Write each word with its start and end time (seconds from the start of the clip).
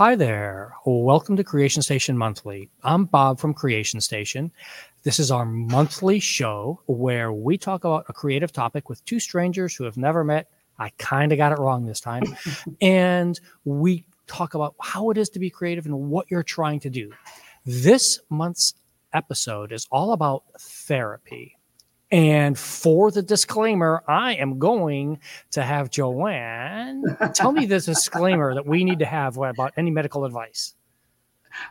Hi 0.00 0.16
there. 0.16 0.72
Welcome 0.86 1.36
to 1.36 1.44
Creation 1.44 1.82
Station 1.82 2.16
Monthly. 2.16 2.70
I'm 2.82 3.04
Bob 3.04 3.38
from 3.38 3.52
Creation 3.52 4.00
Station. 4.00 4.50
This 5.02 5.20
is 5.20 5.30
our 5.30 5.44
monthly 5.44 6.20
show 6.20 6.80
where 6.86 7.34
we 7.34 7.58
talk 7.58 7.84
about 7.84 8.06
a 8.08 8.14
creative 8.14 8.50
topic 8.50 8.88
with 8.88 9.04
two 9.04 9.20
strangers 9.20 9.76
who 9.76 9.84
have 9.84 9.98
never 9.98 10.24
met. 10.24 10.48
I 10.78 10.88
kind 10.96 11.32
of 11.32 11.36
got 11.36 11.52
it 11.52 11.58
wrong 11.58 11.84
this 11.84 12.00
time. 12.00 12.22
and 12.80 13.38
we 13.66 14.06
talk 14.26 14.54
about 14.54 14.74
how 14.80 15.10
it 15.10 15.18
is 15.18 15.28
to 15.28 15.38
be 15.38 15.50
creative 15.50 15.84
and 15.84 16.08
what 16.08 16.30
you're 16.30 16.42
trying 16.42 16.80
to 16.80 16.88
do. 16.88 17.12
This 17.66 18.20
month's 18.30 18.72
episode 19.12 19.70
is 19.70 19.86
all 19.92 20.14
about 20.14 20.44
therapy. 20.58 21.58
And 22.10 22.58
for 22.58 23.10
the 23.10 23.22
disclaimer, 23.22 24.02
I 24.08 24.34
am 24.34 24.58
going 24.58 25.20
to 25.52 25.62
have 25.62 25.90
Joanne 25.90 27.04
tell 27.34 27.52
me 27.52 27.66
the 27.66 27.78
disclaimer 27.78 28.54
that 28.54 28.66
we 28.66 28.82
need 28.82 28.98
to 28.98 29.06
have 29.06 29.36
about 29.36 29.72
any 29.76 29.90
medical 29.90 30.24
advice. 30.24 30.74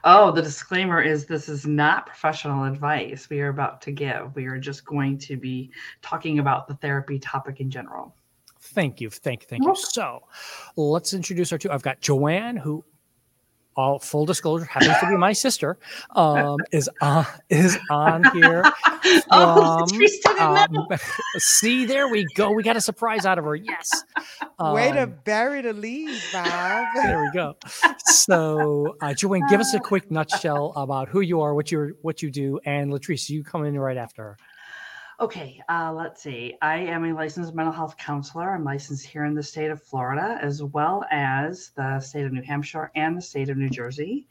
Oh, 0.04 0.32
the 0.32 0.42
disclaimer 0.42 1.02
is 1.02 1.26
this 1.26 1.50
is 1.50 1.66
not 1.66 2.06
professional 2.06 2.66
advice 2.66 3.30
we 3.30 3.42
are 3.42 3.50
about 3.50 3.82
to 3.84 3.92
give. 3.92 4.36
We 4.36 4.46
are 4.46 4.58
just 4.58 4.86
going 4.86 5.18
to 5.20 5.38
be 5.38 5.72
talking 6.02 6.40
about 6.40 6.68
the 6.68 6.76
therapy 6.76 7.20
topic 7.20 7.60
in 7.60 7.70
general. 7.70 8.16
Thank 8.62 9.00
you. 9.00 9.10
Thank 9.10 9.44
you. 9.44 9.48
Thank 9.48 9.66
you. 9.66 9.76
So 9.76 10.24
let's 10.76 11.14
introduce 11.14 11.52
our 11.52 11.58
two. 11.58 11.72
I've 11.72 11.82
got 11.82 12.02
Joanne, 12.02 12.58
who 12.58 12.84
all 13.80 13.98
full 13.98 14.26
disclosure 14.26 14.66
happens 14.66 15.00
to 15.00 15.08
be 15.08 15.16
my 15.16 15.32
sister 15.32 15.78
um, 16.18 16.58
is 16.74 16.90
on 17.02 17.26
is 17.50 17.78
on 17.90 18.26
here 18.34 18.62
oh, 19.32 19.88
um, 20.38 20.88
see 21.38 21.86
there 21.86 22.10
we 22.10 22.26
go. 22.36 22.52
We 22.52 22.62
got 22.62 22.76
a 22.76 22.82
surprise 22.82 23.26
out 23.26 23.38
of 23.38 23.46
her. 23.46 23.56
Yes. 23.56 23.90
Um, 24.60 24.74
way 24.74 24.92
to 24.92 25.04
um, 25.04 25.16
bury 25.24 25.62
the 25.62 25.72
lead 25.72 26.20
bob. 26.34 26.88
there 26.96 27.22
we 27.22 27.32
go. 27.34 27.56
So 28.06 28.98
uh, 29.02 29.14
joanne 29.14 29.48
give 29.50 29.62
us 29.62 29.74
a 29.74 29.80
quick 29.80 30.12
nutshell 30.12 30.74
about 30.76 31.08
who 31.08 31.22
you 31.22 31.40
are 31.40 31.54
what 31.56 31.72
you 31.72 31.96
what 32.02 32.22
you 32.22 32.30
do 32.30 32.60
and 32.66 32.92
latrice 32.92 33.30
you 33.30 33.46
come 33.46 33.64
in 33.64 33.80
right 33.80 33.98
after 33.98 34.24
her 34.24 34.38
Okay, 35.22 35.62
uh, 35.68 35.92
let's 35.94 36.24
see. 36.24 36.56
I 36.62 36.78
am 36.78 37.04
a 37.04 37.12
licensed 37.12 37.54
mental 37.54 37.74
health 37.74 37.98
counselor. 37.98 38.52
I'm 38.52 38.64
licensed 38.64 39.06
here 39.06 39.26
in 39.26 39.34
the 39.34 39.44
state 39.44 39.70
of 39.70 39.84
Florida, 39.84 40.40
as 40.42 40.64
well 40.64 41.04
as 41.12 41.72
the 41.76 42.00
state 42.00 42.26
of 42.26 42.32
New 42.32 42.42
Hampshire 42.42 42.90
and 42.96 43.18
the 43.18 43.22
state 43.22 43.50
of 43.50 43.58
New 43.58 43.70
Jersey. 43.70 44.28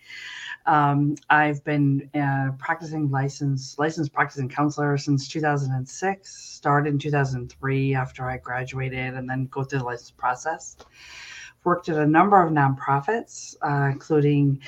Um, 0.65 1.17
I've 1.29 1.63
been 1.63 2.09
uh, 2.15 2.53
practicing 2.59 3.11
licensed 3.11 3.79
licensed 3.79 4.15
practicing 4.15 4.49
counselor 4.49 4.97
since 4.97 5.29
2006. 5.29 6.35
Started 6.35 6.89
in 6.89 6.99
2003 6.99 7.95
after 7.95 8.27
I 8.27 8.39
graduated, 8.39 9.13
and 9.13 9.29
then 9.29 9.47
go 9.51 9.65
through 9.65 9.81
the 9.81 9.85
license 9.85 10.13
process. 10.13 10.79
Worked 11.65 11.91
at 11.91 11.99
a 11.99 12.07
number 12.07 12.43
of 12.43 12.51
nonprofits, 12.51 13.57
uh, 13.61 13.91
including 13.93 14.63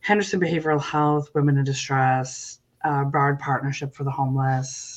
Henderson 0.00 0.40
Behavioral 0.40 0.82
Health, 0.82 1.30
Women 1.32 1.58
in 1.58 1.64
Distress, 1.64 2.58
uh, 2.84 3.04
Broward 3.04 3.38
Partnership 3.38 3.94
for 3.94 4.04
the 4.04 4.10
Homeless, 4.10 4.93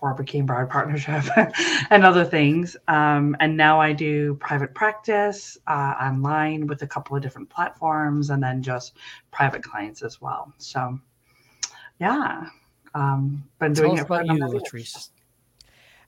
before 0.00 0.14
I 0.14 0.16
became 0.16 0.46
Broward 0.46 0.70
Partnership 0.70 1.24
and 1.90 2.06
other 2.06 2.24
things. 2.24 2.74
Um, 2.88 3.36
and 3.38 3.54
now 3.54 3.78
I 3.78 3.92
do 3.92 4.34
private 4.36 4.72
practice 4.72 5.58
uh, 5.66 5.94
online 6.00 6.66
with 6.66 6.80
a 6.80 6.86
couple 6.86 7.14
of 7.16 7.22
different 7.22 7.50
platforms 7.50 8.30
and 8.30 8.42
then 8.42 8.62
just 8.62 8.94
private 9.30 9.62
clients 9.62 10.00
as 10.00 10.18
well. 10.18 10.54
So, 10.56 10.98
yeah, 11.98 12.46
um, 12.94 13.44
been 13.58 13.74
Tell 13.74 13.88
doing 13.88 13.98
it 13.98 14.06
for 14.06 14.22
about 14.22 14.34
you, 14.34 14.42
Latrice. 14.42 15.10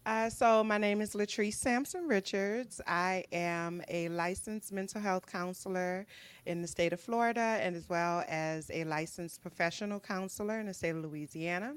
Uh, 0.05 0.28
so, 0.28 0.64
my 0.64 0.78
name 0.78 1.00
is 1.00 1.14
Latrice 1.14 1.55
Sampson 1.55 2.08
Richards. 2.08 2.81
I 2.89 3.22
am 3.31 3.83
a 3.89 4.09
licensed 4.09 4.72
mental 4.72 5.00
health 5.00 5.27
counselor 5.31 6.06
in 6.44 6.61
the 6.61 6.67
state 6.67 6.92
of 6.92 7.00
Florida 7.00 7.59
and 7.62 7.77
as 7.77 7.89
well 7.89 8.25
as 8.27 8.69
a 8.75 8.83
licensed 8.83 9.41
professional 9.42 10.00
counselor 10.00 10.59
in 10.59 10.67
the 10.67 10.75
state 10.75 10.91
of 10.91 11.05
Louisiana. 11.05 11.77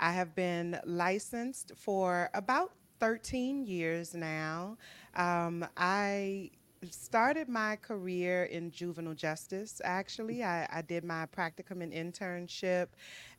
I 0.00 0.12
have 0.12 0.34
been 0.34 0.80
licensed 0.86 1.72
for 1.76 2.30
about 2.32 2.72
13 2.98 3.66
years 3.66 4.14
now. 4.14 4.78
Um, 5.14 5.66
I 5.76 6.52
started 6.90 7.48
my 7.48 7.76
career 7.76 8.44
in 8.44 8.70
juvenile 8.70 9.14
justice, 9.14 9.80
actually. 9.84 10.44
I, 10.44 10.66
I 10.70 10.82
did 10.82 11.04
my 11.04 11.26
practicum 11.26 11.82
and 11.82 11.92
internship 11.92 12.88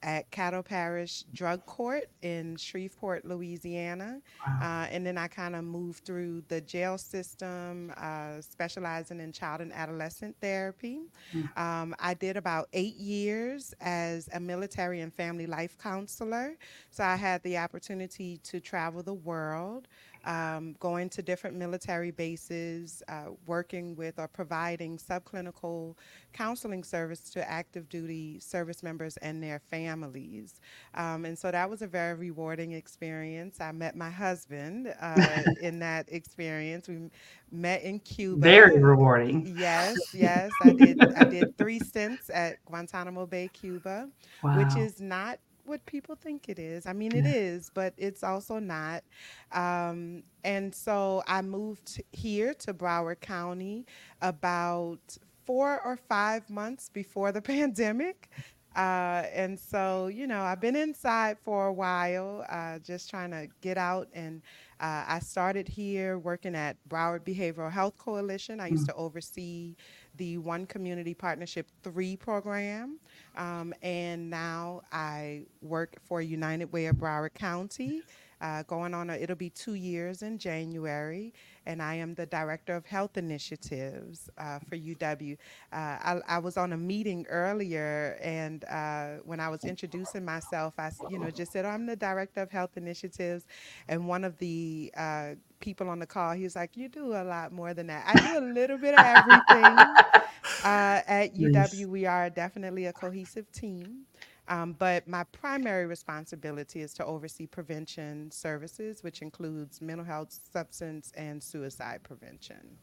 at 0.03 0.29
Caddo 0.31 0.63
Parish 0.63 1.23
Drug 1.33 1.65
Court 1.65 2.09
in 2.21 2.55
Shreveport, 2.55 3.25
Louisiana. 3.25 4.21
Wow. 4.45 4.59
Uh, 4.61 4.87
and 4.91 5.05
then 5.05 5.17
I 5.17 5.27
kind 5.27 5.55
of 5.55 5.63
moved 5.63 6.05
through 6.05 6.43
the 6.47 6.61
jail 6.61 6.97
system, 6.97 7.93
uh, 7.97 8.41
specializing 8.41 9.19
in 9.19 9.31
child 9.31 9.61
and 9.61 9.73
adolescent 9.73 10.35
therapy. 10.39 11.01
Mm. 11.33 11.57
Um, 11.57 11.95
I 11.99 12.13
did 12.13 12.37
about 12.37 12.69
eight 12.73 12.95
years 12.95 13.73
as 13.81 14.29
a 14.33 14.39
military 14.39 15.01
and 15.01 15.13
family 15.13 15.47
life 15.47 15.77
counselor. 15.81 16.55
So 16.91 17.03
I 17.03 17.15
had 17.15 17.41
the 17.43 17.57
opportunity 17.57 18.37
to 18.43 18.59
travel 18.59 19.01
the 19.01 19.13
world 19.13 19.87
um, 20.27 20.75
going 20.79 21.09
to 21.09 21.21
different 21.21 21.55
military 21.55 22.11
bases, 22.11 23.01
uh, 23.07 23.27
working 23.45 23.95
with 23.95 24.19
or 24.19 24.27
providing 24.27 24.97
subclinical 24.97 25.95
counseling 26.33 26.83
service 26.83 27.21
to 27.31 27.49
active 27.49 27.87
duty 27.87 28.37
service 28.39 28.83
members 28.83 29.15
and 29.17 29.41
their 29.41 29.59
families. 29.71 30.59
Um, 30.95 31.23
and 31.23 31.39
so 31.39 31.49
that 31.49 31.69
was 31.69 31.81
a 31.81 31.87
very 31.87 32.13
rewarding 32.13 32.73
experience. 32.73 33.61
I 33.61 33.71
met 33.71 33.95
my 33.95 34.09
husband 34.09 34.93
uh, 34.99 35.43
in 35.61 35.79
that 35.79 36.11
experience. 36.11 36.89
We 36.89 37.09
met 37.49 37.83
in 37.83 37.99
Cuba. 37.99 38.41
Very 38.41 38.79
rewarding. 38.79 39.55
Yes, 39.57 39.97
yes. 40.13 40.51
I 40.63 40.71
did. 40.71 41.01
I 41.15 41.23
did 41.23 41.57
three 41.57 41.79
stints 41.79 42.29
at 42.33 42.63
Guantanamo 42.65 43.25
Bay, 43.25 43.49
Cuba, 43.53 44.09
wow. 44.43 44.57
which 44.57 44.75
is 44.75 44.99
not 44.99 45.39
what 45.67 45.85
people 45.85 46.15
think 46.15 46.49
it 46.49 46.59
is. 46.59 46.85
I 46.85 46.93
mean, 46.93 47.15
it 47.15 47.25
is, 47.25 47.69
but 47.73 47.93
it's 47.97 48.23
also 48.23 48.59
not. 48.59 49.03
Um, 49.51 50.23
and 50.43 50.73
so 50.73 51.23
I 51.27 51.41
moved 51.41 52.01
here 52.11 52.53
to 52.55 52.73
Broward 52.73 53.19
County 53.21 53.85
about 54.21 55.17
four 55.45 55.81
or 55.83 55.97
five 55.97 56.49
months 56.49 56.89
before 56.89 57.31
the 57.31 57.41
pandemic. 57.53 58.29
Uh, 58.75 59.23
and 59.33 59.59
so, 59.59 60.07
you 60.07 60.27
know, 60.27 60.41
I've 60.41 60.61
been 60.61 60.75
inside 60.75 61.37
for 61.43 61.67
a 61.67 61.73
while, 61.73 62.45
uh, 62.47 62.77
just 62.79 63.09
trying 63.09 63.31
to 63.31 63.47
get 63.61 63.77
out. 63.77 64.07
And 64.13 64.43
uh, 64.79 65.03
I 65.07 65.19
started 65.19 65.67
here 65.67 66.19
working 66.19 66.55
at 66.55 66.77
Broward 66.87 67.21
Behavioral 67.21 67.71
Health 67.71 67.97
Coalition. 67.97 68.59
I 68.59 68.67
used 68.67 68.83
mm. 68.83 68.87
to 68.87 68.95
oversee 68.95 69.75
the 70.17 70.37
One 70.37 70.65
Community 70.65 71.13
Partnership 71.13 71.67
3 71.83 72.15
program. 72.17 72.99
Um, 73.35 73.73
and 73.81 74.29
now 74.29 74.81
I 74.91 75.43
work 75.61 75.97
for 76.03 76.21
United 76.21 76.71
Way 76.71 76.87
of 76.87 76.97
Broward 76.97 77.33
County. 77.33 78.01
Uh, 78.39 78.63
going 78.63 78.93
on, 78.93 79.09
a, 79.09 79.13
it'll 79.13 79.35
be 79.35 79.49
two 79.49 79.73
years 79.73 80.21
in 80.21 80.37
January, 80.37 81.33
and 81.65 81.81
I 81.81 81.95
am 81.95 82.13
the 82.13 82.25
Director 82.27 82.75
of 82.75 82.85
Health 82.85 83.17
Initiatives 83.17 84.29
uh, 84.37 84.59
for 84.59 84.77
UW. 84.77 85.37
Uh, 85.73 85.75
I, 85.75 86.21
I, 86.27 86.37
was 86.37 86.55
on 86.55 86.73
a 86.73 86.77
meeting 86.77 87.25
earlier, 87.29 88.17
and 88.21 88.63
uh, 88.65 89.15
when 89.25 89.39
I 89.39 89.49
was 89.49 89.63
introducing 89.63 90.23
myself, 90.23 90.75
I 90.77 90.91
you 91.09 91.17
know 91.17 91.31
just 91.31 91.51
said 91.51 91.65
oh, 91.65 91.69
I'm 91.69 91.85
the 91.87 91.95
Director 91.95 92.41
of 92.41 92.51
Health 92.51 92.77
Initiatives, 92.77 93.45
and 93.87 94.07
one 94.07 94.23
of 94.23 94.37
the 94.37 94.91
uh, 94.95 95.29
people 95.59 95.89
on 95.89 95.97
the 95.97 96.05
call, 96.05 96.33
he 96.33 96.43
was 96.43 96.55
like, 96.55 96.77
"You 96.77 96.89
do 96.89 97.13
a 97.13 97.23
lot 97.23 97.51
more 97.51 97.73
than 97.73 97.87
that. 97.87 98.03
I 98.07 98.33
do 98.33 98.39
a 98.39 98.45
little 98.53 98.77
bit 98.77 98.93
of 98.93 99.03
everything." 99.03 99.77
Uh, 100.63 101.01
at 101.07 101.35
UW, 101.35 101.87
we 101.87 102.05
are 102.05 102.29
definitely 102.29 102.85
a 102.85 102.93
cohesive 102.93 103.51
team. 103.51 104.05
Um, 104.47 104.73
but 104.77 105.07
my 105.07 105.23
primary 105.25 105.85
responsibility 105.85 106.81
is 106.81 106.93
to 106.95 107.05
oversee 107.05 107.47
prevention 107.47 108.31
services, 108.31 109.03
which 109.03 109.21
includes 109.21 109.81
mental 109.81 110.05
health, 110.05 110.39
substance, 110.53 111.11
and 111.15 111.41
suicide 111.41 112.01
prevention. 112.03 112.77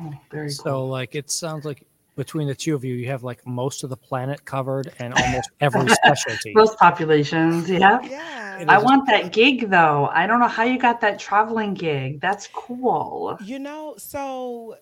Oh, 0.00 0.12
very 0.30 0.50
so, 0.50 0.62
cool. 0.62 0.88
like, 0.88 1.14
it 1.14 1.30
sounds 1.30 1.64
like 1.64 1.84
between 2.18 2.48
the 2.48 2.54
two 2.54 2.74
of 2.74 2.84
you, 2.84 2.94
you 2.94 3.06
have 3.06 3.22
like 3.22 3.46
most 3.46 3.84
of 3.84 3.90
the 3.90 3.96
planet 3.96 4.44
covered 4.44 4.92
and 4.98 5.14
almost 5.14 5.50
every 5.60 5.88
specialty. 6.04 6.52
Most 6.52 6.76
populations, 6.76 7.70
yeah. 7.70 8.00
Yeah. 8.02 8.64
I 8.68 8.78
want 8.78 9.06
that 9.06 9.32
gig 9.32 9.70
though. 9.70 10.10
I 10.12 10.26
don't 10.26 10.40
know 10.40 10.48
how 10.48 10.64
you 10.64 10.80
got 10.80 11.00
that 11.02 11.20
traveling 11.20 11.74
gig. 11.74 12.20
That's 12.20 12.48
cool. 12.48 13.38
You 13.44 13.60
know, 13.60 13.94
so 13.98 14.76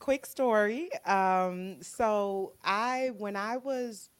quick 0.00 0.26
story. 0.26 0.90
Um, 1.06 1.76
so 1.82 2.54
I, 2.64 3.12
when 3.16 3.36
I 3.36 3.56
was 3.58 4.10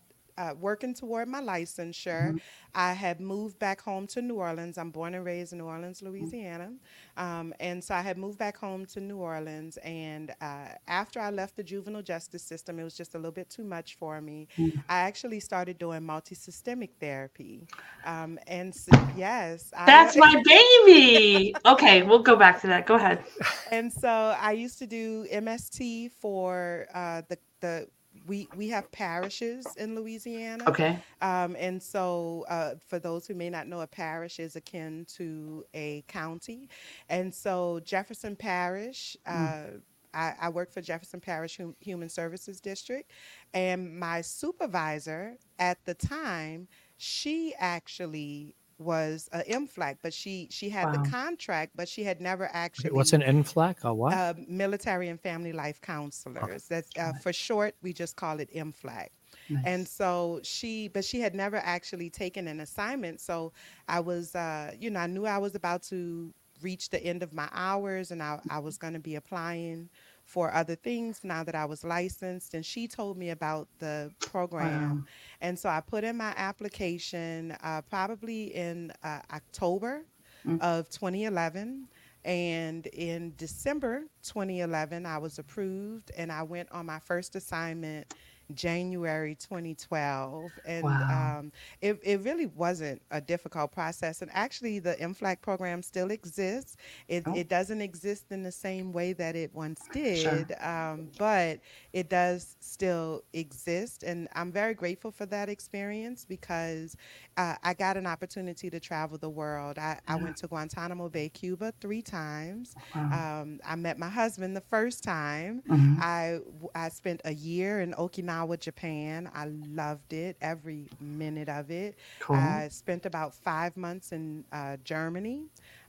uh, 0.40 0.54
working 0.58 0.94
toward 0.94 1.28
my 1.28 1.40
licensure. 1.40 2.28
Mm-hmm. 2.28 2.36
I 2.74 2.92
had 2.94 3.20
moved 3.20 3.58
back 3.58 3.80
home 3.80 4.06
to 4.08 4.22
New 4.22 4.36
Orleans. 4.36 4.78
I'm 4.78 4.90
born 4.90 5.14
and 5.14 5.24
raised 5.24 5.52
in 5.52 5.58
New 5.58 5.66
Orleans, 5.66 6.02
Louisiana. 6.02 6.72
Um, 7.16 7.52
and 7.60 7.82
so 7.82 7.94
I 7.94 8.00
had 8.00 8.16
moved 8.16 8.38
back 8.38 8.56
home 8.56 8.86
to 8.86 9.00
New 9.00 9.18
Orleans. 9.18 9.76
And 9.78 10.30
uh, 10.40 10.68
after 10.88 11.20
I 11.20 11.30
left 11.30 11.56
the 11.56 11.62
juvenile 11.62 12.00
justice 12.02 12.42
system, 12.42 12.78
it 12.78 12.84
was 12.84 12.96
just 12.96 13.14
a 13.14 13.18
little 13.18 13.32
bit 13.32 13.50
too 13.50 13.64
much 13.64 13.96
for 13.96 14.20
me. 14.22 14.48
Mm-hmm. 14.56 14.78
I 14.88 15.00
actually 15.00 15.40
started 15.40 15.78
doing 15.78 16.00
multisystemic 16.00 16.90
therapy. 17.00 17.66
Um, 18.06 18.38
and 18.46 18.74
so, 18.74 18.92
yes. 19.16 19.72
That's 19.84 20.16
I, 20.16 20.20
my 20.20 20.42
baby. 20.46 21.54
okay, 21.66 22.02
we'll 22.02 22.22
go 22.22 22.36
back 22.36 22.60
to 22.62 22.66
that. 22.68 22.86
Go 22.86 22.94
ahead. 22.94 23.22
And 23.70 23.92
so 23.92 24.08
I 24.40 24.52
used 24.52 24.78
to 24.78 24.86
do 24.86 25.26
MST 25.32 26.12
for 26.12 26.86
uh, 26.94 27.22
the, 27.28 27.38
the 27.60 27.88
we 28.26 28.48
we 28.56 28.68
have 28.68 28.90
parishes 28.92 29.66
in 29.76 29.94
Louisiana. 29.94 30.64
Okay. 30.68 30.98
Um, 31.20 31.56
and 31.58 31.82
so, 31.82 32.44
uh, 32.48 32.74
for 32.86 32.98
those 32.98 33.26
who 33.26 33.34
may 33.34 33.50
not 33.50 33.66
know, 33.66 33.80
a 33.80 33.86
parish 33.86 34.38
is 34.38 34.56
akin 34.56 35.06
to 35.16 35.64
a 35.74 36.04
county, 36.08 36.68
and 37.08 37.34
so 37.34 37.80
Jefferson 37.84 38.36
Parish. 38.36 39.16
Uh, 39.26 39.32
mm. 39.32 39.80
I, 40.12 40.34
I, 40.40 40.48
work 40.48 40.72
for 40.72 40.80
Jefferson 40.80 41.20
Parish 41.20 41.58
hum, 41.58 41.76
Human 41.78 42.08
Services 42.08 42.60
District, 42.60 43.08
and 43.54 43.96
my 43.96 44.22
supervisor 44.22 45.36
at 45.60 45.78
the 45.84 45.94
time, 45.94 46.66
she 46.96 47.54
actually 47.56 48.56
was 48.80 49.28
a 49.32 49.40
MFLAC, 49.40 49.98
but 50.02 50.12
she 50.12 50.48
she 50.50 50.68
had 50.68 50.86
wow. 50.86 51.02
the 51.02 51.10
contract, 51.10 51.72
but 51.76 51.88
she 51.88 52.02
had 52.02 52.20
never 52.20 52.48
actually. 52.52 52.90
What's 52.90 53.12
an 53.12 53.22
MFLAC? 53.22 53.84
A 53.84 53.94
what? 53.94 54.14
Uh, 54.14 54.34
military 54.48 55.08
and 55.08 55.20
Family 55.20 55.52
Life 55.52 55.80
Counselors. 55.80 56.42
Okay. 56.42 56.58
That's 56.68 56.90
uh, 56.98 57.12
for 57.20 57.32
short. 57.32 57.74
We 57.82 57.92
just 57.92 58.16
call 58.16 58.40
it 58.40 58.52
MFLAC. 58.54 59.08
Nice. 59.48 59.64
And 59.64 59.88
so 59.88 60.40
she, 60.42 60.88
but 60.88 61.04
she 61.04 61.20
had 61.20 61.34
never 61.34 61.56
actually 61.56 62.10
taken 62.10 62.48
an 62.48 62.60
assignment. 62.60 63.20
So 63.20 63.52
I 63.88 64.00
was, 64.00 64.34
uh, 64.34 64.72
you 64.78 64.90
know, 64.90 65.00
I 65.00 65.06
knew 65.06 65.26
I 65.26 65.38
was 65.38 65.54
about 65.54 65.82
to 65.84 66.32
reach 66.62 66.90
the 66.90 67.02
end 67.02 67.22
of 67.22 67.32
my 67.32 67.48
hours, 67.52 68.10
and 68.10 68.22
I, 68.22 68.38
I 68.50 68.58
was 68.58 68.76
going 68.78 68.92
to 68.92 69.00
be 69.00 69.14
applying 69.16 69.88
for 70.30 70.54
other 70.54 70.76
things 70.76 71.22
now 71.24 71.42
that 71.42 71.56
I 71.56 71.64
was 71.64 71.82
licensed. 71.82 72.54
And 72.54 72.64
she 72.64 72.86
told 72.86 73.18
me 73.18 73.30
about 73.30 73.66
the 73.80 74.12
program. 74.20 74.90
Wow. 74.90 75.04
And 75.40 75.58
so 75.58 75.68
I 75.68 75.80
put 75.80 76.04
in 76.04 76.16
my 76.16 76.32
application 76.36 77.56
uh, 77.64 77.82
probably 77.82 78.54
in 78.54 78.92
uh, 79.02 79.18
October 79.32 80.04
mm-hmm. 80.46 80.62
of 80.62 80.88
2011. 80.88 81.88
And 82.24 82.86
in 82.86 83.32
December 83.38 84.04
2011, 84.22 85.04
I 85.04 85.18
was 85.18 85.40
approved 85.40 86.12
and 86.16 86.30
I 86.30 86.44
went 86.44 86.70
on 86.70 86.86
my 86.86 87.00
first 87.00 87.34
assignment 87.34 88.14
January 88.54 89.34
2012. 89.34 90.50
And 90.64 90.84
wow. 90.84 91.38
um, 91.38 91.52
it, 91.80 91.98
it 92.02 92.20
really 92.20 92.46
wasn't 92.46 93.02
a 93.10 93.20
difficult 93.20 93.72
process. 93.72 94.22
And 94.22 94.30
actually, 94.34 94.78
the 94.78 94.94
MFLAC 94.94 95.40
program 95.40 95.82
still 95.82 96.10
exists. 96.10 96.76
It, 97.08 97.24
oh. 97.26 97.34
it 97.34 97.48
doesn't 97.48 97.80
exist 97.80 98.26
in 98.30 98.42
the 98.42 98.52
same 98.52 98.92
way 98.92 99.12
that 99.14 99.36
it 99.36 99.54
once 99.54 99.88
did, 99.92 100.48
sure. 100.48 100.68
um, 100.68 101.08
but 101.18 101.60
it 101.92 102.08
does 102.08 102.56
still 102.60 103.22
exist. 103.32 104.02
And 104.02 104.28
I'm 104.34 104.52
very 104.52 104.74
grateful 104.74 105.10
for 105.10 105.26
that 105.26 105.48
experience 105.48 106.24
because 106.28 106.96
uh, 107.36 107.54
I 107.62 107.74
got 107.74 107.96
an 107.96 108.06
opportunity 108.06 108.70
to 108.70 108.80
travel 108.80 109.18
the 109.18 109.30
world. 109.30 109.78
I, 109.78 109.98
yeah. 110.06 110.14
I 110.14 110.16
went 110.16 110.36
to 110.38 110.46
Guantanamo 110.46 111.08
Bay, 111.08 111.28
Cuba 111.28 111.72
three 111.80 112.02
times. 112.02 112.74
Wow. 112.94 113.42
Um, 113.42 113.60
I 113.64 113.76
met 113.76 113.98
my 113.98 114.08
husband 114.08 114.56
the 114.56 114.62
first 114.62 115.02
time. 115.02 115.62
Mm-hmm. 115.68 116.00
I, 116.02 116.40
I 116.74 116.88
spent 116.88 117.20
a 117.24 117.32
year 117.32 117.80
in 117.80 117.92
Okinawa 117.92 118.39
with 118.46 118.60
Japan. 118.60 119.30
I 119.34 119.46
loved 119.46 120.12
it, 120.12 120.36
every 120.40 120.86
minute 121.00 121.48
of 121.48 121.70
it. 121.70 121.96
Cool. 122.20 122.36
I 122.36 122.68
spent 122.68 123.06
about 123.06 123.34
five 123.34 123.76
months 123.76 124.12
in 124.12 124.44
uh, 124.52 124.76
Germany. 124.84 125.44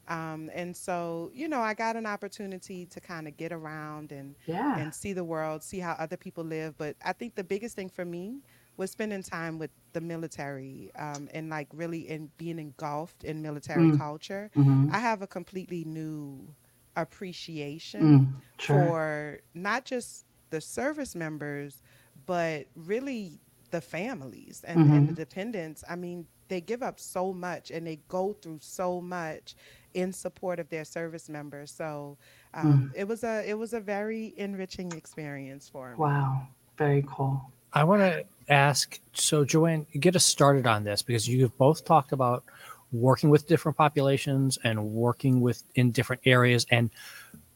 Um, 0.08 0.50
and 0.54 0.76
so, 0.76 1.32
you 1.34 1.48
know, 1.48 1.62
I 1.62 1.74
got 1.74 1.96
an 1.96 2.06
opportunity 2.06 2.86
to 2.88 3.00
kind 3.00 3.28
of 3.28 3.38
get 3.38 3.54
around 3.54 4.12
and 4.12 4.36
yeah. 4.46 4.78
and 4.78 4.94
see 4.94 5.14
the 5.14 5.24
world, 5.24 5.64
see 5.64 5.80
how 5.80 5.94
other 5.94 6.18
people 6.18 6.44
live. 6.44 6.78
But 6.78 6.96
I 7.06 7.14
think 7.14 7.36
the 7.36 7.44
biggest 7.44 7.76
thing 7.76 7.90
for 7.90 8.04
me 8.04 8.40
was 8.78 8.92
spending 8.92 9.22
time 9.22 9.60
with 9.60 9.70
the 9.94 10.02
military 10.02 10.92
um, 10.98 11.30
and 11.34 11.50
like 11.50 11.68
really 11.72 12.10
in 12.10 12.30
being 12.38 12.60
engulfed 12.60 13.24
in 13.24 13.42
military 13.42 13.92
mm. 13.92 13.98
culture. 13.98 14.50
Mm-hmm. 14.56 14.90
I 14.92 15.00
have 15.00 15.22
a 15.22 15.28
completely 15.28 15.84
new 15.84 16.48
appreciation 16.96 18.02
mm, 18.02 18.34
sure. 18.58 18.86
for 18.86 19.40
not 19.54 19.86
just 19.86 20.26
the 20.50 20.60
service 20.60 21.16
members, 21.16 21.82
but 22.26 22.66
really 22.76 23.40
the 23.72 23.82
families 23.82 24.64
and, 24.68 24.80
mm-hmm. 24.80 24.94
and 24.94 25.10
the 25.10 25.14
dependents. 25.14 25.84
I 25.90 25.96
mean, 25.96 26.26
they 26.50 26.62
give 26.62 26.84
up 26.84 27.00
so 27.00 27.34
much 27.34 27.72
and 27.72 27.88
they 27.88 28.00
go 28.10 28.34
through 28.34 28.60
so 28.62 29.02
much 29.02 29.56
in 29.94 30.12
support 30.14 30.60
of 30.60 30.70
their 30.70 30.86
service 30.86 31.30
members. 31.30 31.72
So 31.72 32.18
um, 32.54 32.92
mm. 32.94 33.00
it 33.00 33.08
was 33.08 33.24
a 33.24 33.48
it 33.50 33.58
was 33.58 33.74
a 33.74 33.80
very 33.80 34.34
enriching 34.38 34.92
experience 34.92 35.70
for 35.70 35.92
me. 35.92 35.96
Wow, 35.98 36.48
very 36.78 37.06
cool. 37.08 37.42
I 37.74 37.84
want 37.86 38.02
to 38.02 38.26
ask. 38.50 39.00
So, 39.14 39.46
Joanne, 39.46 39.86
get 39.98 40.16
us 40.16 40.26
started 40.26 40.68
on 40.68 40.84
this 40.84 41.02
because 41.02 41.28
you've 41.28 41.58
both 41.58 41.86
talked 41.86 42.12
about 42.12 42.44
working 42.92 43.30
with 43.30 43.48
different 43.48 43.78
populations 43.78 44.58
and 44.64 44.92
working 44.92 45.40
with 45.40 45.64
in 45.76 45.92
different 45.92 46.22
areas 46.26 46.66
and 46.70 46.90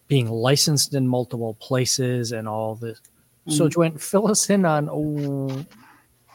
being 0.08 0.30
licensed 0.30 0.94
in 0.94 1.08
multiple 1.08 1.56
places 1.56 2.32
and 2.32 2.48
all 2.48 2.76
this 2.76 3.02
so, 3.48 3.66
mm-hmm. 3.66 3.70
Joanne, 3.70 3.98
fill 3.98 4.30
us 4.30 4.50
in 4.50 4.66
on. 4.66 4.90
Oh, 4.92 5.66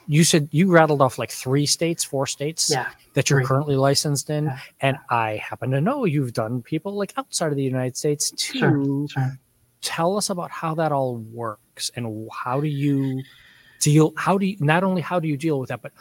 you 0.07 0.25
said 0.25 0.49
you 0.51 0.71
rattled 0.71 1.03
off 1.03 1.19
like 1.19 1.31
three 1.31 1.67
states, 1.67 2.03
four 2.03 2.27
states 2.27 2.71
yeah, 2.71 2.89
that 3.15 3.31
you're 3.31 3.41
three. 3.41 3.47
currently 3.47 3.77
licensed 3.77 4.31
in, 4.31 4.47
yeah. 4.47 4.59
and 4.81 4.99
I 5.09 5.37
happen 5.37 5.71
to 5.71 5.81
know 5.81 6.05
you've 6.05 6.33
done 6.33 6.63
people 6.63 6.95
like 6.95 7.13
outside 7.17 7.51
of 7.51 7.57
the 7.57 7.63
United 7.63 7.97
States 7.97 8.31
too. 8.33 8.59
Sure, 8.59 9.09
sure. 9.09 9.39
Tell 9.83 10.17
us 10.17 10.31
about 10.31 10.51
how 10.51 10.75
that 10.75 10.93
all 10.93 11.17
works 11.17 11.91
and 11.97 12.29
how 12.33 12.61
do 12.61 12.69
you 12.69 13.23
deal? 13.81 14.13
How 14.17 14.37
do 14.37 14.47
you 14.47 14.57
not 14.61 14.85
only 14.85 15.01
how 15.01 15.21
do 15.21 15.29
you 15.29 15.37
deal 15.37 15.59
with 15.59 15.69
that, 15.69 15.81
but 15.81 15.93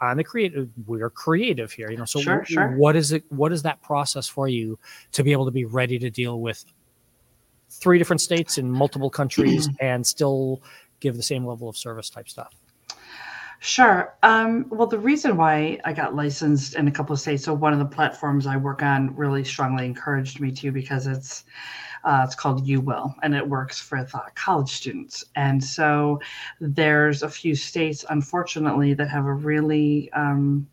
on 0.00 0.16
the 0.16 0.24
creative, 0.24 0.68
we're 0.86 1.10
creative 1.10 1.72
here, 1.72 1.90
you 1.90 1.96
know. 1.96 2.04
So, 2.04 2.20
sure, 2.20 2.44
sure. 2.44 2.76
what 2.76 2.96
is 2.96 3.12
it? 3.12 3.24
What 3.30 3.52
is 3.52 3.62
that 3.62 3.80
process 3.82 4.28
for 4.28 4.48
you 4.48 4.78
to 5.12 5.24
be 5.24 5.32
able 5.32 5.44
to 5.46 5.50
be 5.50 5.64
ready 5.64 5.98
to 5.98 6.10
deal 6.10 6.40
with 6.40 6.64
three 7.80 7.98
different 7.98 8.20
states 8.20 8.58
in 8.58 8.70
multiple 8.70 9.10
countries 9.10 9.68
and 9.80 10.06
still 10.06 10.62
give 11.00 11.16
the 11.16 11.22
same 11.22 11.46
level 11.46 11.68
of 11.68 11.76
service 11.76 12.10
type 12.10 12.28
stuff? 12.28 12.54
Sure. 13.60 14.14
Um, 14.22 14.66
well, 14.70 14.86
the 14.86 14.98
reason 14.98 15.36
why 15.36 15.80
I 15.84 15.92
got 15.92 16.14
licensed 16.14 16.76
in 16.76 16.86
a 16.86 16.92
couple 16.92 17.12
of 17.12 17.20
states, 17.20 17.44
so 17.44 17.52
one 17.52 17.72
of 17.72 17.80
the 17.80 17.84
platforms 17.84 18.46
I 18.46 18.56
work 18.56 18.82
on 18.82 19.14
really 19.16 19.42
strongly 19.42 19.84
encouraged 19.84 20.40
me 20.40 20.52
to 20.52 20.70
because 20.70 21.06
it's 21.08 21.44
uh, 22.04 22.22
it's 22.24 22.36
called 22.36 22.64
Uwill, 22.66 23.12
and 23.24 23.34
it 23.34 23.46
works 23.46 23.90
with 23.90 24.14
uh, 24.14 24.20
college 24.36 24.70
students. 24.70 25.24
And 25.34 25.62
so 25.62 26.20
there's 26.60 27.24
a 27.24 27.28
few 27.28 27.56
states, 27.56 28.04
unfortunately, 28.08 28.94
that 28.94 29.08
have 29.08 29.26
a 29.26 29.32
really 29.32 30.10
um, 30.12 30.68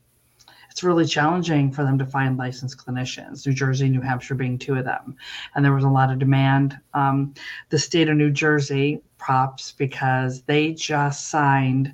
it's 0.75 0.83
really 0.83 1.05
challenging 1.05 1.71
for 1.71 1.85
them 1.85 1.97
to 1.97 2.05
find 2.05 2.35
licensed 2.35 2.77
clinicians, 2.77 3.47
New 3.47 3.53
Jersey, 3.53 3.87
New 3.87 4.01
Hampshire 4.01 4.35
being 4.35 4.57
two 4.57 4.75
of 4.75 4.83
them. 4.83 5.15
And 5.55 5.63
there 5.63 5.71
was 5.71 5.85
a 5.85 5.89
lot 5.89 6.11
of 6.11 6.19
demand. 6.19 6.77
Um, 6.93 7.33
the 7.69 7.79
state 7.79 8.09
of 8.09 8.17
New 8.17 8.29
Jersey 8.29 9.01
props 9.17 9.71
because 9.71 10.41
they 10.41 10.73
just 10.73 11.29
signed 11.29 11.93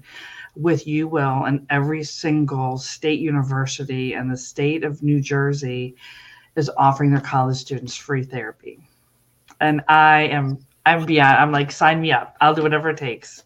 with 0.55 0.85
Uwill 0.85 1.47
and 1.47 1.67
every 1.69 2.03
single 2.03 2.79
state 2.79 3.19
university 3.19 4.13
and 4.13 4.31
the 4.31 4.35
state 4.35 4.83
of 4.83 5.03
New 5.03 5.21
Jersey 5.21 5.95
is 6.55 6.71
offering 6.75 7.11
their 7.11 7.21
college 7.21 7.57
students 7.57 7.95
free 7.95 8.23
therapy. 8.23 8.79
And 9.59 9.81
I 9.89 10.21
am 10.21 10.57
I'm 10.87 11.05
beyond 11.05 11.37
I'm 11.37 11.51
like 11.51 11.71
sign 11.71 12.01
me 12.01 12.13
up. 12.13 12.35
I'll 12.41 12.55
do 12.55 12.63
whatever 12.63 12.89
it 12.89 12.97
takes. 12.97 13.43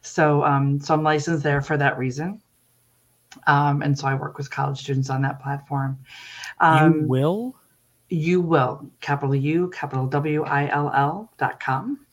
So 0.00 0.42
um 0.44 0.80
so 0.80 0.94
I'm 0.94 1.02
licensed 1.02 1.42
there 1.42 1.60
for 1.60 1.76
that 1.76 1.98
reason. 1.98 2.40
Um, 3.46 3.82
and 3.82 3.98
so 3.98 4.06
I 4.06 4.14
work 4.14 4.38
with 4.38 4.50
college 4.50 4.78
students 4.80 5.10
on 5.10 5.22
that 5.22 5.40
platform. 5.40 5.98
Um, 6.60 7.02
you 7.02 7.08
will? 7.08 7.56
You 8.10 8.40
will, 8.40 8.90
capital 9.00 9.34
U, 9.34 9.68
capital 9.68 10.06
W 10.06 10.42
I 10.44 10.68
L 10.68 10.90
L 10.94 11.30
dot 11.36 11.60
com. 11.60 12.06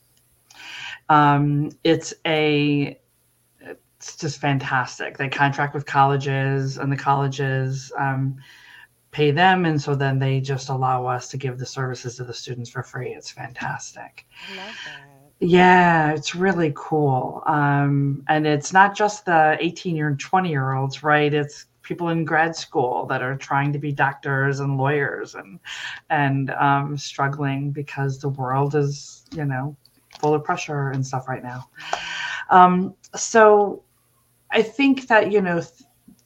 Um, 1.08 1.70
it's 1.84 2.12
a, 2.26 3.00
it's 3.60 4.16
just 4.16 4.38
fantastic. 4.38 5.16
They 5.16 5.28
contract 5.28 5.74
with 5.74 5.86
colleges, 5.86 6.76
and 6.76 6.92
the 6.92 6.96
colleges 6.96 7.90
um, 7.98 8.36
pay 9.10 9.30
them, 9.30 9.64
and 9.64 9.80
so 9.80 9.94
then 9.94 10.18
they 10.18 10.40
just 10.40 10.68
allow 10.68 11.06
us 11.06 11.28
to 11.30 11.38
give 11.38 11.58
the 11.58 11.64
services 11.64 12.16
to 12.16 12.24
the 12.24 12.34
students 12.34 12.68
for 12.68 12.82
free. 12.82 13.14
It's 13.14 13.30
fantastic. 13.30 14.26
I 14.52 14.56
love 14.56 14.74
that. 14.84 15.15
Yeah, 15.40 16.12
it's 16.12 16.34
really 16.34 16.72
cool. 16.74 17.42
Um, 17.46 18.24
and 18.28 18.46
it's 18.46 18.72
not 18.72 18.96
just 18.96 19.26
the 19.26 19.56
18 19.60 19.94
year 19.94 20.08
and 20.08 20.18
20 20.18 20.48
year 20.48 20.72
olds, 20.72 21.02
right? 21.02 21.32
It's 21.32 21.66
people 21.82 22.08
in 22.08 22.24
grad 22.24 22.56
school 22.56 23.06
that 23.06 23.22
are 23.22 23.36
trying 23.36 23.72
to 23.72 23.78
be 23.78 23.92
doctors 23.92 24.60
and 24.60 24.76
lawyers 24.76 25.34
and 25.34 25.60
and 26.10 26.50
um, 26.52 26.96
struggling 26.96 27.70
because 27.70 28.18
the 28.18 28.30
world 28.30 28.74
is, 28.74 29.26
you 29.32 29.44
know, 29.44 29.76
full 30.18 30.34
of 30.34 30.42
pressure 30.42 30.90
and 30.90 31.06
stuff 31.06 31.28
right 31.28 31.42
now. 31.42 31.68
Um, 32.50 32.94
so 33.14 33.82
I 34.50 34.62
think 34.62 35.06
that 35.08 35.32
you 35.32 35.42
know 35.42 35.62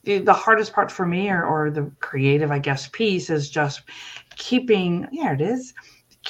the, 0.04 0.18
the 0.18 0.32
hardest 0.32 0.72
part 0.72 0.90
for 0.90 1.04
me 1.04 1.30
or, 1.30 1.44
or 1.44 1.70
the 1.70 1.90
creative, 2.00 2.50
I 2.52 2.58
guess, 2.60 2.88
piece 2.88 3.28
is 3.28 3.50
just 3.50 3.82
keeping. 4.36 5.08
Yeah, 5.10 5.32
it 5.32 5.40
is 5.40 5.74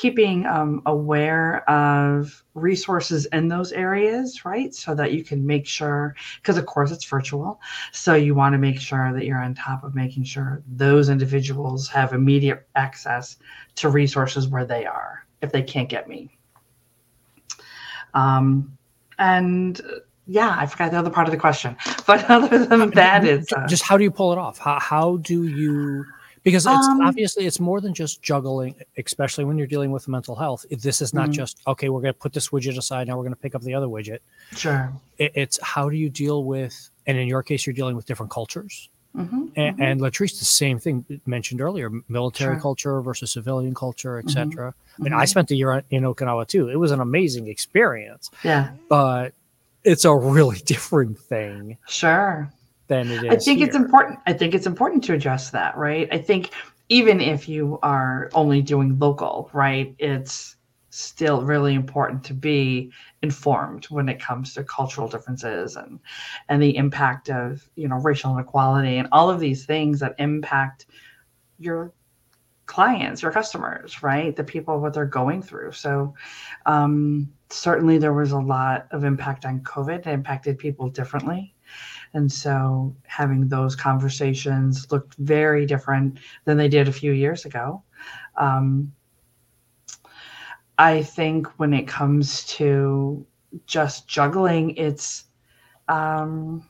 keeping 0.00 0.46
um, 0.46 0.80
aware 0.86 1.68
of 1.68 2.42
resources 2.54 3.26
in 3.26 3.48
those 3.48 3.70
areas, 3.72 4.46
right? 4.46 4.74
So 4.74 4.94
that 4.94 5.12
you 5.12 5.22
can 5.22 5.46
make 5.46 5.66
sure, 5.66 6.16
because 6.40 6.56
of 6.56 6.64
course 6.64 6.90
it's 6.90 7.04
virtual. 7.04 7.60
So 7.92 8.14
you 8.14 8.34
want 8.34 8.54
to 8.54 8.58
make 8.58 8.80
sure 8.80 9.12
that 9.12 9.26
you're 9.26 9.42
on 9.42 9.54
top 9.54 9.84
of 9.84 9.94
making 9.94 10.24
sure 10.24 10.62
those 10.66 11.10
individuals 11.10 11.86
have 11.88 12.14
immediate 12.14 12.66
access 12.76 13.36
to 13.74 13.90
resources 13.90 14.48
where 14.48 14.64
they 14.64 14.86
are 14.86 15.26
if 15.42 15.52
they 15.52 15.62
can't 15.62 15.90
get 15.90 16.08
me. 16.08 16.34
Um, 18.14 18.78
and 19.18 19.78
yeah, 20.26 20.56
I 20.58 20.64
forgot 20.64 20.92
the 20.92 20.98
other 20.98 21.10
part 21.10 21.28
of 21.28 21.32
the 21.32 21.36
question. 21.36 21.76
But 22.06 22.28
other 22.30 22.64
than 22.64 22.90
that, 22.92 23.26
it's 23.26 23.52
uh, 23.52 23.66
just 23.68 23.82
how 23.82 23.98
do 23.98 24.04
you 24.04 24.10
pull 24.10 24.32
it 24.32 24.38
off? 24.38 24.56
How, 24.58 24.80
how 24.80 25.18
do 25.18 25.44
you 25.44 26.06
because 26.42 26.66
it's 26.66 26.86
um, 26.86 27.00
obviously 27.02 27.46
it's 27.46 27.60
more 27.60 27.80
than 27.80 27.92
just 27.94 28.22
juggling 28.22 28.74
especially 28.96 29.44
when 29.44 29.58
you're 29.58 29.66
dealing 29.66 29.90
with 29.90 30.08
mental 30.08 30.34
health 30.34 30.64
this 30.70 31.00
is 31.00 31.12
not 31.12 31.24
mm-hmm. 31.24 31.32
just 31.32 31.60
okay 31.66 31.88
we're 31.88 32.00
going 32.00 32.12
to 32.12 32.18
put 32.18 32.32
this 32.32 32.48
widget 32.48 32.76
aside 32.78 33.06
now 33.06 33.16
we're 33.16 33.22
going 33.22 33.34
to 33.34 33.40
pick 33.40 33.54
up 33.54 33.62
the 33.62 33.74
other 33.74 33.86
widget 33.86 34.20
sure 34.52 34.92
it, 35.18 35.32
it's 35.34 35.58
how 35.62 35.88
do 35.88 35.96
you 35.96 36.08
deal 36.08 36.44
with 36.44 36.90
and 37.06 37.18
in 37.18 37.26
your 37.26 37.42
case 37.42 37.66
you're 37.66 37.74
dealing 37.74 37.96
with 37.96 38.06
different 38.06 38.30
cultures 38.30 38.88
mm-hmm, 39.16 39.46
and, 39.56 39.76
mm-hmm. 39.76 39.82
and 39.82 40.00
latrice 40.00 40.38
the 40.38 40.44
same 40.44 40.78
thing 40.78 41.04
mentioned 41.26 41.60
earlier 41.60 41.90
military 42.08 42.54
sure. 42.54 42.60
culture 42.60 43.00
versus 43.00 43.30
civilian 43.32 43.74
culture 43.74 44.18
etc 44.18 44.70
mm-hmm. 44.70 45.02
i 45.02 45.04
mean 45.04 45.12
i 45.12 45.16
mm-hmm. 45.16 45.26
spent 45.26 45.50
a 45.50 45.56
year 45.56 45.82
in 45.90 46.04
okinawa 46.04 46.46
too 46.46 46.68
it 46.68 46.76
was 46.76 46.90
an 46.90 47.00
amazing 47.00 47.48
experience 47.48 48.30
yeah 48.44 48.70
but 48.88 49.32
it's 49.84 50.04
a 50.04 50.14
really 50.14 50.58
different 50.64 51.18
thing 51.18 51.76
sure 51.88 52.50
than 52.90 53.10
it 53.10 53.24
is. 53.24 53.30
I 53.30 53.36
think 53.36 53.58
here. 53.58 53.68
it's 53.68 53.76
important. 53.76 54.18
I 54.26 54.34
think 54.34 54.54
it's 54.54 54.66
important 54.66 55.02
to 55.04 55.14
address 55.14 55.50
that, 55.50 55.76
right? 55.78 56.08
I 56.12 56.18
think 56.18 56.50
even 56.90 57.20
if 57.20 57.48
you 57.48 57.78
are 57.82 58.28
only 58.34 58.60
doing 58.60 58.98
local, 58.98 59.48
right, 59.54 59.94
it's 59.98 60.56
still 60.90 61.42
really 61.42 61.74
important 61.74 62.24
to 62.24 62.34
be 62.34 62.90
informed 63.22 63.84
when 63.86 64.08
it 64.08 64.20
comes 64.20 64.52
to 64.52 64.64
cultural 64.64 65.06
differences 65.06 65.76
and 65.76 66.00
and 66.48 66.60
the 66.60 66.76
impact 66.76 67.30
of 67.30 67.70
you 67.76 67.86
know 67.86 67.96
racial 67.96 68.34
inequality 68.34 68.96
and 68.98 69.06
all 69.12 69.30
of 69.30 69.38
these 69.38 69.64
things 69.64 70.00
that 70.00 70.16
impact 70.18 70.86
your 71.60 71.92
clients 72.66 73.22
your 73.22 73.30
customers 73.30 74.02
right 74.02 74.34
the 74.34 74.42
people 74.42 74.80
what 74.80 74.92
they're 74.92 75.04
going 75.04 75.40
through 75.40 75.70
so 75.70 76.12
um, 76.66 77.32
certainly 77.50 77.96
there 77.96 78.12
was 78.12 78.32
a 78.32 78.38
lot 78.38 78.88
of 78.90 79.04
impact 79.04 79.44
on 79.44 79.60
covid 79.60 80.00
it 80.00 80.06
impacted 80.08 80.58
people 80.58 80.88
differently 80.88 81.54
and 82.14 82.30
so 82.30 82.94
having 83.06 83.48
those 83.48 83.76
conversations 83.76 84.90
looked 84.90 85.14
very 85.14 85.66
different 85.66 86.18
than 86.44 86.56
they 86.56 86.68
did 86.68 86.88
a 86.88 86.92
few 86.92 87.12
years 87.12 87.44
ago. 87.44 87.82
Um, 88.36 88.92
I 90.78 91.02
think 91.02 91.46
when 91.58 91.74
it 91.74 91.86
comes 91.86 92.44
to 92.46 93.24
just 93.66 94.08
juggling, 94.08 94.76
it's 94.76 95.24
um, 95.88 96.68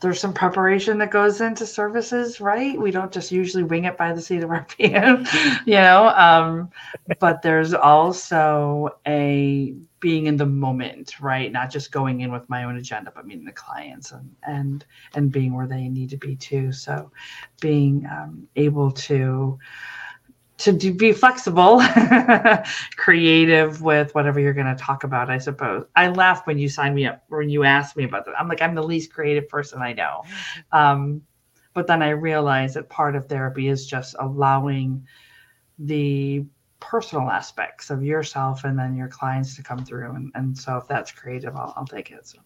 there's 0.00 0.20
some 0.20 0.32
preparation 0.32 0.98
that 0.98 1.10
goes 1.10 1.40
into 1.40 1.66
services, 1.66 2.40
right? 2.40 2.78
We 2.80 2.90
don't 2.90 3.12
just 3.12 3.32
usually 3.32 3.62
wing 3.64 3.84
it 3.84 3.96
by 3.96 4.12
the 4.12 4.20
seat 4.20 4.42
of 4.42 4.50
our 4.50 4.64
pants, 4.78 5.34
you 5.66 5.74
know. 5.74 6.08
Um, 6.08 6.70
but 7.18 7.42
there's 7.42 7.74
also 7.74 8.98
a 9.06 9.74
being 10.00 10.26
in 10.26 10.36
the 10.36 10.46
moment, 10.46 11.20
right? 11.20 11.52
Not 11.52 11.70
just 11.70 11.92
going 11.92 12.22
in 12.22 12.32
with 12.32 12.48
my 12.48 12.64
own 12.64 12.76
agenda, 12.76 13.12
but 13.14 13.26
meeting 13.26 13.44
the 13.44 13.52
clients 13.52 14.12
and 14.12 14.34
and 14.42 14.84
and 15.14 15.30
being 15.30 15.54
where 15.54 15.66
they 15.66 15.88
need 15.88 16.10
to 16.10 16.16
be 16.16 16.36
too. 16.36 16.72
So, 16.72 17.10
being 17.60 18.06
um, 18.10 18.48
able 18.56 18.90
to 18.92 19.58
to 20.58 20.72
do, 20.72 20.92
be 20.92 21.12
flexible, 21.12 21.82
creative 22.96 23.80
with 23.80 24.14
whatever 24.14 24.38
you're 24.40 24.52
going 24.52 24.66
to 24.66 24.74
talk 24.74 25.04
about, 25.04 25.30
I 25.30 25.38
suppose. 25.38 25.84
I 25.96 26.08
laugh 26.08 26.46
when 26.46 26.58
you 26.58 26.68
sign 26.68 26.94
me 26.94 27.06
up, 27.06 27.24
when 27.28 27.48
you 27.48 27.64
ask 27.64 27.96
me 27.96 28.04
about 28.04 28.26
that. 28.26 28.38
I'm 28.38 28.46
like, 28.46 28.60
I'm 28.60 28.74
the 28.74 28.82
least 28.82 29.10
creative 29.10 29.48
person 29.48 29.80
I 29.80 29.94
know. 29.94 30.22
Um, 30.70 31.22
but 31.72 31.86
then 31.86 32.02
I 32.02 32.10
realize 32.10 32.74
that 32.74 32.90
part 32.90 33.16
of 33.16 33.26
therapy 33.26 33.68
is 33.68 33.86
just 33.86 34.14
allowing 34.18 35.06
the 35.78 36.44
personal 36.80 37.30
aspects 37.30 37.90
of 37.90 38.02
yourself 38.02 38.64
and 38.64 38.78
then 38.78 38.96
your 38.96 39.08
clients 39.08 39.54
to 39.56 39.62
come 39.62 39.84
through. 39.84 40.12
And, 40.12 40.32
and 40.34 40.56
so 40.56 40.76
if 40.76 40.88
that's 40.88 41.12
creative, 41.12 41.56
I'll, 41.56 41.72
I'll 41.76 41.86
take 41.86 42.10
it. 42.10 42.26
So 42.26 42.38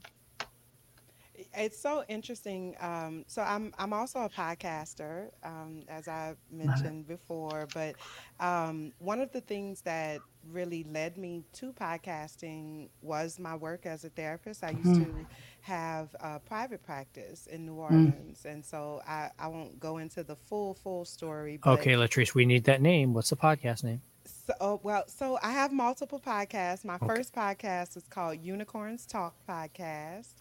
it's 1.57 1.79
so 1.79 2.05
interesting. 2.09 2.77
Um, 2.81 3.25
so 3.27 3.43
I'm 3.43 3.73
I'm 3.79 3.93
also 3.93 4.21
a 4.21 4.29
podcaster, 4.29 5.31
um, 5.43 5.83
as 5.89 6.09
I 6.09 6.35
mentioned 6.51 7.07
before. 7.07 7.69
But 7.75 7.97
um, 8.41 8.93
one 8.99 9.21
of 9.21 9.33
the 9.33 9.41
things 9.41 9.81
that 9.83 10.21
really 10.51 10.85
led 10.85 11.17
me 11.17 11.45
to 11.55 11.73
podcasting 11.73 12.89
was 13.01 13.39
my 13.39 13.57
work 13.57 13.87
as 13.87 14.05
a 14.05 14.11
therapist. 14.11 14.63
I 14.63 14.71
used 14.71 15.01
mm. 15.01 15.05
to 15.05 15.27
have 15.63 16.15
a 16.21 16.39
private 16.39 16.83
practice 16.83 17.47
in 17.47 17.65
New 17.65 17.77
mm. 17.77 17.91
Orleans, 17.91 18.43
mm. 18.45 18.51
and 18.53 18.65
so 18.65 19.01
I, 19.07 19.31
I 19.39 19.49
won't 19.49 19.79
go 19.81 19.99
into 19.99 20.23
the 20.23 20.37
full 20.37 20.75
full 20.75 21.05
story. 21.05 21.59
okay, 21.65 21.93
Latrice, 21.93 22.35
we 22.35 22.45
need 22.45 22.65
that 22.65 22.83
name. 22.83 23.15
What's 23.15 23.31
the 23.31 23.37
podcast 23.37 23.85
name? 23.85 24.03
So, 24.25 24.55
oh, 24.61 24.81
well, 24.83 25.05
so 25.07 25.39
I 25.43 25.53
have 25.53 25.73
multiple 25.73 26.21
podcasts. 26.21 26.85
My 26.85 26.97
okay. 26.97 27.07
first 27.07 27.35
podcast 27.35 27.97
is 27.97 28.05
called 28.09 28.39
Unicorns 28.43 29.07
Talk 29.07 29.35
Podcast 29.49 30.35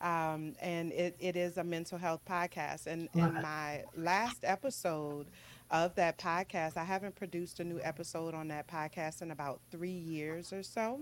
um, 0.00 0.54
and 0.60 0.92
it, 0.92 1.16
it 1.18 1.36
is 1.36 1.56
a 1.56 1.64
mental 1.64 1.98
health 1.98 2.20
podcast. 2.28 2.86
And 2.86 3.08
in 3.14 3.34
my 3.34 3.84
last 3.96 4.38
episode 4.44 5.26
of 5.70 5.94
that 5.96 6.18
podcast, 6.18 6.76
I 6.76 6.84
haven't 6.84 7.16
produced 7.16 7.60
a 7.60 7.64
new 7.64 7.80
episode 7.82 8.34
on 8.34 8.48
that 8.48 8.68
podcast 8.68 9.22
in 9.22 9.30
about 9.30 9.60
three 9.70 9.90
years 9.90 10.52
or 10.52 10.62
so, 10.62 11.00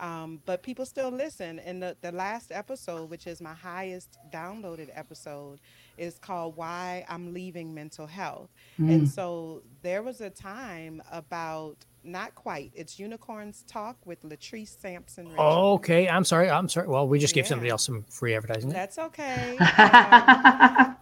um, 0.00 0.40
but 0.46 0.62
people 0.62 0.86
still 0.86 1.10
listen. 1.10 1.58
And 1.60 1.82
the, 1.82 1.96
the 2.00 2.12
last 2.12 2.50
episode, 2.50 3.10
which 3.10 3.26
is 3.26 3.40
my 3.40 3.54
highest 3.54 4.18
downloaded 4.32 4.88
episode, 4.94 5.60
is 5.98 6.18
called 6.18 6.56
Why 6.56 7.04
I'm 7.08 7.32
Leaving 7.34 7.74
Mental 7.74 8.06
Health. 8.06 8.50
Mm. 8.78 8.92
And 8.92 9.08
so 9.08 9.62
there 9.82 10.02
was 10.02 10.20
a 10.20 10.30
time 10.30 11.02
about 11.10 11.84
not 12.04 12.34
quite. 12.34 12.72
It's 12.74 12.98
Unicorns 12.98 13.64
Talk 13.68 13.96
with 14.04 14.22
Latrice 14.22 14.80
Sampson. 14.80 15.30
Oh, 15.36 15.74
okay. 15.74 16.08
I'm 16.08 16.24
sorry. 16.24 16.48
I'm 16.50 16.68
sorry. 16.68 16.88
Well, 16.88 17.06
we 17.06 17.18
just 17.18 17.34
gave 17.34 17.46
somebody 17.46 17.70
else 17.70 17.84
some 17.84 18.04
free 18.08 18.34
advertising. 18.34 18.70
That's 18.70 18.98
okay. 18.98 19.56
um, 19.58 19.66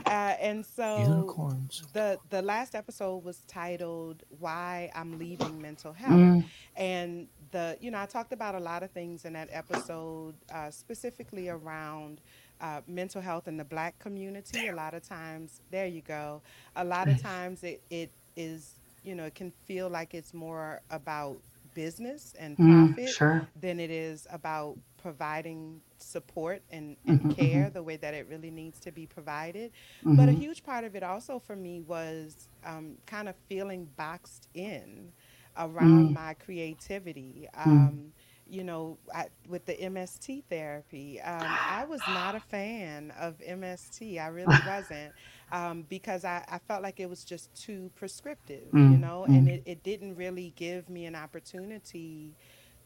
uh, 0.07 0.35
and 0.41 0.65
so 0.65 0.99
Unicorns. 0.99 1.83
the 1.93 2.19
the 2.31 2.43
last 2.43 2.75
episode 2.75 3.25
was 3.25 3.39
titled 3.47 4.23
"Why 4.39 4.91
I'm 4.95 5.19
Leaving 5.19 5.61
Mental 5.61 5.93
Health," 5.93 6.13
mm. 6.13 6.45
and 6.77 7.29
the 7.51 7.77
you 7.81 7.91
know 7.91 8.01
I 8.01 8.07
talked 8.07 8.33
about 8.33 8.55
a 8.55 8.61
lot 8.61 8.83
of 8.83 8.91
things 8.91 9.25
in 9.25 9.33
that 9.35 9.49
episode, 9.53 10.35
uh, 10.53 10.71
specifically 10.71 11.49
around. 11.49 12.21
Uh, 12.59 12.81
mental 12.89 13.21
health 13.21 13.49
in 13.49 13.59
the 13.59 13.65
black 13.65 13.99
community 13.99 14.69
a 14.69 14.75
lot 14.75 14.95
of 14.95 15.07
times 15.07 15.61
there 15.71 15.87
you 15.87 16.01
go 16.01 16.41
a 16.77 16.85
lot 16.85 17.07
of 17.07 17.21
times 17.21 17.63
it, 17.63 17.83
it 17.91 18.11
is 18.35 18.77
you 19.07 19.15
know, 19.15 19.25
it 19.25 19.35
can 19.35 19.53
feel 19.65 19.89
like 19.89 20.13
it's 20.13 20.35
more 20.35 20.83
about 20.91 21.39
business 21.75 22.35
and 22.39 22.57
mm, 22.59 22.89
profit 22.89 23.09
mm, 23.09 23.17
sure. 23.17 23.49
than 23.61 23.79
it 23.79 23.91
is 23.91 24.27
about 24.31 24.77
providing 25.01 25.81
support 25.99 26.61
and, 26.71 26.97
and 27.07 27.21
mm-hmm, 27.21 27.31
care 27.31 27.65
mm-hmm. 27.65 27.75
the 27.75 27.83
way 27.83 27.97
that 27.97 28.13
it 28.15 28.27
really 28.29 28.51
needs 28.51 28.81
to 28.81 28.91
be 28.91 29.07
provided. 29.07 29.71
Mm-hmm. 30.01 30.17
But 30.17 30.29
a 30.29 30.33
mm-hmm. 30.33 30.41
huge 30.41 30.65
part 30.65 30.85
of 30.85 30.97
it 30.97 31.05
also 31.05 31.39
for 31.39 31.55
me 31.55 31.81
was 31.83 32.49
um, 32.65 32.97
kind 33.07 33.29
of 33.29 33.37
feeling 33.49 33.89
boxed 33.97 34.49
in 34.55 35.13
around 35.57 36.11
mm. 36.11 36.15
my 36.15 36.35
creativity. 36.35 37.49
Mm. 37.57 38.09
You 38.49 38.63
know, 38.63 38.99
I, 39.15 39.27
with 39.49 39.67
the 39.67 39.75
MST 39.75 40.45
therapy, 40.49 41.21
um, 41.21 41.43
I 41.43 41.85
was 41.85 42.01
not 42.09 42.37
a 42.37 42.41
fan 42.41 43.13
of 43.19 43.39
MST. 43.39 44.21
I 44.21 44.29
really 44.29 44.57
wasn't 44.67 45.13
um, 45.53 45.85
because 45.89 46.25
I, 46.25 46.45
I, 46.49 46.59
felt 46.59 46.83
like 46.83 47.01
it 47.01 47.11
was 47.11 47.25
just 47.25 47.55
too 47.61 47.91
prescriptive, 47.97 48.71
mm, 48.73 48.93
you 48.93 48.99
know, 48.99 49.27
mm. 49.29 49.37
and 49.37 49.49
it, 49.49 49.63
it 49.67 49.83
didn't 49.83 50.17
really 50.17 50.53
give 50.57 50.89
me 50.89 51.07
an 51.07 51.15
opportunity 51.15 52.37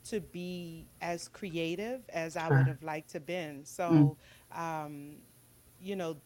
to 0.04 0.20
be 0.20 0.86
as 1.00 1.28
creative 1.28 2.00
as 2.10 2.36
I 2.36 2.48
would 2.48 2.66
have 2.66 2.82
liked 2.82 3.10
to 3.10 3.20
been. 3.20 3.64
So, 3.64 4.16
mm. 4.52 4.58
um, 4.58 5.16
you 5.80 5.96
know, 5.96 6.16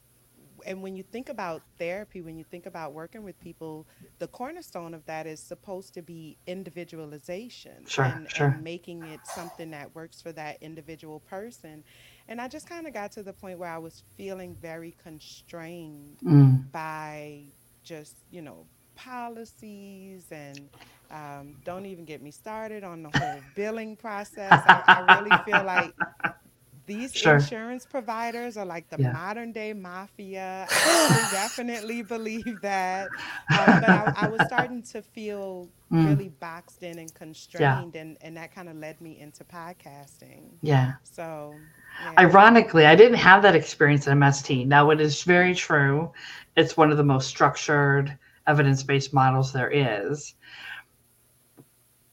and 0.66 0.82
when 0.82 0.96
you 0.96 1.02
think 1.02 1.28
about 1.28 1.62
therapy, 1.78 2.20
when 2.20 2.38
you 2.38 2.44
think 2.44 2.66
about 2.66 2.92
working 2.92 3.22
with 3.22 3.38
people, 3.40 3.86
the 4.18 4.26
cornerstone 4.28 4.94
of 4.94 5.04
that 5.06 5.26
is 5.26 5.40
supposed 5.40 5.94
to 5.94 6.02
be 6.02 6.36
individualization 6.46 7.84
sure, 7.86 8.04
and, 8.04 8.30
sure. 8.30 8.48
and 8.48 8.62
making 8.62 9.02
it 9.04 9.20
something 9.24 9.70
that 9.70 9.94
works 9.94 10.22
for 10.22 10.32
that 10.32 10.58
individual 10.62 11.20
person. 11.20 11.82
And 12.28 12.40
I 12.40 12.48
just 12.48 12.68
kind 12.68 12.86
of 12.86 12.94
got 12.94 13.12
to 13.12 13.22
the 13.22 13.32
point 13.32 13.58
where 13.58 13.70
I 13.70 13.78
was 13.78 14.02
feeling 14.16 14.56
very 14.60 14.94
constrained 15.02 16.18
mm. 16.24 16.70
by 16.72 17.42
just, 17.82 18.16
you 18.30 18.42
know, 18.42 18.64
policies 18.94 20.24
and 20.30 20.68
um, 21.10 21.56
don't 21.64 21.86
even 21.86 22.04
get 22.04 22.22
me 22.22 22.30
started 22.30 22.82
on 22.84 23.02
the 23.02 23.10
whole 23.18 23.40
billing 23.54 23.96
process. 23.96 24.50
I, 24.66 25.04
I 25.06 25.18
really 25.18 25.36
feel 25.44 25.64
like 25.64 25.92
these 26.86 27.14
Sure. 27.14 27.36
insurance 27.36 27.86
providers 27.86 28.56
are 28.56 28.66
like 28.66 28.88
the 28.90 28.98
Yeah. 28.98 29.12
modern 29.12 29.52
day 29.52 29.72
mafia. 29.72 30.68
I 31.08 31.22
definitely 31.30 32.02
believe 32.02 32.60
that. 32.62 33.12
Um, 33.50 33.78
but 33.78 33.90
I, 33.90 34.10
I 34.14 34.26
was 34.28 34.44
starting 34.44 34.82
to 34.92 35.02
feel 35.02 35.70
Mm. 35.92 36.06
really 36.06 36.28
boxed 36.28 36.82
in 36.82 36.98
and 36.98 37.14
constrained, 37.14 37.94
and, 37.94 38.16
and 38.20 38.36
that 38.36 38.52
kind 38.52 38.68
of 38.68 38.76
led 38.76 39.00
me 39.00 39.18
into 39.20 39.44
podcasting. 39.44 40.56
Yeah. 40.60 40.94
So, 41.04 41.68
yeah. 42.00 42.14
Ironically, 42.18 42.86
I 42.86 42.96
didn't 42.96 43.18
have 43.18 43.42
that 43.42 43.54
experience 43.54 44.06
in 44.06 44.12
MST. 44.18 44.64
Now, 44.66 44.90
it 44.90 45.00
is 45.00 45.22
very 45.22 45.54
true. 45.54 46.12
It's 46.56 46.76
one 46.76 46.90
of 46.90 46.96
the 46.96 47.04
most 47.04 47.28
structured, 47.28 48.16
evidence 48.46 48.82
based 48.82 49.12
models 49.14 49.52
there 49.52 49.70
is. 49.70 50.34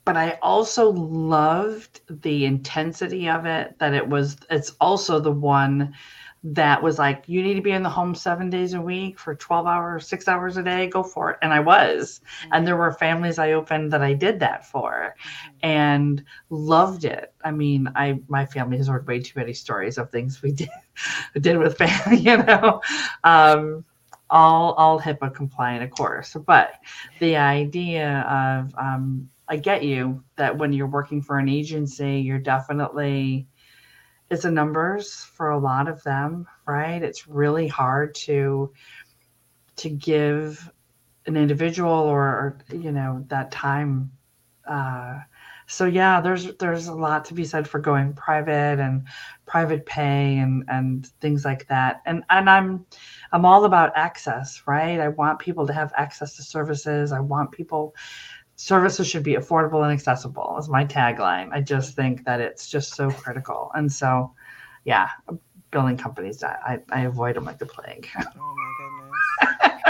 But 0.05 0.17
I 0.17 0.39
also 0.41 0.91
loved 0.91 2.01
the 2.24 2.46
intensity 2.46 3.29
of 3.29 3.46
it, 3.46 3.77
that 3.79 3.93
it 3.93 4.08
was, 4.08 4.38
it's 4.50 4.72
also 4.81 5.20
the 5.20 5.31
one 5.31 5.93
that 6.43 6.81
was 6.81 6.98
like, 6.98 7.24
you 7.27 7.43
need 7.43 7.53
to 7.55 7.62
be 7.62 7.72
in 7.72 7.84
the 7.84 7.89
home 7.89 8.15
seven 8.15 8.50
days 8.50 8.74
a 8.74 8.81
week 8.81 9.20
for 9.20 9.36
12 9.36 9.67
hours, 9.67 10.08
six 10.08 10.27
hours 10.27 10.58
a 10.58 10.63
day, 10.63 10.88
go 10.88 11.03
for 11.03 11.31
it. 11.31 11.38
And 11.43 11.53
I 11.53 11.60
was. 11.60 12.22
And 12.51 12.65
there 12.65 12.77
were 12.77 12.91
families 12.91 13.38
I 13.38 13.51
opened 13.51 13.91
that 13.93 14.01
I 14.01 14.13
did 14.13 14.39
that 14.39 14.65
for 14.65 15.15
Mhm. 15.17 15.53
and 15.62 16.24
loved 16.50 17.05
it. 17.05 17.34
I 17.43 17.51
mean, 17.51 17.89
I 17.96 18.22
my 18.27 18.46
family 18.46 18.77
has 18.77 18.88
heard 18.88 19.08
way 19.08 19.20
too 19.20 19.39
many 19.39 19.53
stories 19.53 19.98
of 20.00 20.10
things 20.10 20.41
we 20.41 20.51
did 20.53 20.70
did 21.39 21.58
with 21.58 21.77
family, 21.77 22.17
you 22.22 22.38
know. 22.38 22.81
Um, 23.24 23.86
all 24.29 24.74
all 24.74 25.00
HIPAA 25.00 25.34
compliant, 25.34 25.84
of 25.84 25.91
course. 25.91 26.36
But 26.46 26.74
the 27.20 27.38
idea 27.38 28.22
of 28.22 28.74
um, 28.77 29.29
I 29.51 29.58
get 29.58 29.84
you 29.84 30.24
that 30.38 30.58
when 30.58 30.72
you're 30.72 30.88
working 30.88 31.22
for 31.22 31.38
an 31.38 31.50
agency, 31.50 32.22
you're 32.22 32.39
definitely 32.39 33.48
it's 34.29 34.46
a 34.46 34.51
numbers 34.51 35.25
for 35.25 35.50
a 35.50 35.60
lot 35.60 35.89
of 35.89 36.01
them, 36.03 36.48
right? 36.65 37.03
It's 37.03 37.27
really 37.27 37.67
hard 37.67 38.15
to 38.15 38.72
to 39.75 39.89
give 39.89 40.72
an 41.25 41.36
individual 41.36 41.91
or, 41.91 42.22
or 42.22 42.58
you 42.72 42.93
know 42.93 43.25
that 43.27 43.51
time 43.51 44.12
uh, 44.67 45.20
so 45.67 45.86
yeah 45.86 46.22
there's 46.22 46.55
there's 46.55 46.88
a 46.88 46.93
lot 46.93 47.25
to 47.25 47.34
be 47.34 47.43
said 47.46 47.67
for 47.67 47.79
going 47.79 48.13
private 48.13 48.79
and 48.79 49.05
private 49.46 49.86
pay 49.86 50.38
and 50.38 50.63
and 50.70 51.08
things 51.20 51.43
like 51.46 51.67
that. 51.67 52.01
And 52.05 52.24
and 52.29 52.50
i'm 52.50 52.86
i'm 53.34 53.46
all 53.46 53.65
about 53.65 53.91
access 53.96 54.63
right? 54.65 55.00
I 55.00 55.10
want 55.10 55.39
people 55.39 55.67
to 55.67 55.74
have 55.74 55.91
access 55.98 56.36
to 56.38 56.43
services. 56.43 57.12
I 57.12 57.20
want 57.20 57.51
people 57.51 57.96
services 58.62 59.08
should 59.08 59.24
be 59.24 59.34
affordable 59.34 59.84
and 59.84 59.91
accessible 59.91 60.56
is 60.60 60.70
my 60.70 60.86
tagline 60.86 61.50
i 61.51 61.60
just 61.60 61.96
think 61.96 62.24
that 62.25 62.39
it's 62.39 62.70
just 62.70 62.94
so 62.94 63.10
critical 63.10 63.72
and 63.74 63.91
so 63.91 64.32
yeah 64.86 65.10
building 65.72 65.98
companies 65.98 66.44
i 66.44 66.80
i, 66.91 67.00
I 67.00 67.01
avoid 67.06 67.36
them 67.36 67.46
like 67.46 67.58
the 67.58 67.65
plague 67.65 68.08
Oh 68.18 68.56
my 68.56 68.72
goodness. 68.77 69.01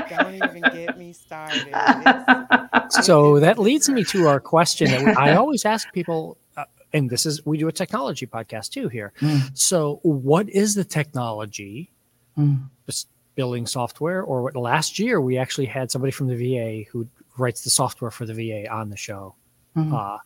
Don't 0.09 0.35
even 0.35 0.61
get 0.73 0.97
me 0.97 1.13
started. 1.13 1.67
It's, 1.73 3.05
So 3.05 3.39
that 3.39 3.57
leads 3.57 3.89
me 3.89 4.03
to 4.05 4.27
our 4.27 4.39
question 4.39 4.91
that 4.91 5.17
I 5.17 5.35
always 5.35 5.65
ask 5.65 5.91
people, 5.93 6.37
uh, 6.57 6.65
and 6.93 7.09
this 7.09 7.25
is 7.25 7.45
we 7.45 7.57
do 7.57 7.67
a 7.67 7.71
technology 7.71 8.27
podcast 8.27 8.69
too 8.69 8.89
here. 8.89 9.13
Mm. 9.21 9.57
So, 9.57 9.99
what 10.03 10.49
is 10.49 10.75
the 10.75 10.83
technology? 10.83 11.89
Mm. 12.37 12.63
Just 12.85 13.07
building 13.35 13.65
software, 13.65 14.21
or 14.21 14.43
what? 14.43 14.55
Last 14.55 14.99
year 14.99 15.21
we 15.21 15.37
actually 15.37 15.67
had 15.67 15.91
somebody 15.91 16.11
from 16.11 16.27
the 16.27 16.35
VA 16.35 16.89
who 16.91 17.07
writes 17.37 17.63
the 17.63 17.69
software 17.69 18.11
for 18.11 18.25
the 18.25 18.33
VA 18.33 18.67
on 18.71 18.89
the 18.89 18.97
show. 18.97 19.35
Mhm. 19.75 19.93
Uh, 19.93 20.17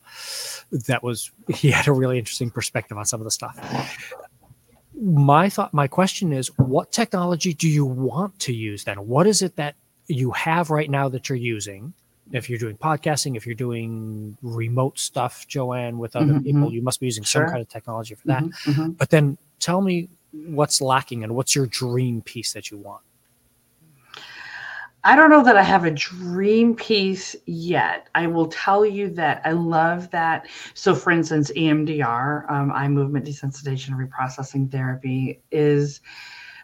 that 0.88 1.04
was 1.04 1.32
he 1.54 1.70
had 1.72 1.88
a 1.88 1.92
really 1.92 2.18
interesting 2.18 2.50
perspective 2.50 2.98
on 2.98 3.06
some 3.06 3.20
of 3.22 3.26
the 3.26 3.32
stuff. 3.32 3.56
My 5.00 5.50
thought, 5.50 5.74
my 5.74 5.88
question 5.88 6.32
is, 6.32 6.48
what 6.58 6.92
technology 6.92 7.54
do 7.54 7.68
you 7.68 7.86
want 7.86 8.40
to 8.40 8.54
use 8.54 8.86
then? 8.86 9.08
What 9.08 9.28
is 9.28 9.42
it 9.42 9.58
that 9.58 9.76
you 10.08 10.32
have 10.32 10.70
right 10.70 10.90
now 10.90 11.10
that 11.10 11.28
you're 11.28 11.38
using? 11.38 11.94
If 12.32 12.50
you're 12.50 12.58
doing 12.58 12.78
podcasting, 12.78 13.36
if 13.38 13.46
you're 13.46 13.54
doing 13.56 14.36
remote 14.42 14.98
stuff, 14.98 15.48
Joanne, 15.48 16.00
with 16.00 16.16
other 16.16 16.34
Mhm, 16.34 16.44
people, 16.44 16.72
you 16.74 16.82
must 16.82 17.00
be 17.00 17.06
using 17.06 17.24
some 17.24 17.44
kind 17.46 17.62
of 17.62 17.70
technology 17.70 18.16
for 18.16 18.28
that. 18.28 18.44
Mhm, 18.44 18.52
mhm. 18.74 18.98
But 18.98 19.10
then 19.12 19.38
tell 19.60 19.82
me 19.82 20.10
what's 20.32 20.82
lacking 20.82 21.24
and 21.24 21.36
what's 21.36 21.54
your 21.56 21.68
dream 21.68 22.22
piece 22.22 22.54
that 22.54 22.72
you 22.72 22.78
want? 22.78 23.04
I 25.06 25.16
don't 25.16 25.30
know 25.30 25.44
that 25.44 25.56
I 25.56 25.62
have 25.62 25.86
a 25.86 25.92
dream 25.92 26.76
piece 26.76 27.36
yet. 27.46 28.08
I 28.16 28.26
will 28.26 28.48
tell 28.48 28.84
you 28.84 29.10
that 29.12 29.40
I 29.46 29.52
love 29.52 30.10
that. 30.10 30.48
So, 30.74 30.96
for 30.96 31.12
instance, 31.12 31.52
EMDR, 31.56 32.50
um, 32.52 32.72
eye 32.72 32.88
movement 32.88 33.26
desensitization 33.26 33.92
reprocessing 33.92 34.72
therapy, 34.72 35.42
is 35.52 36.02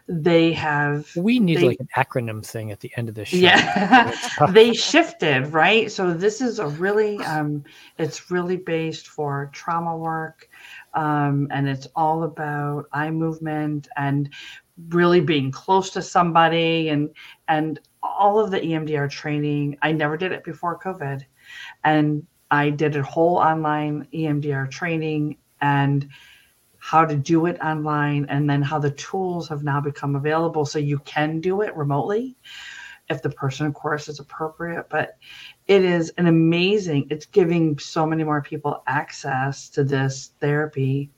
they 0.08 0.52
have 0.54 1.08
We 1.14 1.38
need 1.38 1.58
They- 1.58 1.68
like 1.68 1.80
an 1.80 1.88
acronym 1.96 2.44
thing 2.44 2.72
at 2.72 2.80
the 2.80 2.90
end 2.96 3.08
of 3.08 3.14
this 3.14 3.28
show. 3.28 3.36
Yeah, 3.36 4.12
they 4.50 4.74
shifted, 4.74 5.46
right? 5.52 5.90
So 5.92 6.12
this 6.12 6.40
is 6.40 6.58
a 6.58 6.66
really, 6.66 7.18
um, 7.18 7.62
it's 7.98 8.28
really 8.28 8.56
based 8.56 9.06
for 9.06 9.50
trauma 9.52 9.96
work, 9.96 10.48
um, 10.94 11.46
and 11.52 11.68
it's 11.68 11.86
all 11.94 12.24
about 12.24 12.86
eye 12.92 13.12
movement 13.12 13.86
and 13.96 14.28
really 14.88 15.20
being 15.20 15.52
close 15.52 15.90
to 15.90 16.02
somebody, 16.02 16.88
and 16.88 17.08
and 17.46 17.78
all 18.02 18.38
of 18.38 18.50
the 18.50 18.60
EMDR 18.60 19.10
training. 19.10 19.78
I 19.82 19.92
never 19.92 20.16
did 20.16 20.32
it 20.32 20.44
before 20.44 20.78
COVID, 20.78 21.24
and 21.84 22.26
I 22.50 22.70
did 22.70 22.96
a 22.96 23.02
whole 23.02 23.36
online 23.36 24.08
EMDR 24.12 24.70
training 24.70 25.38
and 25.60 26.08
how 26.78 27.04
to 27.04 27.16
do 27.16 27.46
it 27.46 27.60
online 27.60 28.26
and 28.28 28.50
then 28.50 28.60
how 28.60 28.78
the 28.78 28.90
tools 28.90 29.48
have 29.48 29.62
now 29.62 29.80
become 29.80 30.16
available 30.16 30.66
so 30.66 30.80
you 30.80 30.98
can 30.98 31.40
do 31.40 31.62
it 31.62 31.74
remotely 31.76 32.36
if 33.08 33.22
the 33.22 33.30
person 33.30 33.66
of 33.66 33.74
course 33.74 34.08
is 34.08 34.18
appropriate 34.18 34.88
but 34.90 35.16
it 35.68 35.84
is 35.84 36.12
an 36.18 36.26
amazing 36.26 37.06
it's 37.08 37.26
giving 37.26 37.78
so 37.78 38.04
many 38.04 38.24
more 38.24 38.42
people 38.42 38.82
access 38.88 39.68
to 39.68 39.84
this 39.84 40.32
therapy 40.40 41.08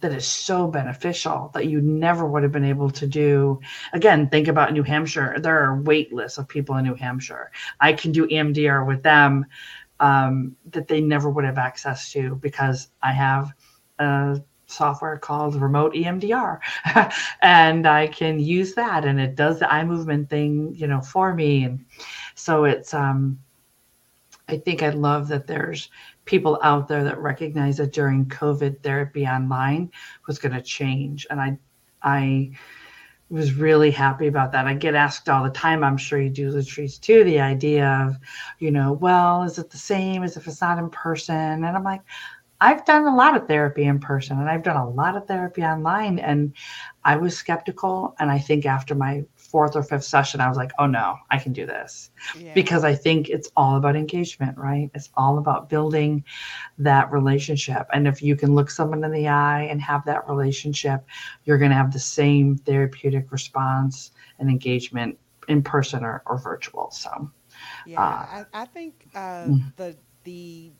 that 0.00 0.12
is 0.12 0.26
so 0.26 0.68
beneficial 0.68 1.50
that 1.54 1.66
you 1.66 1.80
never 1.80 2.26
would 2.26 2.42
have 2.42 2.52
been 2.52 2.64
able 2.64 2.90
to 2.90 3.06
do. 3.06 3.60
Again 3.92 4.28
think 4.28 4.48
about 4.48 4.72
new 4.72 4.82
hampshire. 4.82 5.36
There 5.38 5.58
are 5.58 5.80
wait 5.80 6.12
lists 6.12 6.38
of 6.38 6.48
people 6.48 6.76
in 6.76 6.84
new 6.84 6.94
hampshire. 6.94 7.50
I 7.80 7.92
can 7.92 8.12
do 8.12 8.26
emdr 8.28 8.86
with 8.86 9.02
them 9.02 9.46
um, 10.00 10.56
that 10.70 10.88
they 10.88 11.00
never 11.00 11.28
would 11.30 11.44
have 11.44 11.58
access 11.58 12.12
to 12.12 12.36
because 12.36 12.88
i 13.02 13.12
have 13.12 13.52
a 13.98 14.40
software 14.66 15.18
called 15.18 15.56
remote 15.56 15.94
emdr 15.94 16.60
and 17.42 17.86
i 17.86 18.06
can 18.06 18.38
use 18.38 18.74
that 18.74 19.04
and 19.04 19.18
it 19.18 19.34
does 19.34 19.58
the 19.58 19.72
eye 19.72 19.84
movement 19.84 20.28
thing 20.28 20.72
you 20.74 20.86
know 20.86 21.00
for 21.00 21.34
me. 21.34 21.64
And 21.64 21.84
so 22.34 22.64
it's 22.64 22.94
um 22.94 23.38
i 24.48 24.56
think 24.56 24.82
i 24.82 24.90
love 24.90 25.28
that 25.28 25.46
there's 25.46 25.90
people 26.28 26.60
out 26.62 26.86
there 26.86 27.02
that 27.02 27.18
recognize 27.18 27.78
that 27.78 27.92
during 27.92 28.26
covid 28.26 28.80
therapy 28.82 29.26
online 29.26 29.90
was 30.26 30.38
going 30.38 30.54
to 30.54 30.62
change 30.62 31.26
and 31.30 31.40
i 31.40 31.58
i 32.02 32.50
was 33.30 33.54
really 33.54 33.90
happy 33.90 34.26
about 34.26 34.52
that 34.52 34.66
i 34.66 34.74
get 34.74 34.94
asked 34.94 35.28
all 35.28 35.42
the 35.42 35.50
time 35.50 35.82
i'm 35.82 35.96
sure 35.96 36.20
you 36.20 36.30
do 36.30 36.52
latrice 36.52 37.00
too 37.00 37.24
the 37.24 37.40
idea 37.40 37.88
of 38.06 38.16
you 38.58 38.70
know 38.70 38.92
well 38.92 39.42
is 39.42 39.58
it 39.58 39.70
the 39.70 39.78
same 39.78 40.22
as 40.22 40.36
if 40.36 40.46
it's 40.46 40.60
not 40.60 40.78
in 40.78 40.90
person 40.90 41.64
and 41.64 41.76
i'm 41.76 41.84
like 41.84 42.02
I've 42.60 42.84
done 42.84 43.06
a 43.06 43.14
lot 43.14 43.36
of 43.36 43.46
therapy 43.46 43.84
in 43.84 44.00
person 44.00 44.38
and 44.38 44.50
I've 44.50 44.64
done 44.64 44.76
a 44.76 44.90
lot 44.90 45.16
of 45.16 45.26
therapy 45.26 45.62
online. 45.62 46.18
And 46.18 46.52
I 47.04 47.16
was 47.16 47.36
skeptical. 47.36 48.16
And 48.18 48.30
I 48.30 48.38
think 48.38 48.66
after 48.66 48.94
my 48.94 49.24
fourth 49.50 49.76
or 49.76 49.82
fifth 49.82 50.04
session, 50.04 50.40
I 50.40 50.48
was 50.48 50.56
like, 50.56 50.72
oh 50.78 50.86
no, 50.86 51.16
I 51.30 51.38
can 51.38 51.52
do 51.52 51.66
this. 51.66 52.10
yeah. 52.32 52.78
Because 52.78 52.84
I 52.84 52.94
think 52.94 53.28
it's 53.28 53.50
all 53.56 53.76
about 53.76 53.96
engagement, 53.96 54.58
right? 54.58 54.90
It's 54.94 55.10
all 55.14 55.38
about 55.38 55.68
building 55.68 56.24
that 56.78 57.10
relationship. 57.12 57.86
And 57.92 58.06
if 58.08 58.22
you 58.22 58.36
can 58.36 58.54
look 58.54 58.70
someone 58.70 59.04
in 59.04 59.12
the 59.12 59.28
eye 59.28 59.62
and 59.62 59.80
have 59.82 60.04
that 60.06 60.28
relationship, 60.28 61.04
you're 61.44 61.58
going 61.58 61.70
to 61.70 61.76
have 61.76 61.92
the 61.92 61.98
same 62.00 62.56
therapeutic 62.56 63.30
response 63.32 64.10
and 64.38 64.50
engagement 64.50 65.18
in 65.48 65.62
person 65.62 66.04
or, 66.04 66.22
or 66.26 66.38
virtual. 66.38 66.90
So, 66.90 67.30
Yeah, 67.84 67.98
Uh, 67.98 68.24
I, 68.52 68.62
I 68.62 68.64
think 68.66 69.08
uh, 69.14 69.50
Mm. 69.50 69.72
the 69.76 69.98
the 70.24 70.72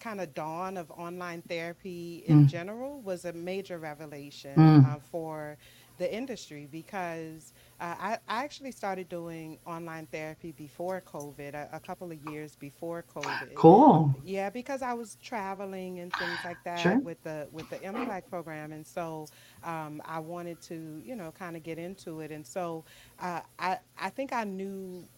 kind 0.00 0.20
of 0.20 0.34
dawn 0.34 0.76
of 0.76 0.90
online 0.90 1.42
therapy 1.42 2.22
in 2.26 2.44
Mm. 2.44 2.46
general 2.46 3.02
was 3.02 3.24
a 3.24 3.32
major 3.32 3.78
revelation 3.78 4.76
Mm. 4.76 4.82
uh, 4.82 4.98
for 4.98 5.58
the 5.98 6.12
industry 6.14 6.66
because 6.66 7.52
uh, 7.82 7.96
I, 7.98 8.18
I 8.28 8.44
actually 8.44 8.72
started 8.72 9.08
doing 9.10 9.60
online 9.66 10.08
therapy 10.08 10.52
before 10.52 11.02
COVID, 11.02 11.54
a, 11.54 11.70
a 11.74 11.80
couple 11.80 12.12
of 12.12 12.18
years 12.18 12.56
before 12.56 13.04
COVID. 13.04 13.60
cool. 13.60 14.14
Yeah, 14.24 14.50
because 14.50 14.82
I 14.82 14.94
was 14.94 15.16
traveling 15.16 15.98
and 16.00 16.16
things 16.16 16.44
like 16.44 16.62
that 16.64 17.00
Sure. 17.00 17.02
with 17.02 17.22
the 17.22 17.48
with 17.52 17.70
the 17.70 17.78
MFLAC 17.84 18.28
program, 18.28 18.72
and 18.72 18.86
so 18.86 19.30
um, 19.64 20.00
I 20.04 20.20
wanted 20.20 20.60
to, 20.62 21.00
you 21.04 21.16
know, 21.16 21.32
kind 21.32 21.56
of 21.56 21.64
get 21.64 21.78
into 21.78 22.20
it, 22.20 22.32
and 22.32 22.46
so 22.46 22.84
uh, 23.18 23.42
I 23.58 23.78
I 23.96 24.10
think 24.10 24.32
I 24.32 24.44
knew 24.44 25.10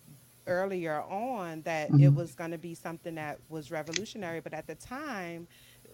earlier 0.47 1.03
on 1.03 1.63
that 1.63 1.95
it 1.99 2.13
Mhm. 2.13 2.15
was 2.15 2.35
going 2.35 2.51
to 2.51 2.59
be 2.59 2.75
something 2.75 3.15
that 3.17 3.41
was 3.49 3.71
revolutionary, 3.71 4.41
but 4.41 4.55
at 4.55 4.67
the 4.67 4.75
time. 4.77 5.49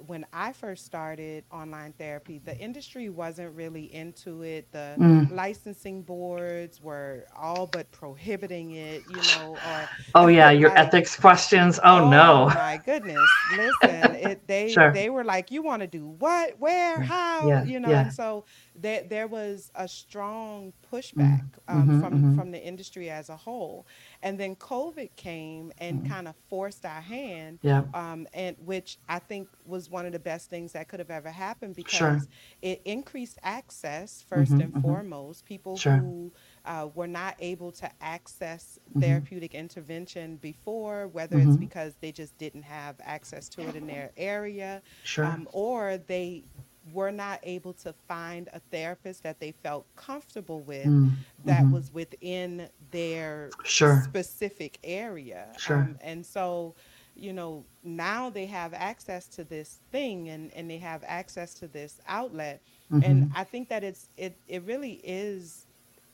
When 0.06 0.26
I 0.32 0.52
first 0.52 0.84
started 0.84 1.44
online 1.50 1.92
therapy, 1.92 2.38
the 2.38 2.56
industry 2.58 3.08
wasn't 3.08 3.54
really 3.54 3.92
into 3.92 4.42
it. 4.42 4.72
The 4.72 5.00
Mm. 5.00 5.28
licensing 5.28 6.02
boards 6.02 6.80
were 6.80 7.26
all 7.34 7.66
but 7.66 7.90
prohibiting 7.92 8.70
it, 8.72 9.06
you 9.06 9.22
know, 9.22 9.60
or 9.62 9.90
Oh 10.14 10.26
yeah, 10.26 10.50
your 10.50 10.76
like 10.78 10.78
ethics 10.78 11.16
questions. 11.18 11.78
Oh 11.82 12.00
Oh 12.00 12.08
no. 12.08 12.50
my 12.52 12.76
goodness. 12.78 13.44
Listen, 13.48 14.14
it 14.14 14.46
they 14.46 14.82
Sure. 14.92 14.92
they 14.92 15.08
were 15.10 15.24
like, 15.24 15.50
you 15.50 15.62
want 15.62 15.80
to 15.82 15.86
do 15.88 16.06
what, 16.06 16.58
where, 16.58 17.00
how, 17.00 17.56
Yeah, 17.56 17.64
you 17.64 17.80
know, 17.80 17.92
yeah. 17.92 18.00
and 18.00 18.12
so 18.12 18.44
there 18.80 19.04
there 19.04 19.28
was 19.28 19.70
a 19.74 19.88
strong 19.88 20.72
pushback 20.82 21.42
um, 21.68 21.90
mhm, 21.90 21.90
from 21.92 22.24
mhm. 22.24 22.34
from 22.34 22.50
the 22.52 22.62
industry 22.62 23.10
as 23.10 23.28
a 23.28 23.36
whole. 23.36 23.86
And 24.22 24.38
then 24.40 24.56
COVID 24.56 25.16
came 25.16 25.72
and 25.78 26.02
Mhm. 26.02 26.04
kind 26.04 26.28
of 26.28 26.36
forced 26.48 26.84
our 26.84 27.00
hand, 27.02 27.60
Yeah. 27.62 27.84
um, 27.94 28.26
and 28.32 28.56
which 28.58 28.98
I 29.08 29.18
think 29.18 29.50
was 29.64 29.90
one 29.90 30.06
of 30.06 30.12
the 30.12 30.18
best 30.20 30.50
things 30.50 30.72
that 30.72 30.88
could 30.88 31.00
have 31.00 31.10
ever 31.10 31.30
happened 31.30 31.76
Sure. 31.86 32.16
because 32.16 32.28
it 32.62 32.82
increased 32.84 33.38
access 33.42 34.22
1st 34.22 34.58
Mhm, 34.58 34.60
and 34.60 34.74
foremost. 34.76 35.44
People 35.46 35.80
Sure. 35.80 35.98
who 35.98 36.32
uh, 36.64 36.88
were 36.94 37.08
not 37.08 37.36
able 37.40 37.72
to 37.72 37.90
access 38.00 38.78
therapeutic 38.98 39.54
intervention 39.54 40.36
before, 40.36 41.08
whether 41.08 41.38
it's 41.38 41.56
because 41.56 41.96
they 42.00 42.12
just 42.12 42.36
didn't 42.38 42.62
have 42.62 42.96
access 43.02 43.48
to 43.50 43.66
it 43.68 43.76
in 43.76 43.86
their 43.86 44.12
area, 44.16 44.82
Sure. 45.02 45.34
um, 45.34 45.48
or 45.52 45.98
they 45.98 46.44
were 46.84 47.10
not 47.12 47.40
able 47.42 47.74
to 47.74 47.92
find 48.08 48.48
a 48.52 48.60
therapist 48.70 49.22
that 49.22 49.40
they 49.40 49.52
felt 49.52 49.86
comfortable 49.96 50.62
with 50.62 50.94
Mm, 50.94 51.10
that 51.38 51.70
mhm. 51.70 51.70
was 51.70 51.92
within 51.92 52.70
their 52.90 53.54
Sure. 53.64 54.02
specific 54.02 54.78
area. 54.82 55.58
Sure. 55.58 55.78
Um, 55.78 55.96
and 56.00 56.24
so, 56.24 56.76
you 57.14 57.32
know, 57.32 57.66
now 57.82 58.30
they 58.30 58.46
have 58.46 58.72
access 58.74 59.28
to 59.30 59.44
this 59.44 59.80
thing 59.90 60.28
and, 60.28 60.52
and 60.52 60.70
they 60.70 60.78
have 60.78 61.02
access 61.06 61.54
to 61.54 61.68
this 61.68 62.00
outlet. 62.06 62.62
Mhm. 62.90 63.00
And 63.00 63.26
I 63.34 63.44
think 63.44 63.68
that 63.68 63.84
it's 63.84 64.10
it 64.16 64.40
it 64.46 64.62
really 64.64 64.94
is 65.04 65.66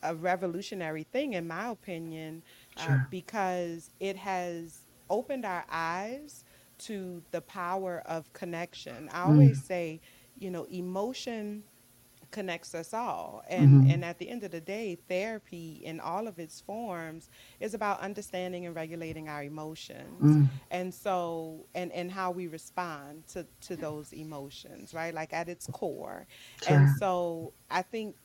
a 0.02 0.14
revolutionary 0.14 1.04
thing 1.04 1.32
in 1.32 1.46
my 1.48 1.68
opinion, 1.68 2.42
uh, 2.76 2.98
because 3.10 3.90
it 4.00 4.16
has 4.16 4.86
opened 5.08 5.44
our 5.44 5.64
eyes 5.68 6.44
to 6.78 7.24
the 7.30 7.40
power 7.40 8.00
of 8.06 8.32
connection. 8.32 9.08
I 9.08 9.22
Mm. 9.24 9.24
always 9.24 9.60
say, 9.60 10.00
you 10.36 10.50
know, 10.50 10.64
emotion 10.64 11.64
connects 12.30 12.74
us 12.74 12.92
all. 12.92 13.42
And 13.48 13.80
Mhm. 13.80 13.86
and 13.86 14.04
at 14.04 14.18
the 14.18 14.28
end 14.28 14.42
of 14.44 14.50
the 14.50 14.60
day 14.60 14.96
therapy 15.08 15.80
in 15.84 16.00
all 16.00 16.26
of 16.26 16.38
its 16.38 16.60
forms 16.60 17.28
is 17.60 17.74
about 17.74 18.00
understanding 18.00 18.66
and 18.66 18.74
regulating 18.74 19.28
our 19.28 19.42
emotions. 19.42 20.38
Mm, 20.38 20.60
and 20.70 20.92
so 20.94 21.66
and 21.74 21.92
and 21.92 22.10
how 22.12 22.30
we 22.30 22.46
respond 22.46 23.26
to 23.28 23.46
to 23.62 23.76
those 23.76 24.12
emotions 24.12 24.92
right? 24.94 25.14
Like 25.14 25.32
at 25.32 25.48
its 25.48 25.66
core. 25.66 26.26
And 26.64 26.88
so 26.88 27.54
i 27.70 27.82
think 27.82 28.16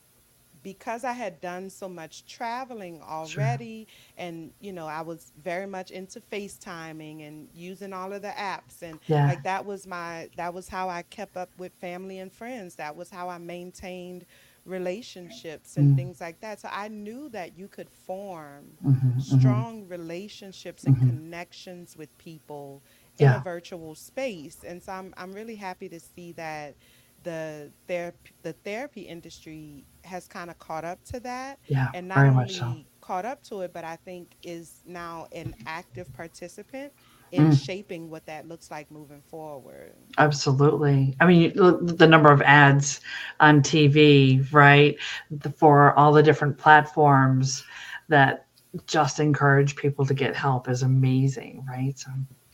because 0.64 1.04
I 1.04 1.14
had 1.14 1.42
done 1.42 1.70
so 1.70 1.88
much 1.90 2.26
traveling 2.26 3.02
Sure. 3.22 3.60
already, 3.60 3.88
and 4.18 4.54
you 4.60 4.72
know, 4.74 4.88
I 4.88 5.02
was 5.02 5.32
very 5.42 5.68
much 5.68 5.92
into 5.92 6.22
FaceTiming 6.22 7.28
and 7.28 7.50
using 7.54 7.94
all 7.94 8.14
of 8.14 8.22
the 8.22 8.30
apps, 8.30 8.82
and 8.82 9.00
Yeah. 9.08 9.28
like 9.28 9.44
that 9.44 9.66
was 9.66 9.88
my 9.88 10.30
that 10.36 10.54
was 10.54 10.70
how 10.70 10.90
I 10.90 11.04
kept 11.04 11.38
up 11.38 11.52
with 11.58 11.74
family 11.76 12.20
and 12.20 12.32
friends. 12.32 12.76
That 12.76 12.96
was 12.96 13.10
how 13.10 13.30
I 13.30 13.38
maintained 13.38 14.26
relationships 14.66 15.78
and 15.78 15.94
Mm. 15.94 15.96
things 15.96 16.20
like 16.22 16.40
that. 16.42 16.60
So 16.60 16.70
I 16.72 16.88
knew 16.88 17.30
that 17.30 17.58
you 17.58 17.68
could 17.68 17.90
form 17.90 18.78
Mhm, 18.82 19.26
mhm. 19.30 19.66
strong 19.66 19.88
relationships 19.88 20.86
and 20.86 21.00
Mhm. 21.00 21.00
connections 21.00 21.96
with 21.98 22.16
people 22.18 22.84
in 23.18 23.34
a 23.34 23.40
virtual 23.40 23.96
space. 23.96 24.64
And 24.64 24.82
so 24.82 24.92
I'm 24.94 25.14
I'm 25.18 25.34
really 25.34 25.56
happy 25.56 25.90
to 25.90 26.00
see 26.00 26.32
that 26.34 26.76
the 27.24 27.72
therapy 27.88 28.32
the 28.44 28.54
therapy 28.54 29.02
industry 29.02 29.86
has 30.04 30.28
kind 30.28 30.50
of 30.50 30.58
caught 30.60 30.84
up 30.86 31.04
to 31.06 31.20
that 31.20 31.60
Yeah. 31.68 31.90
and 31.94 32.08
not 32.08 32.34
much 32.34 32.58
so. 32.58 32.66
only 32.66 32.88
caught 33.02 33.26
up 33.26 33.44
to 33.44 33.62
it 33.62 33.74
but 33.74 33.84
I 33.84 33.96
think 33.98 34.36
is 34.44 34.82
now 34.86 35.28
an 35.32 35.54
active 35.66 36.12
participant 36.14 36.94
in 37.32 37.50
Mm. 37.50 37.66
shaping 37.66 38.10
what 38.10 38.26
that 38.26 38.48
looks 38.48 38.70
like 38.72 38.92
moving 38.92 39.22
forward. 39.22 39.94
Absolutely. 40.18 41.16
I 41.20 41.26
mean, 41.26 41.54
the 41.56 42.08
number 42.08 42.32
of 42.32 42.42
ads 42.42 43.00
on 43.40 43.62
TV, 43.62 44.42
right, 44.52 44.98
the- 45.30 45.52
for 45.52 45.94
all 45.98 46.12
the 46.12 46.24
different 46.24 46.58
platforms 46.58 47.64
that 48.10 48.48
just 48.86 49.20
encourage 49.20 49.76
people 49.76 50.06
to 50.06 50.14
get 50.14 50.36
help 50.36 50.68
is 50.68 50.82
amazing, 50.84 51.66
right? 51.70 51.98
So, 51.98 52.10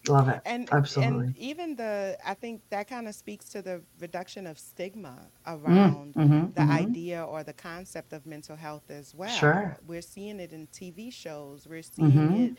love 0.09 0.29
it. 0.29 0.41
And 0.45 0.69
Absolutely. 0.71 0.97
and 0.99 1.27
even 1.35 1.75
the 1.75 2.17
I 2.25 2.33
think 2.33 2.63
that 2.69 2.87
kind 2.87 3.07
of 3.07 3.15
speaks 3.15 3.49
to 3.49 3.61
the 3.61 3.83
reduction 3.99 4.47
of 4.47 4.57
stigma 4.57 5.31
Mm, 5.67 5.93
around 5.93 6.15
mhm, 6.15 6.53
the 6.53 6.61
mhm. 6.61 6.71
idea 6.71 7.23
or 7.23 7.43
the 7.43 7.53
concept 7.53 8.13
of 8.13 8.25
mental 8.25 8.55
health 8.55 8.89
as 8.89 9.13
well. 9.13 9.59
Sure. 9.59 9.79
We're 9.81 10.01
seeing 10.01 10.39
it 10.39 10.53
in 10.53 10.67
TV 10.67 11.11
shows. 11.11 11.67
We're 11.67 11.83
seeing 11.83 12.31
Mhm. 12.31 12.31
it 12.31 12.57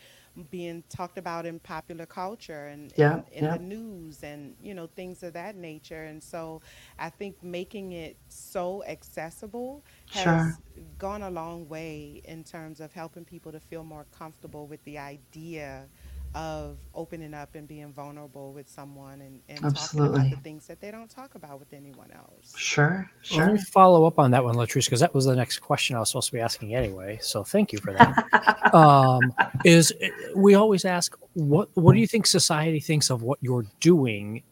being 0.49 0.83
talked 0.89 1.17
about 1.17 1.45
in 1.45 1.59
popular 1.59 2.05
culture 2.05 2.67
and 2.67 2.93
Yeah, 2.95 3.11
in, 3.11 3.25
in 3.31 3.47
yeah. 3.47 3.49
the 3.49 3.59
news 3.59 4.23
and 4.23 4.55
you 4.61 4.73
know 4.73 4.87
things 4.87 5.23
of 5.23 5.33
that 5.33 5.55
nature. 5.55 6.03
And 6.03 6.23
so 6.23 6.61
I 6.97 7.09
think 7.09 7.37
making 7.41 7.91
it 7.93 8.17
so 8.29 8.83
accessible 8.85 9.83
has 10.09 10.45
Sure. 10.45 10.61
gone 10.97 11.21
a 11.23 11.29
long 11.31 11.67
way 11.67 12.21
in 12.23 12.43
terms 12.43 12.79
of 12.79 12.93
helping 12.93 13.25
people 13.25 13.51
to 13.51 13.59
feel 13.59 13.83
more 13.83 14.05
comfortable 14.11 14.67
with 14.67 14.83
the 14.83 14.97
idea 14.97 15.89
of 16.35 16.77
opening 16.93 17.33
up 17.33 17.55
and 17.55 17.67
being 17.67 17.91
vulnerable 17.91 18.53
with 18.53 18.69
someone 18.69 19.21
and, 19.21 19.41
and 19.49 19.59
talking 19.59 19.67
about 19.69 19.81
Absolutely. 19.81 20.29
the 20.29 20.35
things 20.37 20.67
that 20.67 20.79
they 20.79 20.91
don't 20.91 21.09
talk 21.09 21.35
about 21.35 21.59
with 21.59 21.73
anyone 21.73 22.09
else. 22.11 22.53
Sure. 22.55 23.09
Well, 23.31 23.39
Let 23.39 23.53
me 23.53 23.59
follow 23.59 24.05
up 24.05 24.19
on 24.19 24.31
that 24.31 24.43
one, 24.43 24.55
Latrice, 24.55 24.85
because 24.85 24.99
that 24.99 25.13
was 25.13 25.25
the 25.25 25.35
next 25.35 25.59
question 25.59 25.95
I 25.95 25.99
was 25.99 26.09
supposed 26.09 26.27
to 26.27 26.33
be 26.33 26.39
asking 26.39 26.75
anyway. 26.75 27.17
So 27.21 27.43
thank 27.43 27.73
you 27.73 27.79
for 27.79 27.93
that. 27.93 28.73
um, 28.75 29.33
is 29.65 29.91
we 30.35 30.53
always 30.53 30.85
ask 30.85 31.15
what 31.33 31.69
what 31.73 31.93
do 31.93 31.99
you 31.99 32.07
think 32.07 32.27
society 32.27 32.79
thinks 32.79 33.09
of 33.09 33.23
what 33.23 33.39
you're 33.41 33.65
doing 33.79 34.43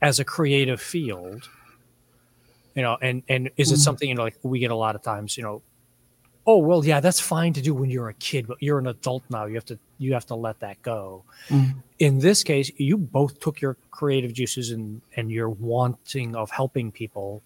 as 0.00 0.18
a 0.20 0.24
creative 0.24 0.80
field? 0.80 1.48
You 2.74 2.82
know, 2.82 2.96
and 3.02 3.22
and 3.28 3.50
is 3.58 3.70
it 3.70 3.74
Mm. 3.76 3.78
something 3.84 4.08
you 4.08 4.14
know 4.14 4.22
like 4.22 4.38
we 4.42 4.58
get 4.58 4.70
a 4.70 4.74
lot 4.76 4.94
of 4.94 5.02
times, 5.02 5.36
you 5.36 5.42
know, 5.42 5.60
oh 6.46 6.58
well, 6.58 6.84
yeah, 6.84 7.00
that's 7.00 7.20
fine 7.20 7.52
to 7.54 7.60
do 7.62 7.74
when 7.74 7.90
you're 7.90 8.08
a 8.08 8.14
kid, 8.14 8.46
but 8.46 8.58
you're 8.60 8.78
an 8.78 8.86
adult 8.88 9.22
now. 9.30 9.44
You 9.46 9.54
have 9.54 9.64
to 9.66 9.78
you 9.98 10.12
have 10.14 10.26
to 10.26 10.34
let 10.34 10.60
that 10.60 10.80
go. 10.82 11.24
Mm, 11.48 11.74
In 11.98 12.18
this 12.18 12.42
case, 12.42 12.70
you 12.76 12.96
both 12.98 13.38
took 13.40 13.60
your 13.60 13.76
creative 13.90 14.32
juices 14.32 14.70
and 14.70 15.00
and 15.16 15.30
your 15.30 15.48
wanting 15.50 16.34
of 16.34 16.50
helping 16.50 16.90
people 16.90 17.42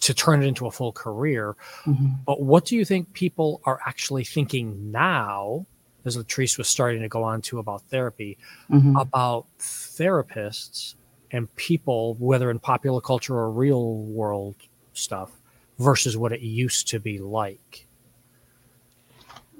to 0.00 0.14
turn 0.14 0.42
it 0.42 0.46
into 0.46 0.66
a 0.66 0.70
full 0.70 0.92
career. 0.92 1.56
mhm. 1.84 2.18
But 2.24 2.40
what 2.40 2.64
do 2.64 2.76
you 2.76 2.84
think 2.84 3.12
people 3.14 3.60
are 3.64 3.80
actually 3.84 4.22
thinking 4.24 4.92
now, 4.92 5.66
as 6.04 6.16
Latrice 6.16 6.56
was 6.56 6.68
starting 6.68 7.02
to 7.02 7.08
go 7.08 7.24
on 7.24 7.42
to 7.42 7.58
about 7.58 7.82
therapy, 7.90 8.38
Mhm. 8.70 9.00
about 9.00 9.46
therapists 9.58 10.94
and 11.32 11.54
people, 11.56 12.14
whether 12.20 12.48
in 12.50 12.58
popular 12.60 13.00
culture 13.00 13.34
or 13.36 13.50
real 13.50 13.96
world 13.96 14.54
stuff, 14.92 15.30
versus 15.80 16.16
what 16.16 16.32
it 16.32 16.40
used 16.40 16.86
to 16.88 17.00
be 17.00 17.18
like? 17.18 17.86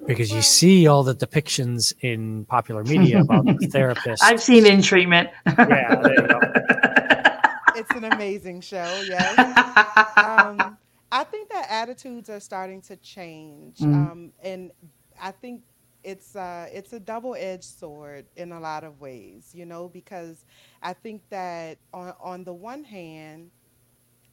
Because 0.09 0.33
you 0.33 0.43
see 0.43 0.89
all 0.89 1.03
the 1.05 1.15
depictions 1.15 1.93
in 2.01 2.45
popular 2.47 2.83
media 2.83 3.21
about 3.21 3.45
the 3.45 3.67
therapist. 3.71 4.25
I've 4.25 4.43
seen 4.43 4.67
in 4.67 4.83
treatment. 4.83 5.29
Yeah, 5.47 5.95
there 6.03 6.13
you 6.15 6.27
go. 6.27 6.41
It's 7.77 7.91
an 7.95 8.05
amazing 8.05 8.61
show, 8.63 9.03
yes. 9.07 9.39
um, 10.17 10.77
I 11.13 11.25
think 11.25 11.49
that 11.51 11.67
attitudes 11.71 12.29
are 12.29 12.41
starting 12.41 12.81
to 12.83 12.97
change, 12.97 13.79
Mm. 13.79 13.95
um, 13.95 14.33
and 14.43 14.73
I 15.21 15.31
think 15.31 15.63
it's 16.03 16.35
uh, 16.37 16.67
it's 16.73 16.93
a 16.93 17.01
double 17.01 17.35
edged 17.39 17.65
sword 17.65 18.27
in 18.37 18.53
a 18.53 18.61
lot 18.61 18.83
of 18.85 19.01
ways, 19.01 19.51
you 19.55 19.67
know, 19.67 19.89
because 19.89 20.45
I 20.83 20.93
think 20.95 21.23
that 21.31 21.79
on 21.93 22.15
on 22.21 22.45
the 22.45 22.53
one 22.55 22.83
hand, 22.85 23.51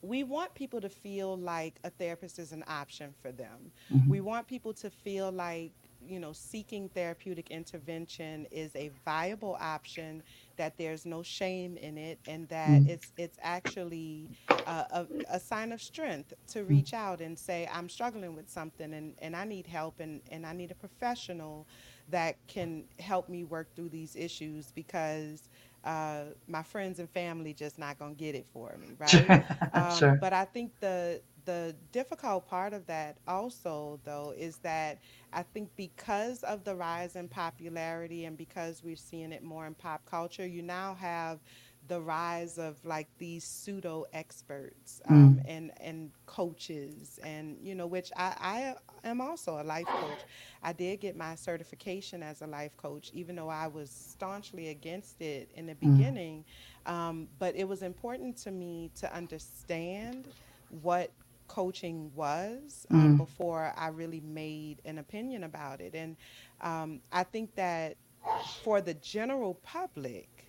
we 0.06 0.24
want 0.24 0.56
people 0.56 0.82
to 0.82 0.90
feel 0.90 1.38
like 1.38 1.80
a 1.84 1.90
therapist 1.90 2.40
is 2.40 2.52
an 2.52 2.64
option 2.68 3.14
for 3.22 3.32
them. 3.32 3.72
Mhm. 3.90 4.10
We 4.10 4.22
want 4.22 4.48
people 4.48 4.74
to 4.76 4.90
feel 4.90 5.32
like 5.32 5.74
you 6.02 6.20
know 6.20 6.34
seeking 6.34 6.90
therapeutic 6.90 7.50
intervention 7.52 8.46
is 8.52 8.76
a 8.76 8.90
viable 9.06 9.58
option 9.60 10.24
that 10.58 10.78
there's 10.78 11.06
no 11.06 11.24
shame 11.24 11.78
in 11.78 11.98
it 11.98 12.20
and 12.28 12.50
that 12.50 12.84
Mm. 12.84 12.88
it's 12.88 13.14
it's 13.18 13.38
actually 13.42 14.32
a, 14.66 14.86
a, 14.92 15.08
a 15.32 15.40
sign 15.40 15.72
of 15.72 15.82
strength 15.82 16.34
to 16.48 16.64
reach 16.66 16.94
out 16.94 17.22
and 17.22 17.38
say 17.40 17.68
i'm 17.72 17.90
struggling 17.90 18.36
with 18.36 18.50
something 18.50 18.94
and, 18.94 19.16
and 19.20 19.36
i 19.36 19.46
need 19.46 19.68
help 19.68 20.00
and, 20.00 20.22
and 20.30 20.46
i 20.46 20.54
need 20.54 20.72
a 20.72 20.76
professional 20.76 21.68
that 22.08 22.38
can 22.48 22.88
help 23.00 23.30
me 23.30 23.44
work 23.44 23.70
through 23.76 23.90
these 23.90 24.16
issues 24.16 24.72
because 24.72 25.50
uh, 25.86 26.26
my 26.48 26.64
friends 26.64 27.00
and 27.00 27.10
family 27.10 27.54
just 27.54 27.80
not 27.80 28.00
gonna 28.00 28.16
get 28.16 28.36
it 28.36 28.48
for 28.48 28.76
me 28.80 28.96
right 29.00 29.32
um, 29.74 30.16
sure. 30.16 30.20
But 30.20 30.34
I 30.34 30.46
think 30.46 30.80
the 30.80 31.22
the 31.46 31.76
difficult 31.92 32.48
part 32.48 32.74
of 32.74 32.88
that 32.88 33.18
also 33.28 34.00
though 34.04 34.34
is 34.38 34.58
that 34.60 35.00
I 35.34 35.44
think 35.44 35.70
because 35.76 36.44
of 36.44 36.64
the 36.64 36.76
rise 36.76 37.16
in 37.16 37.30
popularity 37.30 38.26
and 38.26 38.38
because 38.38 38.84
we're 38.84 38.96
seeing 38.96 39.32
it 39.32 39.44
more 39.44 39.66
in 39.68 39.76
pop 39.76 40.06
culture, 40.06 40.46
you 40.46 40.62
now 40.64 40.96
have 40.96 41.40
the 41.88 42.02
rise 42.02 42.58
of 42.58 42.84
like 42.86 43.10
these 43.18 43.46
pseudo 43.46 44.06
experts 44.14 45.02
Mm. 45.10 45.10
um, 45.10 45.40
and 45.46 45.72
and 45.80 46.12
coaches 46.26 47.20
and 47.24 47.58
you 47.62 47.76
know 47.76 47.88
which 47.88 48.12
I, 48.16 48.76
I 49.04 49.08
am 49.10 49.22
also 49.22 49.60
a 49.62 49.64
life 49.64 49.94
coach 49.94 50.26
i 50.62 50.74
did 50.74 51.00
get 51.02 51.16
my 51.16 51.36
certification 51.36 52.24
as 52.24 52.42
a 52.42 52.48
life 52.48 52.76
coach 52.78 53.10
even 53.14 53.36
though 53.36 53.50
i 53.50 53.68
was 53.68 53.92
staunchly 53.92 54.68
against 54.70 55.22
it 55.22 55.52
in 55.54 55.68
the 55.68 55.76
Mm. 55.84 56.16
beginning 56.16 56.46
um, 56.86 57.30
but 57.38 57.56
it 57.56 57.68
was 57.68 57.82
important 57.82 58.38
to 58.40 58.52
me 58.52 58.92
to 58.96 59.14
understand 59.16 60.34
what 60.70 61.14
coaching 61.48 62.12
was 62.14 62.86
um, 62.92 63.14
Mm. 63.14 63.16
before 63.16 63.74
i 63.78 63.88
really 63.88 64.22
made 64.22 64.82
an 64.86 64.98
opinion 64.98 65.44
about 65.44 65.82
it 65.82 65.94
and 65.96 66.16
um, 66.62 67.02
i 67.12 67.24
think 67.24 67.56
that 67.56 67.98
for 68.54 68.82
the 68.82 68.94
general 68.94 69.56
public 69.56 70.45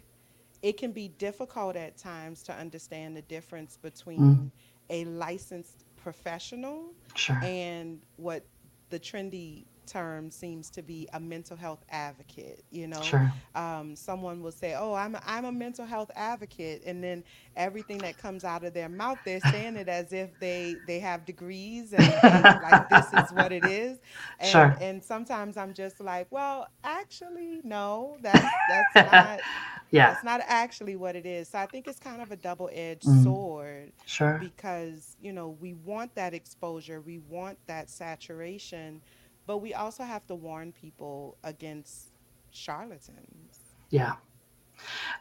it 0.67 0.79
can 0.79 0.93
be 0.93 1.09
difficult 1.09 1.77
at 1.77 1.99
times 1.99 2.45
to 2.45 2.55
understand 2.55 3.17
the 3.17 3.23
difference 3.23 3.77
Mm. 4.19 4.41
between 4.41 4.53
a 4.91 5.05
licensed 5.07 5.85
professional 5.97 6.95
Sure. 7.17 7.43
and 7.43 8.03
what 8.17 8.47
the 8.91 9.01
trendy 9.01 9.67
term 9.87 10.31
seems 10.31 10.71
to 10.71 10.83
be 10.83 11.09
a 11.15 11.21
mental 11.21 11.57
health 11.57 11.85
advocate 11.91 12.65
you 12.71 12.87
know 12.89 13.19
Sure. 13.19 13.33
um, 13.55 13.97
someone 13.97 14.43
will 14.43 14.53
say 14.53 14.75
oh 14.75 14.95
I'm 14.95 15.15
a, 15.17 15.23
I'm 15.27 15.45
a 15.45 15.53
mental 15.53 15.87
health 15.87 16.11
advocate 16.17 16.83
and 16.87 17.03
then 17.03 17.25
everything 17.57 18.03
that 18.03 18.19
comes 18.19 18.45
out 18.45 18.65
of 18.65 18.75
their 18.75 18.89
mouth 18.89 19.21
they're 19.25 19.41
saying 19.41 19.77
it 19.77 19.89
as 19.89 20.13
if 20.13 20.39
they 20.39 20.81
they 20.87 21.01
have 21.01 21.25
degrees 21.27 21.93
and, 21.93 22.23
and 22.25 22.61
like 22.61 22.89
this 22.89 23.13
is 23.13 23.33
what 23.33 23.53
it 23.53 23.65
is 23.65 24.01
and 24.39 24.73
Sure. 24.73 24.79
and 24.81 25.03
sometimes 25.05 25.57
i'm 25.57 25.75
just 25.75 26.01
like 26.01 26.27
well 26.31 26.69
actually 26.85 27.61
no 27.65 28.19
that's 28.23 28.61
that's 28.67 29.01
not 29.03 29.43
Yeah. 29.91 30.07
that's 30.11 30.23
not 30.23 30.41
actually 30.47 30.97
what 30.97 31.17
it 31.17 31.27
is 31.27 31.51
so 31.51 31.59
i 31.59 31.67
think 31.67 31.87
it's 31.87 31.99
kind 31.99 32.21
of 32.23 32.31
a 32.31 32.37
double-edged 32.37 33.05
Mm. 33.05 33.23
sword 33.23 33.93
Sure. 34.05 34.39
because 34.39 35.17
you 35.21 35.33
know 35.33 35.49
we 35.61 35.75
want 35.75 36.15
that 36.15 36.35
exposure 36.35 37.01
we 37.01 37.19
want 37.19 37.59
that 37.67 37.91
saturation 37.91 39.03
but 39.47 39.59
we 39.59 39.75
also 39.75 40.05
have 40.05 40.27
to 40.27 40.35
warn 40.35 40.73
people 40.73 41.39
against 41.45 42.13
charlatans 42.51 43.77
Yeah. 43.91 44.15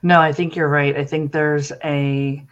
No, 0.02 0.20
I 0.22 0.32
think 0.32 0.56
you're 0.56 0.70
right. 0.70 0.96
I 0.96 1.06
think 1.06 1.32
there's 1.32 1.72
a 1.84 2.46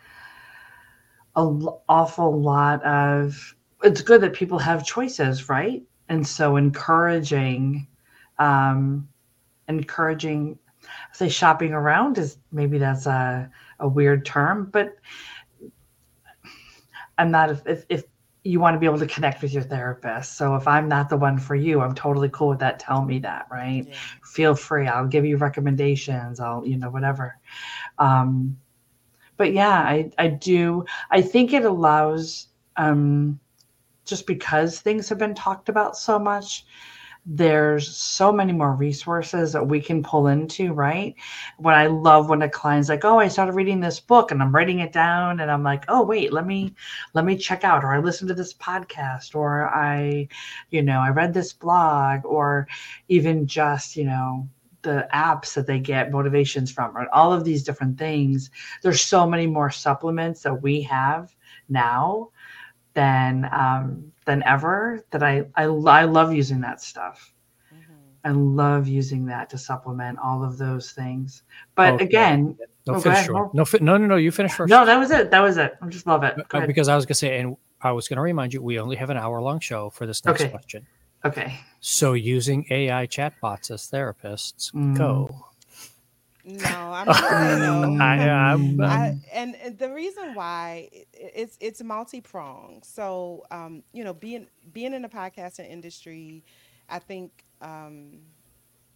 a 1.36 1.40
l- 1.42 1.84
awful 1.90 2.42
lot 2.42 2.84
of 2.84 3.56
it's 3.84 4.02
good 4.02 4.22
that 4.22 4.34
people 4.34 4.60
have 4.60 4.86
choices, 4.86 5.50
right? 5.50 5.84
And 6.10 6.26
so 6.26 6.56
encouraging 6.56 7.88
um 8.40 9.08
encouraging 9.68 10.60
say 11.14 11.30
shopping 11.30 11.74
around 11.74 12.18
is 12.18 12.38
maybe 12.52 12.78
that's 12.78 13.06
a 13.06 13.50
a 13.80 13.88
weird 13.88 14.26
term, 14.26 14.70
but 14.72 14.96
I'm 17.18 17.32
not 17.32 17.50
if 17.52 17.66
if, 17.66 17.86
if 17.90 18.04
you 18.44 18.60
want 18.60 18.76
to 18.76 18.80
be 18.80 18.86
able 18.86 19.00
to 19.00 19.08
connect 19.08 19.42
with 19.42 19.54
your 19.54 19.64
therapist. 19.64 20.38
So 20.38 20.56
if 20.56 20.68
I'm 20.68 20.90
not 20.90 21.08
the 21.10 21.16
one 21.16 21.38
for 21.38 21.56
you, 21.56 21.80
I'm 21.82 21.96
totally 21.96 22.30
cool 22.30 22.50
with 22.50 22.60
that. 22.60 22.80
Tell 22.80 23.06
me 23.06 23.20
that, 23.20 23.48
right? 23.50 23.86
yeah 23.88 23.96
feel 24.34 24.56
free 24.56 24.88
i'll 24.88 25.08
give 25.08 25.26
you 25.26 25.38
recommendations 25.38 26.40
i'll 26.40 26.66
you 26.66 26.76
know 26.78 26.90
whatever 26.90 27.38
um 28.00 28.58
but 29.38 29.54
yeah 29.54 29.80
i 29.80 30.10
i 30.18 30.28
do 30.28 30.84
i 31.12 31.22
think 31.22 31.54
it 31.54 31.66
allows 31.66 32.48
um 32.78 33.40
just 34.06 34.26
because 34.26 34.80
things 34.80 35.08
have 35.08 35.20
been 35.20 35.36
talked 35.36 35.70
about 35.70 35.96
so 35.96 36.18
much 36.18 36.66
there's 37.26 37.96
so 37.96 38.34
many 38.34 38.52
more 38.52 38.76
resources 38.76 39.54
that 39.54 39.66
we 39.66 39.80
can 39.80 40.04
pull 40.04 40.28
into 40.28 40.74
right? 40.74 41.16
What 41.58 41.74
i 41.74 41.88
love 41.88 42.30
when 42.30 42.42
a 42.42 42.50
client's 42.50 42.90
like 42.90 43.06
oh 43.06 43.20
i 43.20 43.28
started 43.28 43.54
reading 43.54 43.80
this 43.80 44.00
book 44.00 44.32
and 44.32 44.42
i'm 44.42 44.54
writing 44.54 44.80
it 44.80 44.92
down 44.92 45.40
and 45.40 45.50
i'm 45.50 45.64
like 45.64 45.86
oh 45.88 46.04
wait 46.04 46.34
let 46.34 46.46
me 46.46 46.76
let 47.14 47.26
me 47.26 47.38
check 47.38 47.64
out 47.64 47.84
or 47.84 47.94
i 47.94 48.00
listened 48.00 48.28
to 48.28 48.34
this 48.34 48.54
podcast 48.54 49.36
or 49.36 49.68
i 49.70 50.28
you 50.70 50.82
know 50.82 51.00
i 51.00 51.10
read 51.10 51.34
this 51.34 51.54
blog 51.54 52.26
or 52.26 52.68
even 53.08 53.48
just 53.48 53.96
you 53.96 54.04
know 54.04 54.48
the 54.84 55.08
apps 55.14 55.54
that 55.54 55.66
they 55.66 55.80
get 55.80 56.12
motivations 56.12 56.72
from 56.72 56.96
or 56.96 57.08
all 57.14 57.34
of 57.34 57.44
these 57.44 57.64
different 57.64 57.98
things. 57.98 58.52
There's 58.82 59.02
so 59.02 59.26
many 59.26 59.48
more 59.48 59.72
supplements 59.72 60.42
that 60.44 60.62
we 60.62 60.82
have 60.84 61.34
now 61.70 62.30
than 62.94 63.50
um, 63.52 64.12
than 64.26 64.44
ever 64.44 65.04
that 65.12 65.24
I, 65.24 65.46
I 65.56 65.64
I 65.64 66.04
love 66.06 66.34
using 66.34 66.62
that 66.62 66.82
stuff. 66.82 67.34
Mhm. 67.74 67.80
I 68.24 68.30
love 68.32 68.88
using 68.88 69.26
that 69.26 69.50
to 69.50 69.58
supplement 69.58 70.20
all 70.24 70.44
of 70.44 70.58
those 70.58 70.92
things. 70.92 71.44
But 71.76 71.94
Okay. 71.96 72.06
again, 72.06 72.58
No, 72.86 72.96
Oh, 72.96 73.00
finish. 73.00 73.28
No, 73.30 73.50
no, 73.54 73.98
no, 73.98 74.08
no. 74.08 74.16
You 74.18 74.30
finish 74.32 74.52
first. 74.54 74.70
no, 74.70 74.86
that 74.86 74.98
was 74.98 75.10
it. 75.12 75.32
That 75.32 75.40
was 75.40 75.56
it. 75.58 75.78
I 75.82 75.88
just 75.88 76.06
love 76.06 76.24
it. 76.24 76.36
Uh, 76.54 76.66
because 76.66 76.90
I 76.90 76.96
was 76.98 77.06
going 77.06 77.14
to 77.14 77.16
say, 77.16 77.40
and 77.40 77.56
I 77.82 77.92
was 77.94 78.10
going 78.10 78.18
to 78.18 78.22
remind 78.22 78.54
you, 78.54 78.62
we 78.62 78.78
only 78.78 78.98
have 78.98 79.10
an 79.10 79.16
hour 79.18 79.42
long 79.42 79.60
show 79.62 79.90
for 79.90 80.06
this 80.06 80.24
next 80.26 80.42
Okay. 80.42 80.50
question. 80.50 80.86
Okay. 81.24 81.58
So 81.80 82.12
using 82.14 82.66
AI 82.70 83.08
chatbots 83.08 83.72
as 83.72 83.90
therapists, 83.90 84.74
Mm. 84.74 84.98
go. 84.98 85.46
No 86.44 86.92
i'm 86.94 87.10
not 87.12 87.38
saying 87.38 87.60
no 87.60 87.96
I, 88.00 88.08
I'm, 88.18 88.34
I, 88.84 89.12
um, 89.12 89.16
and, 89.34 89.56
and 89.56 89.78
the 89.78 89.92
reason 89.92 90.34
why 90.34 90.90
i- 90.94 91.06
it's 91.14 91.58
it's 91.62 91.84
multi 91.84 92.22
pronged. 92.22 92.86
So 92.86 93.46
um, 93.52 93.84
you 93.94 94.04
know, 94.04 94.14
being 94.14 94.48
being 94.74 94.94
in 94.94 95.02
the 95.02 95.10
podcasting 95.10 95.70
industry, 95.70 96.44
I 96.90 97.00
think 97.00 97.44
um, 97.62 98.20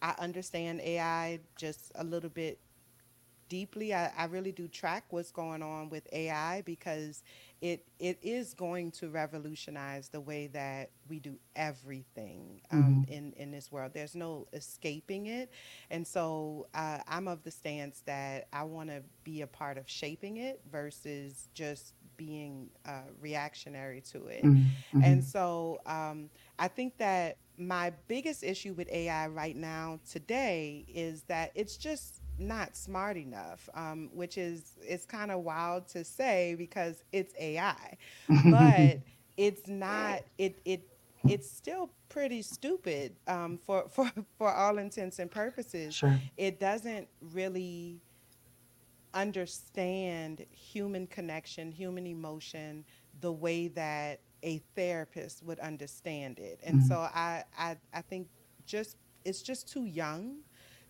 I 0.01 0.15
understand 0.19 0.81
AI 0.81 1.39
just 1.55 1.91
a 1.95 2.03
little 2.03 2.29
bit 2.29 2.59
deeply. 3.49 3.93
I, 3.93 4.11
I 4.17 4.25
really 4.25 4.51
do 4.51 4.67
track 4.67 5.05
what's 5.09 5.31
going 5.31 5.61
on 5.63 5.89
with 5.89 6.07
AI 6.13 6.61
because 6.61 7.23
it 7.61 7.85
it 7.99 8.19
is 8.21 8.53
going 8.53 8.91
to 8.91 9.09
revolutionize 9.09 10.09
the 10.09 10.19
way 10.19 10.47
that 10.47 10.91
we 11.07 11.19
do 11.19 11.37
everything 11.55 12.61
um, 12.71 13.01
in 13.07 13.33
in 13.33 13.51
this 13.51 13.71
world. 13.71 13.91
There's 13.93 14.15
no 14.15 14.47
escaping 14.53 15.27
it, 15.27 15.51
and 15.89 16.05
so 16.05 16.67
uh, 16.73 16.99
I'm 17.07 17.27
of 17.27 17.43
the 17.43 17.51
stance 17.51 18.01
that 18.05 18.47
I 18.53 18.63
want 18.63 18.89
to 18.89 19.03
be 19.23 19.41
a 19.41 19.47
part 19.47 19.77
of 19.77 19.89
shaping 19.89 20.37
it 20.37 20.61
versus 20.71 21.47
just 21.53 21.93
being 22.17 22.69
uh, 22.85 23.01
reactionary 23.19 24.01
to 24.11 24.27
it. 24.27 24.49
Mm, 24.49 24.65
And 24.99 25.21
mhm. 25.21 25.23
so 25.23 25.79
um, 25.85 26.29
I 26.59 26.67
think 26.67 26.97
that 26.97 27.37
my 27.57 27.91
biggest 28.07 28.43
issue 28.43 28.73
with 28.73 28.87
AI 28.91 29.27
right 29.27 29.55
now 29.55 29.99
today 30.09 30.85
is 30.87 31.23
that 31.23 31.51
it's 31.55 31.77
just 31.77 32.21
not 32.37 32.75
smart 32.75 33.17
enough, 33.17 33.69
um, 33.73 34.09
which 34.13 34.37
is 34.37 34.73
it's 34.81 35.05
kind 35.05 35.31
of 35.31 35.41
wild 35.43 35.87
to 35.89 36.03
say 36.03 36.55
because 36.57 37.03
it's 37.11 37.33
AI, 37.39 37.97
but 38.49 38.99
it's 39.37 39.67
not 39.67 40.21
it 40.37 40.61
it 40.65 40.83
it's 41.27 41.51
still 41.51 41.91
pretty 42.09 42.41
stupid 42.41 43.17
um, 43.27 43.57
for 43.57 43.87
for 43.89 44.11
for 44.37 44.51
all 44.53 44.77
intents 44.77 45.19
and 45.19 45.31
purposes. 45.31 45.97
sure. 45.99 46.21
It 46.37 46.59
doesn't 46.59 47.07
really 47.21 48.01
understand 49.13 50.45
human 50.51 51.07
connection, 51.07 51.71
human 51.71 52.05
emotion, 52.05 52.85
the 53.19 53.31
way 53.31 53.67
that 53.69 54.21
a 54.43 54.59
therapist 54.75 55.43
would 55.43 55.59
understand 55.59 56.39
it. 56.39 56.59
And 56.63 56.81
Mhm. 56.81 56.83
so 56.83 56.99
I, 56.99 57.43
I 57.57 57.77
I 57.93 58.01
think 58.01 58.27
just 58.65 58.97
it's 59.25 59.41
just 59.41 59.67
too 59.71 59.85
young 59.85 60.39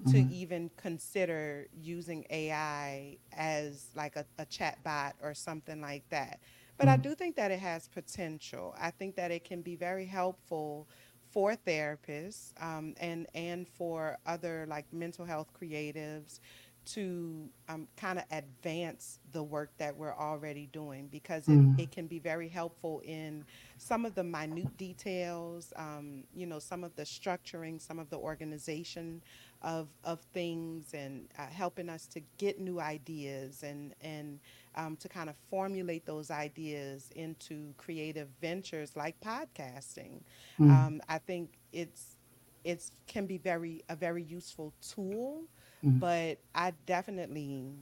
to 0.05 0.19
Mhm. 0.19 0.31
even 0.31 0.69
consider 0.77 1.67
using 1.73 2.25
AI 2.29 3.17
as 3.33 3.89
like 3.95 4.15
a, 4.15 4.25
a 4.37 4.45
chat 4.45 4.81
bot 4.83 5.15
or 5.21 5.33
something 5.33 5.81
like 5.81 6.03
that. 6.09 6.39
But 6.77 6.87
I 6.87 6.95
Mhm. 6.95 6.97
do 6.97 7.15
think 7.15 7.35
that 7.35 7.51
it 7.51 7.59
has 7.59 7.87
potential. 7.87 8.75
I 8.79 8.91
think 8.91 9.15
that 9.15 9.31
it 9.31 9.43
can 9.43 9.61
be 9.61 9.75
very 9.75 10.05
helpful 10.05 10.87
for 11.31 11.55
therapists 11.55 12.51
um, 12.61 12.93
and 12.99 13.27
and 13.33 13.67
for 13.67 14.17
other 14.25 14.65
like 14.69 14.85
mental 14.91 15.25
health 15.25 15.49
creatives 15.59 16.39
to 16.85 17.49
um, 17.67 17.87
kind 17.97 18.17
of 18.17 18.25
advance 18.31 19.19
the 19.31 19.43
work 19.43 19.71
that 19.77 19.95
we're 19.95 20.13
already 20.15 20.67
doing 20.71 21.07
because 21.07 21.47
it, 21.49 21.61
Mm. 21.61 21.77
it 21.77 21.91
can 21.91 22.07
be 22.07 22.19
very 22.19 22.47
helpful 22.47 23.01
in 23.05 23.43
some 23.77 24.05
of 24.05 24.15
the 24.15 24.23
minute 24.23 24.75
details, 24.77 25.73
um, 25.75 26.23
you 26.33 26.45
know, 26.45 26.59
some 26.59 26.83
of 26.83 26.95
the 26.95 27.03
structuring, 27.03 27.81
some 27.81 27.99
of 27.99 28.09
the 28.09 28.17
organization 28.17 29.21
of, 29.61 29.87
of 30.03 30.21
things 30.33 30.93
and 30.93 31.27
uh, 31.37 31.47
helping 31.47 31.89
us 31.89 32.07
to 32.07 32.21
get 32.37 32.59
new 32.59 32.79
ideas 32.79 33.63
and, 33.63 33.93
and 34.01 34.39
um, 34.75 34.95
to 34.97 35.07
kind 35.09 35.29
of 35.29 35.35
formulate 35.49 36.05
those 36.05 36.29
ideas 36.31 37.11
into 37.15 37.73
creative 37.77 38.29
ventures 38.41 38.95
like 38.95 39.19
podcasting. 39.21 40.21
Mm. 40.59 40.87
Um, 40.87 41.01
I 41.07 41.17
think 41.19 41.57
it's 41.71 42.15
it's 42.63 42.91
can 43.07 43.25
be 43.25 43.37
very 43.37 43.83
a 43.89 43.95
very 43.95 44.23
useful 44.23 44.73
tool, 44.81 45.43
Mm. 45.83 45.99
but 45.99 46.39
I 46.53 46.73
definitely 46.85 47.73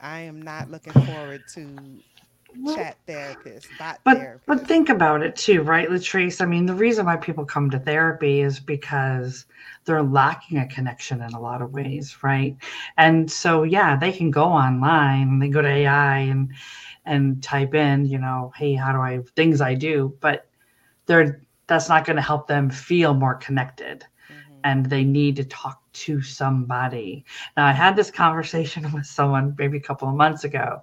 I 0.00 0.20
am 0.20 0.40
not 0.42 0.70
looking 0.70 0.96
forward 0.96 1.46
to 1.54 2.02
chat 2.74 2.96
therapist, 3.06 3.68
but 3.78 4.00
therapist. 4.04 4.46
but 4.46 4.66
think 4.66 4.88
about 4.88 5.22
it 5.22 5.36
too, 5.36 5.62
right, 5.62 5.88
Latrice? 5.88 6.40
I 6.40 6.46
mean, 6.46 6.66
the 6.66 6.74
reason 6.74 7.06
why 7.06 7.16
people 7.16 7.44
come 7.44 7.70
to 7.70 7.78
therapy 7.78 8.40
is 8.40 8.60
because 8.60 9.46
they're 9.84 10.02
lacking 10.02 10.58
a 10.58 10.66
connection 10.66 11.22
in 11.22 11.32
a 11.32 11.40
lot 11.40 11.62
of 11.62 11.72
ways, 11.72 12.16
right? 12.22 12.56
And 12.96 13.30
so 13.30 13.62
yeah, 13.62 13.96
they 13.96 14.12
can 14.12 14.30
go 14.30 14.44
online 14.44 15.28
and 15.28 15.42
they 15.42 15.48
go 15.48 15.62
to 15.62 15.68
AI 15.68 16.18
and 16.18 16.52
and 17.04 17.42
type 17.42 17.74
in, 17.74 18.04
you 18.06 18.18
know, 18.18 18.52
hey, 18.56 18.74
how 18.74 18.92
do 18.92 18.98
I 18.98 19.20
things 19.34 19.60
I 19.60 19.74
do, 19.74 20.16
but 20.20 20.48
they're 21.06 21.42
that's 21.66 21.88
not 21.88 22.04
going 22.04 22.16
to 22.16 22.22
help 22.22 22.46
them 22.46 22.70
feel 22.70 23.14
more 23.14 23.34
connected. 23.34 24.04
And 24.66 24.84
they 24.86 25.04
need 25.04 25.36
to 25.36 25.44
talk 25.44 25.80
to 25.92 26.20
somebody. 26.20 27.24
Now, 27.56 27.66
I 27.66 27.72
had 27.72 27.94
this 27.94 28.10
conversation 28.10 28.92
with 28.92 29.06
someone 29.06 29.54
maybe 29.56 29.78
a 29.78 29.88
couple 29.88 30.08
of 30.08 30.16
months 30.16 30.42
ago, 30.42 30.82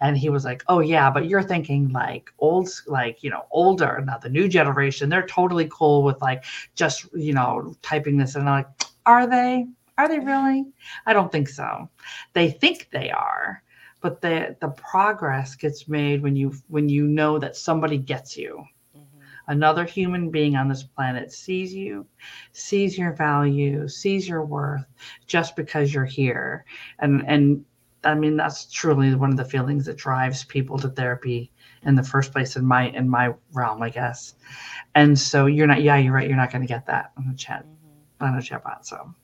and 0.00 0.16
he 0.16 0.30
was 0.30 0.44
like, 0.44 0.62
"Oh 0.68 0.78
yeah, 0.78 1.10
but 1.10 1.26
you're 1.26 1.42
thinking 1.42 1.88
like 1.88 2.32
old, 2.38 2.68
like 2.86 3.24
you 3.24 3.30
know, 3.30 3.46
older. 3.50 4.02
Now 4.06 4.18
the 4.18 4.28
new 4.28 4.46
generation, 4.48 5.08
they're 5.08 5.26
totally 5.26 5.68
cool 5.70 6.04
with 6.04 6.22
like 6.22 6.44
just 6.76 7.06
you 7.12 7.34
know 7.34 7.74
typing 7.82 8.16
this." 8.16 8.36
And 8.36 8.48
I'm 8.48 8.58
like, 8.58 8.68
"Are 9.04 9.26
they? 9.26 9.66
Are 9.98 10.08
they 10.08 10.20
really? 10.20 10.66
I 11.06 11.12
don't 11.12 11.32
think 11.32 11.48
so. 11.48 11.90
They 12.34 12.50
think 12.52 12.88
they 12.92 13.10
are." 13.10 13.64
But 14.00 14.20
the 14.20 14.56
the 14.60 14.68
progress 14.68 15.56
gets 15.56 15.88
made 15.88 16.22
when 16.22 16.36
you 16.36 16.54
when 16.68 16.88
you 16.88 17.08
know 17.08 17.38
that 17.40 17.56
somebody 17.56 17.98
gets 17.98 18.36
you. 18.36 18.64
Another 19.48 19.84
human 19.84 20.30
being 20.30 20.56
on 20.56 20.68
this 20.68 20.82
planet 20.82 21.32
sees 21.32 21.74
you, 21.74 22.06
sees 22.52 22.98
your 22.98 23.12
value, 23.12 23.88
sees 23.88 24.28
your 24.28 24.44
worth 24.44 24.84
just 25.26 25.56
because 25.56 25.92
you're 25.94 26.04
here. 26.04 26.64
And 26.98 27.22
and 27.26 27.64
I 28.04 28.14
mean 28.14 28.36
that's 28.36 28.70
truly 28.72 29.14
one 29.14 29.30
of 29.30 29.36
the 29.36 29.44
feelings 29.44 29.86
that 29.86 29.96
drives 29.96 30.44
people 30.44 30.78
to 30.78 30.88
therapy 30.88 31.52
in 31.82 31.94
the 31.94 32.02
first 32.02 32.32
place 32.32 32.56
in 32.56 32.64
my 32.64 32.88
in 32.90 33.08
my 33.08 33.34
realm, 33.52 33.82
I 33.82 33.90
guess. 33.90 34.34
And 34.94 35.18
so 35.18 35.46
you're 35.46 35.66
not 35.66 35.82
yeah, 35.82 35.96
you're 35.96 36.12
right, 36.12 36.28
you're 36.28 36.36
not 36.36 36.52
gonna 36.52 36.66
get 36.66 36.86
that 36.86 37.12
on 37.16 37.28
the 37.28 37.34
chat 37.36 37.64
Mhm. 37.64 38.08
on 38.20 38.34
a 38.34 38.38
chatbot. 38.38 38.84
So 38.84 39.14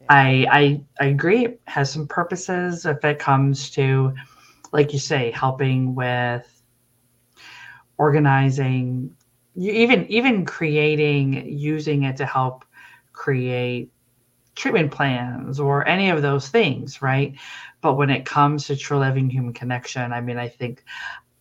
Yeah. 0.00 0.08
I 0.08 0.46
I 0.50 0.84
I 1.00 1.06
agree 1.08 1.44
it 1.44 1.60
has 1.66 1.90
some 1.90 2.06
purposes 2.06 2.84
if 2.86 3.04
it 3.04 3.18
comes 3.18 3.70
to 3.72 4.14
like 4.72 4.92
you 4.92 4.98
say, 4.98 5.30
helping 5.30 5.94
with 5.94 6.62
organizing 7.98 9.14
you 9.54 9.72
even 9.72 10.06
even 10.10 10.44
creating 10.44 11.48
using 11.48 12.04
it 12.04 12.16
to 12.18 12.26
help 12.26 12.64
create 13.12 13.92
treatment 14.54 14.90
plans 14.92 15.60
or 15.60 15.86
any 15.86 16.10
of 16.10 16.22
those 16.22 16.48
things 16.48 17.02
right? 17.02 17.34
But 17.80 17.94
when 17.94 18.10
it 18.10 18.24
comes 18.26 18.66
to 18.66 18.76
true 18.76 18.98
living 18.98 19.30
human 19.30 19.52
connection 19.52 20.12
i 20.12 20.20
mean 20.20 20.38
i 20.38 20.48
think 20.48 20.84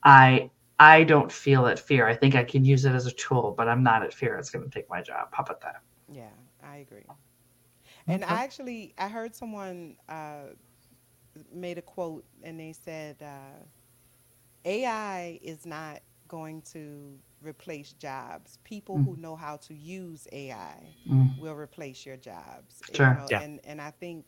i 0.03 0.49
i 0.79 1.03
don't 1.03 1.31
feel 1.31 1.65
it 1.67 1.79
fear. 1.79 2.07
I 2.07 2.15
think 2.15 2.35
i 2.35 2.43
can 2.43 2.65
use 2.65 2.85
it 2.85 2.93
as 2.93 3.05
a 3.07 3.11
tool 3.11 3.53
but 3.57 3.67
i'm 3.67 3.83
not 3.83 4.03
at 4.03 4.13
fear 4.13 4.35
it's 4.37 4.49
going 4.51 4.65
to 4.69 4.71
take 4.71 4.89
my 4.89 5.01
job. 5.01 5.29
How 5.31 5.43
about 5.43 5.61
that? 5.61 5.81
Yeah, 6.07 6.29
I 6.63 6.77
agree. 6.77 7.05
And 8.07 8.23
I 8.23 8.43
actually 8.43 8.93
I 8.97 9.07
heard 9.09 9.35
someone 9.35 9.95
uh, 10.07 10.53
made 11.51 11.77
a 11.77 11.81
quote 11.81 12.25
and 12.43 12.59
they 12.59 12.73
said 12.73 13.17
uh, 13.21 13.63
AI 14.65 15.39
is 15.41 15.65
not 15.65 15.99
going 16.27 16.61
to 16.73 17.19
replace 17.41 17.93
jobs. 17.93 18.57
People 18.63 18.99
Mm. 18.99 19.05
who 19.05 19.15
know 19.17 19.35
how 19.35 19.57
to 19.57 19.73
use 19.73 20.27
AI 20.31 20.95
Mm, 21.07 21.29
will 21.35 21.55
replace 21.55 22.05
your 22.05 22.17
jobs. 22.17 22.83
You 22.89 22.97
Sure. 22.97 23.07
know, 23.07 23.31
Yeah. 23.31 23.39
and 23.39 23.59
and 23.63 23.81
I 23.81 23.91
think 23.91 24.27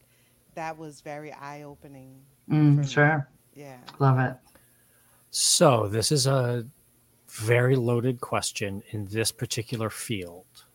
that 0.56 0.78
was 0.78 1.02
very 1.02 1.32
eye 1.34 1.64
opening 1.64 2.26
mm, 2.50 2.76
for 2.76 2.86
me. 2.86 2.88
sure 2.88 3.28
Yeah. 3.54 3.82
love 4.00 4.20
it 4.20 4.36
So, 5.32 5.88
this 5.88 6.12
is 6.12 6.28
a 6.28 6.66
very 7.30 7.76
loaded 7.76 8.22
question 8.22 8.84
in 8.92 9.08
this 9.08 9.32
particular 9.32 9.90
field. 9.90 10.66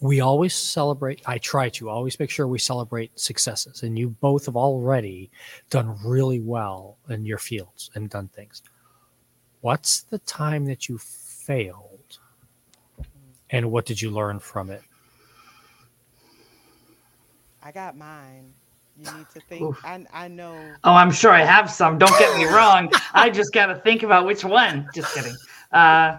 We 0.00 0.20
always 0.20 0.54
celebrate, 0.54 1.22
I 1.26 1.38
try 1.38 1.68
to 1.70 1.88
always 1.88 2.18
make 2.18 2.30
sure 2.30 2.46
we 2.48 2.58
celebrate 2.58 3.18
successes, 3.18 3.82
and 3.82 3.98
you 3.98 4.10
both 4.10 4.46
have 4.46 4.56
already 4.56 5.30
done 5.70 5.96
really 6.04 6.40
well 6.40 6.98
in 7.08 7.24
your 7.24 7.38
fields 7.38 7.90
and 7.94 8.10
done 8.10 8.28
things. 8.28 8.62
What's 9.62 10.00
the 10.02 10.18
time 10.18 10.66
that 10.66 10.88
you 10.88 10.98
failed, 10.98 12.18
and 13.50 13.70
what 13.70 13.86
did 13.86 14.02
you 14.02 14.10
learn 14.10 14.40
from 14.40 14.70
it? 14.70 14.82
I 17.62 17.70
got 17.72 17.96
mine. 17.96 18.54
You 18.96 19.10
need 19.12 19.30
to 19.30 19.40
think. 19.40 19.62
Oof. 19.62 19.80
I 19.84 20.04
I 20.12 20.28
know. 20.28 20.78
Oh, 20.84 20.92
I'm 20.92 21.10
sure 21.12 21.30
I 21.30 21.42
have 21.44 21.70
some. 21.70 21.98
Don't 21.98 22.16
get 22.18 22.36
me 22.36 22.44
wrong. 22.44 22.90
I 23.14 23.30
just 23.30 23.52
got 23.54 23.66
to 23.66 23.76
think 23.76 24.02
about 24.02 24.26
which 24.26 24.44
one. 24.44 24.88
Just 24.94 25.14
kidding. 25.14 25.36
Uh, 25.72 26.18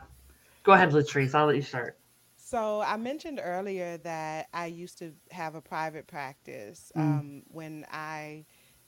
go 0.63 0.71
ahead, 0.71 0.91
Latrice. 0.91 1.35
I'll 1.35 1.45
let 1.47 1.55
you 1.57 1.61
start. 1.61 1.97
So 2.37 2.81
I 2.81 2.97
mentioned 2.97 3.39
earlier 3.43 3.97
that 3.99 4.47
I 4.53 4.67
used 4.67 4.99
to 4.99 5.13
have 5.31 5.55
a 5.55 5.61
private 5.61 6.07
practice 6.07 6.91
Mm. 6.95 7.01
um, 7.01 7.43
when 7.51 7.85
I 7.91 8.45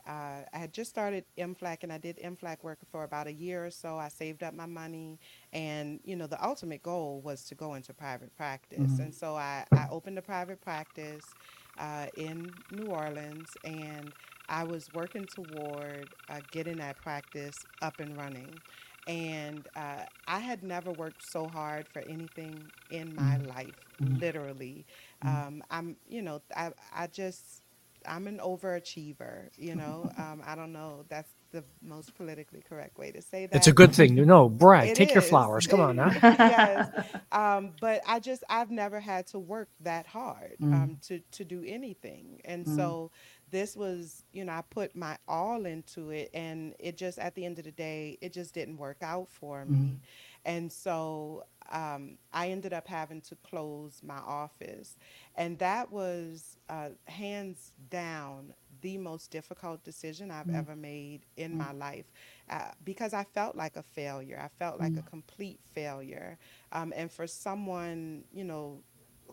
uh, 0.07 0.41
I 0.53 0.57
had 0.57 0.73
just 0.73 0.89
started 0.89 1.25
MFLAC 1.37 1.83
and 1.83 1.91
I 1.91 1.97
did 1.97 2.17
MFLAC 2.21 2.63
work 2.63 2.79
for 2.91 3.03
about 3.03 3.27
a 3.27 3.33
year 3.33 3.65
or 3.65 3.71
so. 3.71 3.97
I 3.97 4.09
saved 4.09 4.43
up 4.43 4.53
my 4.53 4.65
money, 4.65 5.19
and 5.53 5.99
you 6.03 6.15
know 6.15 6.27
the 6.27 6.43
ultimate 6.43 6.83
goal 6.83 7.21
was 7.21 7.43
to 7.45 7.55
go 7.55 7.73
into 7.75 7.93
private 7.93 8.35
practice. 8.35 8.99
Mhm. 8.99 8.99
And 8.99 9.13
so 9.13 9.35
I, 9.35 9.65
I 9.73 9.87
opened 9.89 10.17
a 10.17 10.21
private 10.21 10.61
practice 10.61 11.35
uh, 11.77 12.07
in 12.15 12.55
New 12.69 12.87
Orleans, 12.87 13.57
and 13.63 14.13
I 14.47 14.63
was 14.63 14.91
working 14.93 15.27
toward 15.27 16.15
uh, 16.29 16.41
getting 16.51 16.77
that 16.77 17.01
practice 17.01 17.65
up 17.81 17.99
and 17.99 18.17
running. 18.17 18.61
And 19.07 19.67
uh, 19.75 20.05
I 20.27 20.39
had 20.39 20.63
never 20.63 20.91
worked 20.91 21.23
so 21.23 21.47
hard 21.49 21.87
for 21.87 21.99
anything 22.01 22.71
in 22.89 23.13
my 23.13 23.37
life, 23.37 23.75
Mhm. 23.99 24.21
literally. 24.21 24.85
Mhm. 25.23 25.43
Um, 25.45 25.63
I'm, 25.69 25.97
you 26.07 26.21
know, 26.21 26.41
I, 26.55 26.71
I 26.93 27.07
just, 27.07 27.61
I'm 28.07 28.27
an 28.27 28.39
overachiever, 28.39 29.49
you 29.57 29.75
know. 29.75 30.09
Um, 30.17 30.41
I 30.45 30.55
don't 30.55 30.71
know. 30.73 31.03
That's 31.09 31.29
the 31.51 31.63
most 31.81 32.15
politically 32.15 32.61
correct 32.67 32.97
way 32.97 33.11
to 33.11 33.21
say 33.21 33.45
that. 33.45 33.55
It's 33.55 33.67
a 33.67 33.73
good 33.73 33.93
thing. 33.93 34.15
No, 34.15 34.49
brag. 34.49 34.89
It 34.89 34.95
Take 34.95 35.13
your 35.13 35.21
flowers. 35.21 35.67
Come 35.67 35.79
on 35.81 35.95
now. 35.97 36.11
yes. 36.23 36.89
Um, 37.31 37.71
but 37.81 38.01
I 38.07 38.19
just 38.19 38.43
I've 38.49 38.71
never 38.71 38.99
had 38.99 39.27
to 39.27 39.39
work 39.39 39.69
that 39.81 40.07
hard 40.07 40.55
Mm. 40.61 40.73
um, 40.73 40.97
to 41.07 41.19
to 41.31 41.43
do 41.43 41.63
anything, 41.67 42.39
and 42.45 42.65
Mm. 42.65 42.75
so 42.75 43.11
this 43.51 43.75
was 43.75 44.23
you 44.31 44.45
know 44.45 44.53
I 44.53 44.61
put 44.69 44.95
my 44.95 45.17
all 45.27 45.65
into 45.65 46.11
it, 46.11 46.29
and 46.33 46.73
it 46.79 46.97
just 46.97 47.19
at 47.19 47.35
the 47.35 47.45
end 47.45 47.59
of 47.59 47.65
the 47.65 47.71
day 47.71 48.17
it 48.21 48.31
just 48.31 48.53
didn't 48.53 48.77
work 48.77 48.97
out 49.01 49.29
for 49.29 49.65
me, 49.65 49.77
Mm. 49.77 49.97
and 50.45 50.71
so 50.71 51.43
um, 51.71 52.17
I 52.31 52.49
ended 52.49 52.73
up 52.73 52.87
having 52.87 53.21
to 53.21 53.35
close 53.35 53.99
my 54.03 54.19
office, 54.19 54.95
and 55.35 55.57
that 55.59 55.91
was 55.91 56.57
uh, 56.69 56.89
hands 57.07 57.71
down 57.89 58.53
the 58.81 58.97
most 58.97 59.31
difficult 59.31 59.83
decision 59.83 60.31
I've 60.31 60.49
Mm. 60.49 60.53
ever 60.53 60.75
made 60.75 61.25
in 61.37 61.55
Mm. 61.55 61.57
my 61.57 61.71
life 61.71 62.05
uh, 62.49 62.71
because 62.83 63.13
I 63.13 63.23
felt 63.23 63.55
like 63.55 63.75
a 63.75 63.83
failure. 63.83 64.39
I 64.43 64.49
felt 64.59 64.79
like 64.79 64.97
a 64.97 65.01
Mm. 65.01 65.03
complete 65.03 65.59
failure. 65.73 66.37
Um, 66.71 66.93
and 66.95 67.11
for 67.11 67.27
someone, 67.27 68.23
you 68.31 68.43
know, 68.43 68.83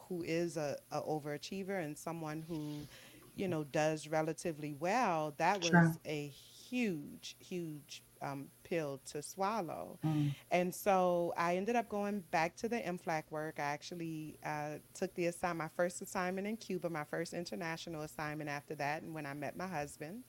who 0.09 0.23
is 0.23 0.57
a, 0.57 0.77
a 0.91 1.01
overachiever 1.01 1.83
and 1.83 1.97
someone 1.97 2.43
who, 2.43 2.89
you 3.35 3.49
know, 3.49 3.65
does 3.65 4.09
relatively 4.09 4.73
well, 4.73 5.35
that 5.39 5.61
Sure. 5.61 5.61
was 5.61 5.99
a 6.07 6.29
huge, 6.29 7.37
huge 7.39 8.03
um, 8.23 8.47
pill 8.65 9.01
to 9.11 9.23
swallow. 9.23 9.99
Mm. 10.05 10.35
And 10.51 10.75
so 10.75 11.35
I 11.37 11.57
ended 11.57 11.77
up 11.77 11.89
going 11.89 12.21
back 12.31 12.57
to 12.57 12.69
the 12.69 12.77
MFLAC 12.77 13.25
work. 13.31 13.57
I 13.59 13.63
actually 13.63 14.39
uh, 14.45 14.77
took 14.95 15.15
the 15.15 15.27
assign 15.27 15.57
my 15.57 15.69
first 15.77 16.01
assignment 16.01 16.47
in 16.47 16.57
Cuba, 16.57 16.89
my 16.89 17.05
first 17.05 17.35
international 17.35 18.03
assignment 18.03 18.49
after 18.49 18.75
that, 18.77 19.03
and 19.03 19.15
when 19.15 19.27
I 19.27 19.35
met 19.35 19.57
my 19.57 19.67
husband. 19.67 20.23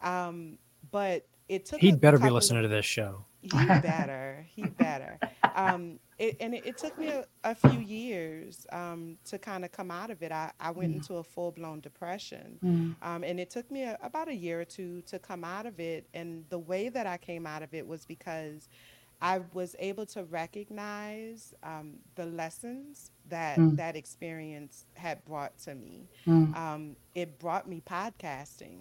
Um, 0.00 0.58
but 0.90 1.26
it 1.48 1.66
took 1.66 1.80
He'd 1.80 2.00
better 2.00 2.18
be 2.18 2.30
listening 2.30 2.62
to 2.62 2.68
this 2.68 2.86
show. 2.86 3.24
he 3.42 3.50
better. 3.50 4.46
He 4.54 4.62
better. 4.62 5.18
Um, 5.54 5.98
it, 6.22 6.36
and 6.40 6.54
it, 6.54 6.62
it 6.70 6.76
took 6.78 6.96
me 6.98 7.08
a, 7.08 7.24
a 7.44 7.54
few 7.54 7.80
years 7.80 8.66
um, 8.72 9.18
to 9.30 9.38
kind 9.38 9.64
of 9.64 9.72
come 9.72 9.90
out 9.90 10.10
of 10.10 10.22
it. 10.22 10.30
I, 10.32 10.52
I 10.60 10.70
went 10.70 10.92
Mm. 10.92 10.96
into 10.96 11.14
a 11.16 11.22
full 11.24 11.50
blown 11.52 11.80
depression. 11.80 12.58
Mm. 12.64 12.94
Um, 13.02 13.24
and 13.24 13.40
it 13.40 13.50
took 13.50 13.70
me 13.70 13.82
a, 13.82 13.98
about 14.02 14.28
a 14.28 14.34
year 14.34 14.60
or 14.60 14.64
two 14.64 15.02
to 15.10 15.18
come 15.18 15.42
out 15.44 15.66
of 15.66 15.80
it. 15.80 16.06
And 16.14 16.44
the 16.48 16.58
way 16.58 16.88
that 16.90 17.06
I 17.06 17.16
came 17.18 17.44
out 17.46 17.62
of 17.62 17.74
it 17.74 17.86
was 17.86 18.04
because 18.06 18.68
I 19.20 19.40
was 19.52 19.74
able 19.78 20.06
to 20.06 20.24
recognize 20.24 21.54
um, 21.62 21.94
the 22.14 22.26
lessons 22.26 23.10
that 23.28 23.58
Mm. 23.58 23.76
that 23.76 23.96
experience 23.96 24.86
had 24.94 25.24
brought 25.24 25.56
to 25.64 25.74
me. 25.74 26.08
Mm. 26.26 26.56
Um, 26.56 26.96
it 27.14 27.38
brought 27.38 27.68
me 27.68 27.82
podcasting. 27.84 28.78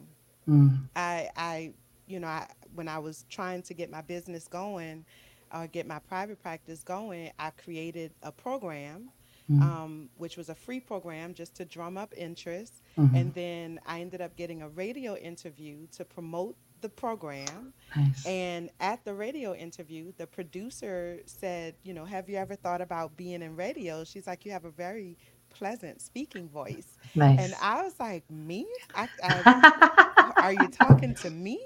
Mm. 0.47 0.77
I, 0.95 1.29
I, 1.35 1.73
you 2.07 2.19
know, 2.19 2.27
I, 2.27 2.47
when 2.75 2.87
I 2.87 2.99
was 2.99 3.25
trying 3.29 3.61
to 3.63 3.73
get 3.73 3.89
my 3.89 4.01
business 4.01 4.47
going, 4.47 5.05
uh, 5.51 5.67
get 5.67 5.87
my 5.87 5.99
private 5.99 6.41
practice 6.41 6.83
going, 6.83 7.31
I 7.39 7.51
created 7.51 8.13
a 8.23 8.31
program, 8.31 9.09
Mm. 9.49 9.61
um, 9.61 10.09
which 10.17 10.37
was 10.37 10.49
a 10.49 10.55
free 10.55 10.79
program 10.79 11.33
just 11.33 11.55
to 11.55 11.65
drum 11.65 11.97
up 11.97 12.13
interest. 12.15 12.81
Mhm. 12.97 13.15
And 13.15 13.33
then 13.33 13.79
I 13.85 13.99
ended 13.99 14.21
up 14.21 14.37
getting 14.37 14.61
a 14.61 14.69
radio 14.69 15.17
interview 15.17 15.87
to 15.97 16.05
promote 16.05 16.55
the 16.81 16.89
program. 16.89 17.73
Nice. 17.95 18.25
And 18.25 18.69
at 18.79 19.03
the 19.03 19.13
radio 19.13 19.53
interview, 19.53 20.13
the 20.17 20.27
producer 20.27 21.19
said, 21.25 21.75
You 21.83 21.93
know, 21.93 22.05
have 22.05 22.29
you 22.29 22.37
ever 22.37 22.55
thought 22.55 22.81
about 22.81 23.17
being 23.17 23.41
in 23.41 23.55
radio? 23.55 24.03
She's 24.03 24.27
like, 24.27 24.45
You 24.45 24.51
have 24.51 24.63
a 24.65 24.71
very 24.71 25.17
pleasant 25.49 26.01
speaking 26.01 26.47
voice. 26.47 26.97
Nice. 27.13 27.39
And 27.39 27.53
I 27.61 27.81
was 27.83 27.99
like, 27.99 28.23
Me? 28.31 28.65
I, 28.95 29.09
I, 29.23 30.33
are 30.37 30.53
you 30.53 30.67
talking 30.69 31.13
to 31.15 31.29
me? 31.29 31.59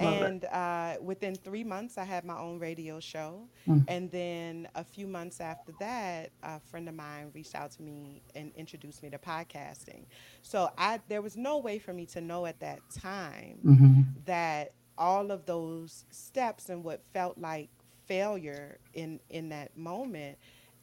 Love 0.00 0.22
and 0.22 0.44
uh, 0.46 0.94
within 1.00 1.34
three 1.34 1.64
months, 1.64 1.98
I 1.98 2.04
had 2.04 2.24
my 2.24 2.38
own 2.38 2.58
radio 2.58 2.98
show. 3.00 3.48
Mm. 3.68 3.84
And 3.88 4.10
then 4.10 4.68
a 4.74 4.84
few 4.84 5.06
months 5.06 5.40
after 5.40 5.72
that, 5.80 6.30
a 6.42 6.58
friend 6.60 6.88
of 6.88 6.94
mine 6.94 7.30
reached 7.34 7.54
out 7.54 7.70
to 7.72 7.82
me 7.82 8.22
and 8.34 8.52
introduced 8.56 9.02
me 9.02 9.10
to 9.10 9.18
podcasting. 9.18 10.04
So 10.42 10.70
I 10.78 11.00
there 11.08 11.22
was 11.22 11.36
no 11.36 11.58
way 11.58 11.78
for 11.78 11.92
me 11.92 12.06
to 12.06 12.20
know 12.20 12.46
at 12.46 12.58
that 12.60 12.80
time 12.90 13.58
Mhm. 13.64 14.04
that 14.26 14.72
all 14.98 15.30
of 15.30 15.46
those 15.46 16.04
steps 16.10 16.68
and 16.68 16.84
what 16.84 17.02
felt 17.12 17.38
like 17.38 17.68
failure 18.06 18.78
in 18.94 19.20
in 19.30 19.48
that 19.50 19.76
moment 19.76 20.38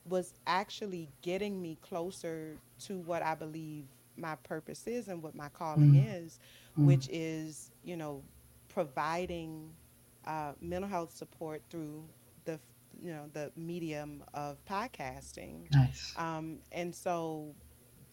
was 0.05 0.33
actually 0.47 1.09
getting 1.21 1.61
me 1.61 1.77
closer 1.81 2.57
to 2.79 2.99
what 2.99 3.21
I 3.21 3.35
believe 3.35 3.85
my 4.17 4.35
purpose 4.35 4.87
is 4.87 5.07
and 5.07 5.21
what 5.21 5.35
my 5.35 5.49
calling 5.49 5.93
Mm. 5.93 6.15
is, 6.23 6.39
Mm. 6.77 6.85
which 6.85 7.07
is, 7.11 7.71
you 7.83 7.95
know, 7.95 8.23
providing 8.69 9.69
uh, 10.25 10.53
mental 10.61 10.89
health 10.89 11.11
support 11.15 11.61
through 11.69 12.03
the, 12.45 12.59
you 13.01 13.11
know, 13.11 13.25
the 13.33 13.51
medium 13.55 14.23
of 14.33 14.63
podcasting. 14.65 15.71
Nice. 15.73 16.13
Um, 16.17 16.59
and 16.71 16.93
so 16.93 17.53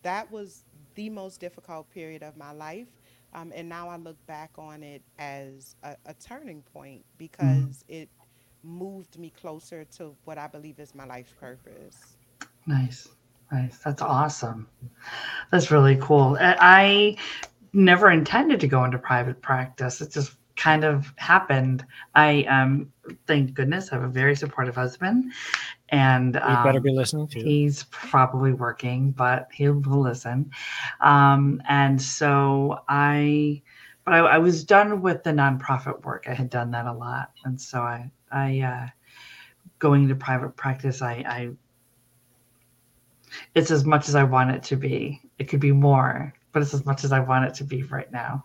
that 0.02 0.30
was 0.30 0.64
the 0.94 1.11
most 1.11 1.40
difficult 1.40 1.90
period 1.90 2.22
of 2.22 2.36
my 2.36 2.52
life. 2.52 2.88
Um, 3.34 3.52
and 3.54 3.68
now 3.68 3.88
I 3.88 3.96
look 3.96 4.16
back 4.26 4.50
on 4.57 4.82
it 4.82 5.02
as 5.18 5.76
a, 5.82 5.96
a 6.07 6.14
turning 6.14 6.62
point 6.72 7.04
because 7.18 7.84
it 7.88 8.09
moved 8.62 9.18
me 9.18 9.30
closer 9.30 9.84
to 9.96 10.14
what 10.24 10.38
I 10.38 10.46
believe 10.46 10.78
is 10.80 10.94
my 10.94 11.04
life's 11.07 11.32
purpose. 11.32 12.16
Nice. 12.66 13.09
Nice. 13.52 13.78
That's 13.78 14.02
awesome. 14.02 14.68
That's 15.52 15.70
really 15.70 15.96
cool. 16.00 16.36
I 16.40 16.57
I 16.61 17.16
never 17.72 18.11
intended 18.11 18.61
to 18.61 18.66
go 18.66 18.84
into 18.84 18.98
private 18.98 19.40
practice. 19.42 20.00
It 20.00 20.11
just 20.11 20.36
kind 20.57 20.84
of 20.84 21.12
happened. 21.16 21.84
I 22.14 22.42
um 22.44 22.92
thank 23.26 23.54
goodness 23.54 23.90
I 23.92 23.96
have 23.96 24.04
a 24.04 24.09
very 24.09 24.34
supportive 24.34 24.74
husband 24.74 25.32
and 25.90 26.34
You 26.34 26.40
better 26.40 26.78
um, 26.78 26.82
be 26.82 26.92
listening 26.92 27.28
to. 27.28 27.40
He's 27.40 27.84
probably 27.84 28.52
working, 28.52 29.12
but 29.12 29.48
he'll, 29.52 29.80
he'll 29.82 30.00
listen. 30.00 30.50
Um, 31.00 31.62
and 31.68 32.00
so 32.00 32.80
I, 32.88 33.62
but 34.04 34.14
I, 34.14 34.18
I 34.18 34.38
was 34.38 34.64
done 34.64 35.00
with 35.00 35.22
the 35.22 35.30
nonprofit 35.30 36.04
work. 36.04 36.26
I 36.28 36.34
had 36.34 36.50
done 36.50 36.70
that 36.72 36.86
a 36.86 36.92
lot, 36.92 37.30
and 37.44 37.61
so 37.61 37.80
I, 37.80 38.11
I, 38.32 38.61
uh, 38.61 38.86
going 39.78 40.04
into 40.04 40.16
private 40.16 40.57
practice, 40.57 41.02
I, 41.02 41.24
I, 41.26 41.50
it's 43.54 43.70
as 43.70 43.84
much 43.84 44.09
as 44.09 44.14
I 44.14 44.24
want 44.24 44.50
it 44.50 44.62
to 44.64 44.76
be. 44.76 45.20
It 45.38 45.44
could 45.48 45.61
be 45.61 45.72
more, 45.72 46.32
but 46.52 46.62
it's 46.62 46.74
as 46.74 46.84
much 46.84 47.04
as 47.04 47.12
I 47.12 47.20
want 47.20 47.44
it 47.44 47.54
to 47.54 47.64
be 47.64 47.82
right 47.84 48.11
now. 48.11 48.44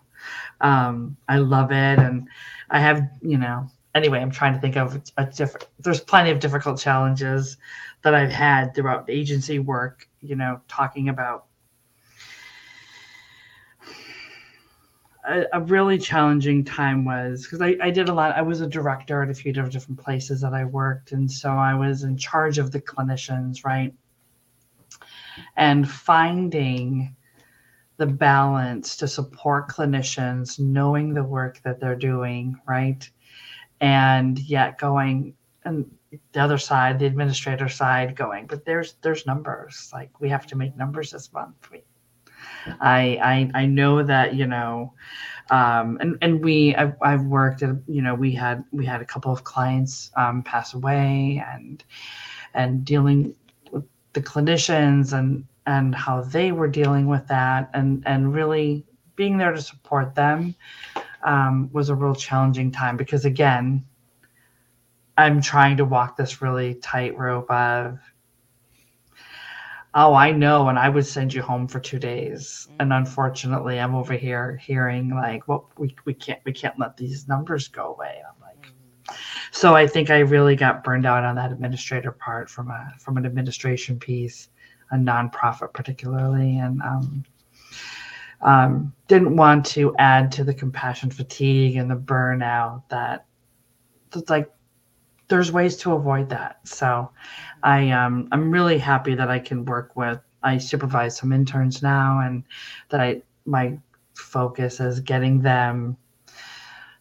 Um, 0.60 1.18
I 1.28 1.38
love 1.38 1.72
it, 1.72 2.00
and 2.00 2.28
I 2.70 2.80
have, 2.80 3.10
you 3.22 3.38
know, 3.38 3.68
anyway, 3.96 4.20
I'm 4.20 4.32
trying 4.32 4.54
to 4.54 4.60
think 4.60 4.78
of 4.78 5.02
a 5.18 5.26
different. 5.26 5.68
There's 5.80 6.00
plenty 6.00 6.32
of 6.32 6.40
difficult 6.40 6.80
challenges 6.80 7.58
that 8.04 8.14
I've 8.14 8.32
had 8.32 8.74
throughout 8.76 9.10
agency 9.10 9.60
work. 9.60 10.08
You 10.22 10.36
know, 10.36 10.62
talking 10.68 11.10
about 11.10 11.46
a, 15.28 15.46
a 15.54 15.60
really 15.62 15.98
challenging 15.98 16.64
time 16.64 17.06
was 17.06 17.44
because 17.44 17.62
I, 17.62 17.76
I 17.82 17.92
did 17.92 18.10
a 18.10 18.14
lot. 18.14 18.36
I 18.36 18.42
was 18.42 18.62
a 18.62 18.68
director 18.68 19.22
at 19.22 19.30
a 19.30 19.34
few 19.34 19.54
different 19.54 19.74
different 19.74 20.00
places 20.00 20.42
that 20.42 20.54
I 20.54 20.66
worked, 20.66 21.12
and 21.12 21.32
so 21.32 21.50
I 21.50 21.74
was 21.74 22.04
in 22.04 22.18
charge 22.18 22.58
of 22.58 22.72
the 22.72 22.82
clinicians, 22.82 23.64
right? 23.66 23.94
And 25.56 25.90
finding 25.90 27.16
the 28.02 28.08
balance 28.08 28.98
to 28.98 29.08
support 29.08 29.70
clinicians, 29.70 30.60
knowing 30.60 31.14
the 31.14 31.24
work 31.24 31.62
that 31.64 31.80
they're 31.80 31.96
doing, 31.96 32.60
right? 32.68 33.10
and 33.82 34.40
yet 34.40 34.78
going 34.78 35.34
and 35.66 35.90
the 36.34 36.40
other 36.40 36.58
side 36.58 37.00
the 37.00 37.06
administrator 37.06 37.68
side 37.68 38.16
going 38.16 38.46
but 38.46 38.64
there's 38.64 38.94
there's 39.02 39.26
numbers 39.26 39.90
like 39.92 40.10
we 40.22 40.30
have 40.30 40.46
to 40.46 40.56
make 40.56 40.78
numbers 40.78 41.12
this 41.12 41.34
month 41.34 41.56
we, 41.72 41.84
I, 42.80 43.50
I 43.56 43.62
i 43.62 43.66
know 43.66 44.04
that 44.04 44.36
you 44.36 44.46
know 44.46 44.94
um 45.50 45.98
and 46.00 46.18
and 46.22 46.44
we 46.44 46.76
I've, 46.76 46.94
I've 47.02 47.26
worked 47.26 47.64
at 47.64 47.76
you 47.88 48.02
know 48.02 48.14
we 48.14 48.32
had 48.32 48.64
we 48.72 48.86
had 48.86 49.02
a 49.02 49.06
couple 49.06 49.34
of 49.34 49.44
clients 49.44 50.12
um 50.16 50.44
pass 50.44 50.74
away 50.74 51.44
and 51.54 51.84
and 52.54 52.86
dealing 52.86 53.34
with 53.72 53.86
the 54.14 54.22
clinicians 54.22 55.18
and 55.18 55.46
and 55.66 55.94
how 55.94 56.22
they 56.22 56.52
were 56.52 56.68
dealing 56.68 57.08
with 57.08 57.28
that 57.28 57.70
and 57.74 58.04
and 58.06 58.34
really 58.34 58.86
being 59.16 59.38
there 59.38 59.52
to 59.52 59.62
support 59.62 60.16
them 60.16 60.56
um, 61.24 61.70
was 61.72 61.90
a 61.90 61.96
real 61.96 62.16
challenging 62.16 62.72
time 62.72 62.98
because 62.98 63.26
again 63.26 63.86
i'm 65.18 65.42
trying 65.42 65.78
to 65.78 65.86
walk 65.86 66.18
this 66.18 66.42
really 66.42 66.76
tight 66.76 67.16
rope 67.18 67.50
of 67.52 68.00
oh 69.94 70.14
i 70.16 70.32
know 70.32 70.70
and 70.70 70.80
i 70.80 70.90
would 70.90 71.06
send 71.06 71.34
you 71.34 71.42
home 71.42 71.68
for 71.68 71.80
two 71.80 72.00
days. 72.00 72.68
And 72.80 72.92
unfortunately 72.94 73.80
i'm 73.80 73.94
over 73.94 74.14
here 74.14 74.56
hearing 74.56 75.10
like 75.10 75.48
well 75.48 75.70
we, 75.78 75.96
we 76.06 76.14
can't 76.14 76.40
we 76.46 76.54
can't 76.54 76.80
let 76.80 76.98
these 76.98 77.28
numbers 77.28 77.68
go 77.68 77.94
away. 77.94 78.22
I'm 78.28 78.42
like 78.42 79.18
so 79.52 79.76
i 79.76 79.86
think 79.86 80.10
i 80.10 80.20
really 80.20 80.56
got 80.56 80.84
burned 80.84 81.06
out 81.06 81.24
on 81.24 81.36
that 81.36 81.52
administrator 81.52 82.12
part 82.12 82.50
from 82.50 82.72
a 82.72 82.94
from 82.98 83.18
an 83.18 83.26
administration 83.26 84.00
piece 84.00 84.50
a 84.92 84.96
nonprofit 84.96 85.74
particularly 85.74 86.58
and 86.58 86.82
um, 86.82 87.24
um, 88.42 88.94
didn't 89.08 89.36
want 89.36 89.66
to 89.68 89.96
add 89.98 90.32
to 90.34 90.44
the 90.44 90.54
compassion 90.54 91.10
fatigue 91.10 91.76
and 91.76 91.90
the 91.90 91.96
burnout 91.96 92.84
that 92.90 93.26
it's 94.16 94.30
like 94.30 94.52
there's 95.28 95.52
ways 95.52 95.78
to 95.78 95.94
avoid 95.94 96.30
that. 96.30 96.60
So 96.68 97.10
i 97.64 97.90
um 97.92 98.28
i'm 98.32 98.52
really 98.52 98.78
happy 98.78 99.16
that 99.16 99.30
i 99.30 99.40
can 99.40 99.66
work 99.66 99.96
with 99.96 100.20
i 100.44 100.58
supervise 100.58 101.18
some 101.18 101.32
interns 101.32 101.82
now 101.82 102.22
and 102.22 102.44
that 102.90 103.00
i 103.00 103.22
my 103.46 103.78
focus 104.16 104.80
is 104.80 105.00
getting 105.00 105.42
them 105.42 105.96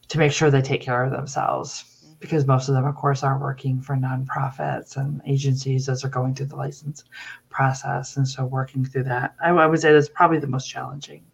to 0.09 0.18
make 0.18 0.32
sure 0.32 0.51
they 0.51 0.62
take 0.62 0.82
care 0.82 1.05
of 1.05 1.12
themselves 1.12 1.89
because 2.21 2.47
most 2.47 2.68
of 2.68 2.75
them 2.75 2.85
of 2.85 2.95
course 2.95 3.23
are 3.23 3.39
working 3.39 3.81
for 3.81 3.97
nonprofits 3.97 4.97
and 4.97 5.21
agencies 5.27 5.89
as 5.89 6.03
they're 6.03 6.11
going 6.11 6.35
through 6.35 6.47
the 6.47 6.57
license 6.57 7.05
process 7.49 8.16
and 8.16 8.29
so 8.29 8.45
working 8.45 8.85
through 8.85 9.05
that 9.05 9.35
i, 9.43 9.51
I 9.51 9.66
would 9.66 9.81
say 9.81 9.93
that's 9.93 10.09
probably 10.09 10.39
the 10.39 10.47
most 10.47 10.66
challenging 10.66 11.25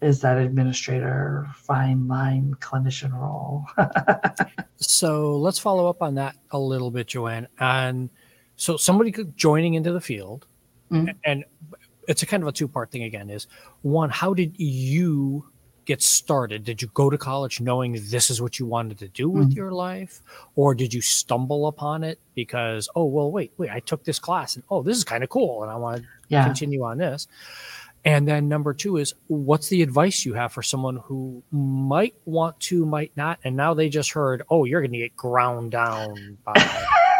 is 0.00 0.20
that 0.20 0.38
administrator 0.38 1.48
fine 1.54 2.08
line 2.08 2.54
clinician 2.60 3.12
role 3.12 3.66
So 4.76 5.36
let's 5.38 5.58
follow 5.58 5.88
up 5.88 6.02
on 6.02 6.16
that 6.16 6.36
a 6.50 6.58
little 6.58 6.90
bit, 6.90 7.06
Joanne. 7.06 7.48
And 7.58 8.10
so 8.56 8.76
somebody 8.76 9.12
joining 9.34 9.74
into 9.74 9.92
the 9.92 10.00
field, 10.00 10.46
Mhm. 10.90 11.14
and 11.24 11.44
it's 12.06 12.22
a 12.22 12.26
kind 12.26 12.42
of 12.42 12.48
a 12.48 12.52
two 12.52 12.68
part 12.68 12.90
thing 12.90 13.04
again. 13.04 13.30
Is 13.30 13.46
one, 13.82 14.10
how 14.10 14.34
did 14.34 14.58
you 14.58 15.46
get 15.84 16.02
started? 16.02 16.64
Did 16.64 16.82
you 16.82 16.88
go 16.94 17.10
to 17.10 17.18
college 17.18 17.60
knowing 17.60 17.92
this 18.08 18.30
is 18.30 18.40
what 18.42 18.58
you 18.58 18.66
wanted 18.66 18.98
to 19.00 19.08
do 19.08 19.28
with 19.28 19.50
Mhm. 19.50 19.56
your 19.56 19.72
life, 19.72 20.22
or 20.56 20.74
did 20.74 20.92
you 20.94 21.00
stumble 21.00 21.66
upon 21.66 22.04
it 22.04 22.18
because 22.34 22.88
oh 22.96 23.04
well 23.04 23.30
wait 23.30 23.52
wait 23.58 23.70
I 23.70 23.80
took 23.80 24.04
this 24.04 24.18
class 24.18 24.56
and 24.56 24.64
oh 24.70 24.82
this 24.82 24.96
is 24.96 25.04
kind 25.04 25.22
of 25.22 25.30
cool 25.30 25.62
and 25.62 25.70
I 25.70 25.76
want 25.76 26.02
to 26.02 26.08
yeah 26.28 26.44
continue 26.44 26.82
on 26.84 26.98
this. 26.98 27.26
And 28.06 28.28
then 28.28 28.48
number 28.48 28.74
two 28.74 28.98
is 28.98 29.14
what's 29.28 29.68
the 29.68 29.80
advice 29.80 30.26
you 30.26 30.34
have 30.34 30.52
for 30.52 30.62
someone 30.62 30.96
who 30.96 31.42
might 31.50 32.14
want 32.26 32.60
to, 32.60 32.84
might 32.84 33.12
not, 33.16 33.38
and 33.44 33.56
now 33.56 33.72
they 33.72 33.88
just 33.88 34.12
heard, 34.12 34.42
oh, 34.50 34.64
you're 34.64 34.82
going 34.82 34.92
to 34.92 34.98
get 34.98 35.16
ground 35.16 35.70
down 35.70 36.36
by. 36.44 36.52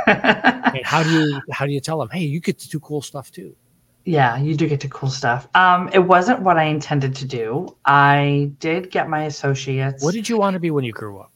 how 0.84 1.02
do 1.02 1.10
you 1.10 1.40
how 1.50 1.64
do 1.64 1.72
you 1.72 1.80
tell 1.80 1.98
them, 1.98 2.10
hey, 2.10 2.20
you 2.24 2.38
get 2.40 2.58
to 2.58 2.68
do 2.68 2.78
cool 2.80 3.00
stuff 3.00 3.30
too? 3.30 3.56
Yeah 4.04 4.36
you 4.36 4.54
do 4.54 4.68
get 4.68 4.80
to 4.80 4.88
cool 4.88 5.08
stuff 5.08 5.48
um 5.54 5.88
it 5.92 5.98
wasn't 5.98 6.40
what 6.40 6.56
i 6.56 6.64
intended 6.64 7.14
to 7.14 7.24
do 7.24 7.66
i 7.84 8.50
did 8.58 8.90
get 8.90 9.08
my 9.08 9.24
associates 9.24 10.04
What 10.04 10.14
did 10.14 10.28
you 10.28 10.38
want 10.38 10.54
to 10.54 10.60
be 10.60 10.70
when 10.70 10.84
you 10.84 10.92
grew 10.92 11.18
up? 11.20 11.30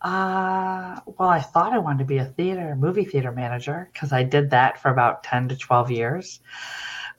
Uh, 0.00 1.00
well, 1.18 1.28
I 1.28 1.40
thought 1.40 1.72
I 1.72 1.78
wanted 1.78 1.98
to 1.98 2.04
be 2.04 2.18
a 2.18 2.24
theater, 2.24 2.76
movie 2.76 3.04
theater 3.04 3.32
manager 3.32 3.90
because 3.92 4.12
I 4.12 4.22
did 4.22 4.50
that 4.50 4.80
for 4.80 4.90
about 4.90 5.24
10 5.24 5.48
to 5.48 5.56
12 5.56 5.90
years. 5.90 6.40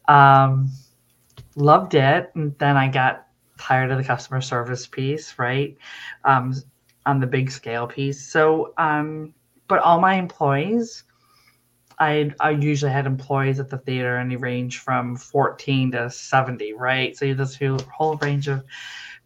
Um, 0.07 0.69
loved 1.55 1.93
it. 1.95 2.31
And 2.35 2.57
then 2.57 2.77
I 2.77 2.87
got 2.87 3.27
tired 3.57 3.91
of 3.91 3.97
the 3.97 4.03
customer 4.03 4.39
service 4.39 4.87
piece, 4.87 5.37
right? 5.37 5.77
Um, 6.23 6.55
on 7.05 7.19
the 7.19 7.27
big 7.27 7.51
scale 7.51 7.87
piece. 7.87 8.25
So, 8.31 8.73
um, 8.77 9.33
but 9.67 9.79
all 9.79 9.99
my 9.99 10.15
employees, 10.15 11.03
I, 11.99 12.31
I 12.39 12.51
usually 12.51 12.91
had 12.91 13.05
employees 13.05 13.59
at 13.59 13.69
the 13.69 13.77
theater 13.77 14.17
and 14.17 14.31
they 14.31 14.37
range 14.37 14.79
from 14.79 15.17
14 15.17 15.91
to 15.91 16.09
70, 16.09 16.73
right? 16.73 17.15
So 17.17 17.25
you 17.25 17.35
this 17.35 17.57
whole 17.57 17.79
whole 17.93 18.15
range 18.17 18.47
of 18.47 18.63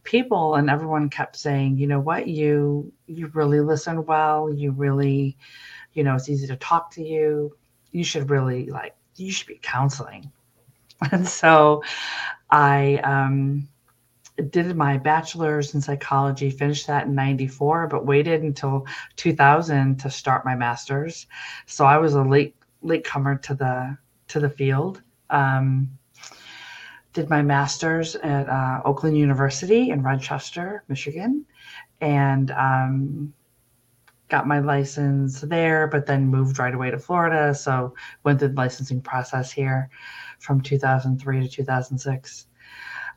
people 0.04 0.56
and 0.56 0.70
everyone 0.70 1.10
kept 1.10 1.36
saying, 1.36 1.78
you 1.78 1.88
know 1.88 2.00
what, 2.00 2.28
you 2.28 2.92
you 3.08 3.28
really 3.28 3.62
listen 3.62 4.06
well. 4.06 4.52
You 4.52 4.72
really, 4.72 5.38
you 5.94 6.04
know, 6.04 6.16
it's 6.16 6.30
easy 6.30 6.48
to 6.48 6.56
talk 6.58 6.92
to 6.92 7.04
you. 7.04 7.56
You 7.92 8.04
should 8.04 8.30
really 8.30 8.66
like 8.68 8.96
you 9.16 9.32
should 9.32 9.48
be 9.48 9.60
counseling. 9.62 10.32
And 11.12 11.28
so 11.28 11.84
I 12.50 12.96
um 13.04 13.68
did 14.50 14.76
my 14.76 14.98
bachelor's 14.98 15.76
in 15.76 15.82
psychology, 15.82 16.50
finished 16.50 16.88
that 16.88 17.06
in 17.06 17.16
94, 17.16 17.88
but 17.88 18.06
waited 18.06 18.42
until 18.42 18.86
2000 19.16 20.00
to 20.00 20.10
start 20.10 20.46
my 20.46 20.56
master's. 20.56 21.28
So 21.68 21.86
I 21.86 21.98
was 21.98 22.16
a 22.16 22.24
late 22.24 22.56
late 22.84 23.04
comer 23.04 23.38
to 23.38 23.56
the 23.56 23.98
to 24.30 24.40
the 24.40 24.50
field. 24.50 25.02
Um, 25.30 25.98
did 27.14 27.30
my 27.30 27.42
master's 27.42 28.16
at 28.18 28.50
uh, 28.50 28.82
Oakland 28.86 29.18
University 29.18 29.92
in 29.92 30.02
Rochester, 30.02 30.84
Michigan, 30.88 31.46
and 32.02 32.52
um, 32.52 33.34
got 34.30 34.48
my 34.48 34.60
license 34.60 35.42
there, 35.42 35.88
but 35.88 36.08
then 36.08 36.28
moved 36.28 36.58
right 36.58 36.74
away 36.74 36.90
to 36.90 36.98
Florida. 36.98 37.54
So 37.54 37.94
went 38.24 38.40
through 38.40 38.50
the 38.50 38.56
licensing 38.56 39.00
process 39.00 39.52
here 39.52 39.90
from 40.40 40.60
2003 40.60 41.42
to 41.42 41.48
2006. 41.48 42.48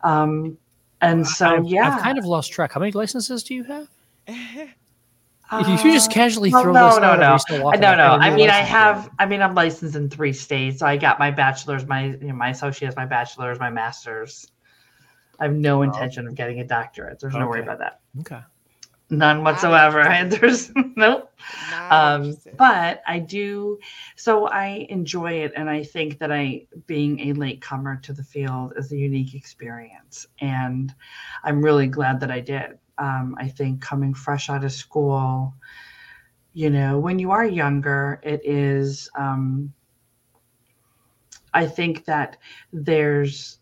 Um, 0.03 0.59
and 1.01 1.27
so, 1.27 1.57
I've, 1.57 1.65
yeah, 1.67 1.95
I've 1.95 2.03
kind 2.03 2.19
of 2.19 2.27
lost 2.27 2.53
track. 2.53 2.73
How 2.73 2.81
many 2.81 2.93
licenses 2.93 3.43
do 3.43 3.55
you 3.55 3.65
have? 3.65 3.89
Uh, 5.51 5.63
If 5.67 5.85
you 5.85 5.93
just 5.93 6.11
casually 6.11 6.51
well, 6.51 6.63
throw 6.63 6.73
no, 6.73 6.89
this 6.89 6.99
no, 6.99 7.05
out, 7.05 7.21
no. 7.21 7.33
you 7.33 7.39
still 7.39 7.65
walking 7.65 7.81
no, 7.81 7.95
no. 7.95 8.05
I 8.05 8.35
mean, 8.35 8.51
I 8.51 8.59
have. 8.59 9.11
I 9.19 9.27
mean, 9.27 9.43
I'm 9.43 9.55
licensed 9.55 9.95
in 9.95 10.11
three 10.11 10.33
states. 10.33 10.81
So 10.81 10.87
I 10.87 10.97
got 10.97 11.19
my 11.19 11.31
bachelor's, 11.31 11.87
my 11.87 12.07
you 12.07 12.29
know, 12.29 12.35
my 12.35 12.51
associates, 12.51 12.97
my 12.97 13.07
bachelor's, 13.07 13.59
my 13.61 13.71
master's. 13.71 14.51
I 15.39 15.45
have 15.45 15.55
no 15.55 15.83
intention 15.83 16.27
of 16.27 16.35
getting 16.35 16.61
a 16.61 16.65
doctorate. 16.65 17.21
There's 17.21 17.35
no 17.35 17.47
worry 17.47 17.61
about 17.61 17.79
that. 17.79 18.01
Okay. 18.21 18.41
None 19.11 19.45
whatsoever. 19.45 20.01
And 20.17 20.33
there's 20.33 20.73
nope. 20.97 21.31
Not 21.71 21.93
Um, 21.93 22.37
but 22.57 23.03
I 23.07 23.21
do. 23.21 23.79
So 24.17 24.49
I 24.49 24.87
enjoy 24.89 25.33
it, 25.45 25.53
and 25.55 25.71
I 25.71 25.85
think 25.85 26.19
that 26.19 26.33
I, 26.33 26.67
being 26.87 27.21
a 27.21 27.33
late 27.35 27.61
comer 27.61 27.97
to 28.03 28.13
the 28.13 28.25
field, 28.25 28.73
is 28.77 28.91
a 28.91 28.97
unique 28.97 29.35
experience, 29.35 30.27
and 30.41 30.93
I'm 31.45 31.63
really 31.63 31.87
glad 31.87 32.19
that 32.21 32.31
I 32.31 32.41
did. 32.41 32.79
Um, 32.99 33.37
I 33.39 33.49
think 33.49 33.81
coming 33.81 34.15
fresh 34.15 34.49
out 34.51 34.65
of 34.65 34.73
school, 34.73 35.55
you 36.53 36.71
know, 36.71 36.99
when 36.99 37.19
you 37.19 37.31
are 37.33 37.45
younger, 37.45 38.21
it 38.23 38.41
is. 38.45 39.11
Um, 39.19 39.73
I 41.53 41.67
think 41.67 42.05
that 42.07 42.37
there's 42.73 43.59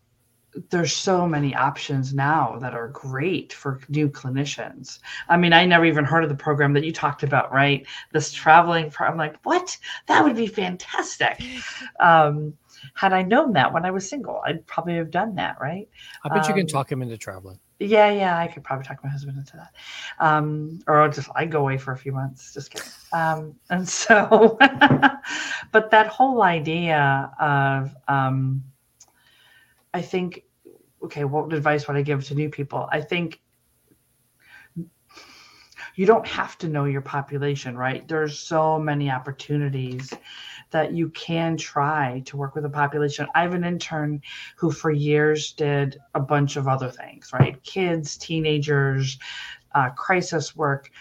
there's 0.69 0.93
so 0.93 1.27
many 1.27 1.53
options 1.53 2.13
now 2.13 2.57
that 2.59 2.73
are 2.73 2.87
great 2.87 3.51
for 3.51 3.81
new 3.89 4.07
clinicians. 4.09 4.99
I 5.27 5.35
mean, 5.35 5.51
I 5.51 5.65
never 5.65 5.83
even 5.85 6.05
heard 6.05 6.23
of 6.23 6.29
the 6.29 6.35
program 6.35 6.73
that 6.73 6.85
you 6.85 6.93
talked 6.93 7.23
about, 7.23 7.51
right? 7.51 7.85
This 8.13 8.31
traveling. 8.31 8.89
Pro- 8.89 9.07
I'm 9.09 9.17
like, 9.17 9.35
what? 9.43 9.77
That 10.07 10.23
would 10.23 10.35
be 10.35 10.47
fantastic. 10.47 11.41
Um, 11.99 12.53
had 12.93 13.13
I 13.13 13.23
known 13.23 13.53
that 13.53 13.73
when 13.73 13.85
I 13.85 13.91
was 13.91 14.07
single, 14.09 14.41
I'd 14.45 14.65
probably 14.67 14.95
have 14.95 15.09
done 15.11 15.35
that, 15.35 15.57
right? 15.59 15.89
I 16.23 16.29
bet 16.29 16.47
you 16.47 16.53
can 16.53 16.61
Um, 16.63 16.67
talk 16.67 16.91
him 16.91 17.01
into 17.01 17.17
traveling. 17.17 17.59
Yeah, 17.79 18.09
yeah, 18.09 18.37
I 18.37 18.47
could 18.47 18.63
probably 18.63 18.85
talk 18.85 19.03
my 19.03 19.09
husband 19.09 19.37
into 19.37 19.57
that. 19.57 19.73
Um, 20.19 20.79
or 20.87 21.01
I'll 21.01 21.11
just 21.11 21.29
I 21.35 21.45
go 21.45 21.59
away 21.59 21.77
for 21.77 21.91
a 21.91 21.97
few 21.97 22.13
months. 22.13 22.53
Just 22.53 22.71
kidding. 22.71 22.87
Um, 23.11 23.55
and 23.69 23.87
so, 23.87 24.57
but 25.71 25.91
that 25.91 26.07
whole 26.07 26.41
idea 26.41 27.31
of, 27.39 27.93
um, 28.07 28.63
I 29.93 30.01
think, 30.01 30.43
okay, 31.03 31.25
what 31.25 31.51
advice 31.51 31.87
would 31.87 31.97
I 31.97 32.01
give 32.01 32.23
to 32.25 32.35
new 32.35 32.49
people? 32.49 32.87
I 32.91 33.01
think 33.01 33.41
you 35.95 36.05
don't 36.05 36.27
have 36.27 36.57
to 36.59 36.67
know 36.67 36.85
your 36.85 37.01
population, 37.01 37.77
right? 37.77 38.07
There's 38.07 38.37
so 38.37 38.79
many 38.79 39.09
opportunities 39.09 40.13
that 40.75 40.91
you 40.91 41.07
can 41.11 41.55
try 41.55 42.21
to 42.25 42.35
work 42.35 42.53
with 42.53 42.65
a 42.65 42.69
population. 42.69 43.25
I 43.33 43.43
have 43.43 43.53
an 43.53 43.63
intern 43.63 44.21
who 44.57 44.71
for 44.71 44.91
years 44.91 45.53
did 45.53 45.97
a 46.15 46.19
bunch 46.19 46.57
of 46.57 46.67
other 46.67 46.89
things, 46.89 47.31
right? 47.31 47.63
Kids, 47.63 48.17
teenagers, 48.17 49.17
uh, 49.73 49.91
crisis 49.91 50.53
work. 50.53 50.91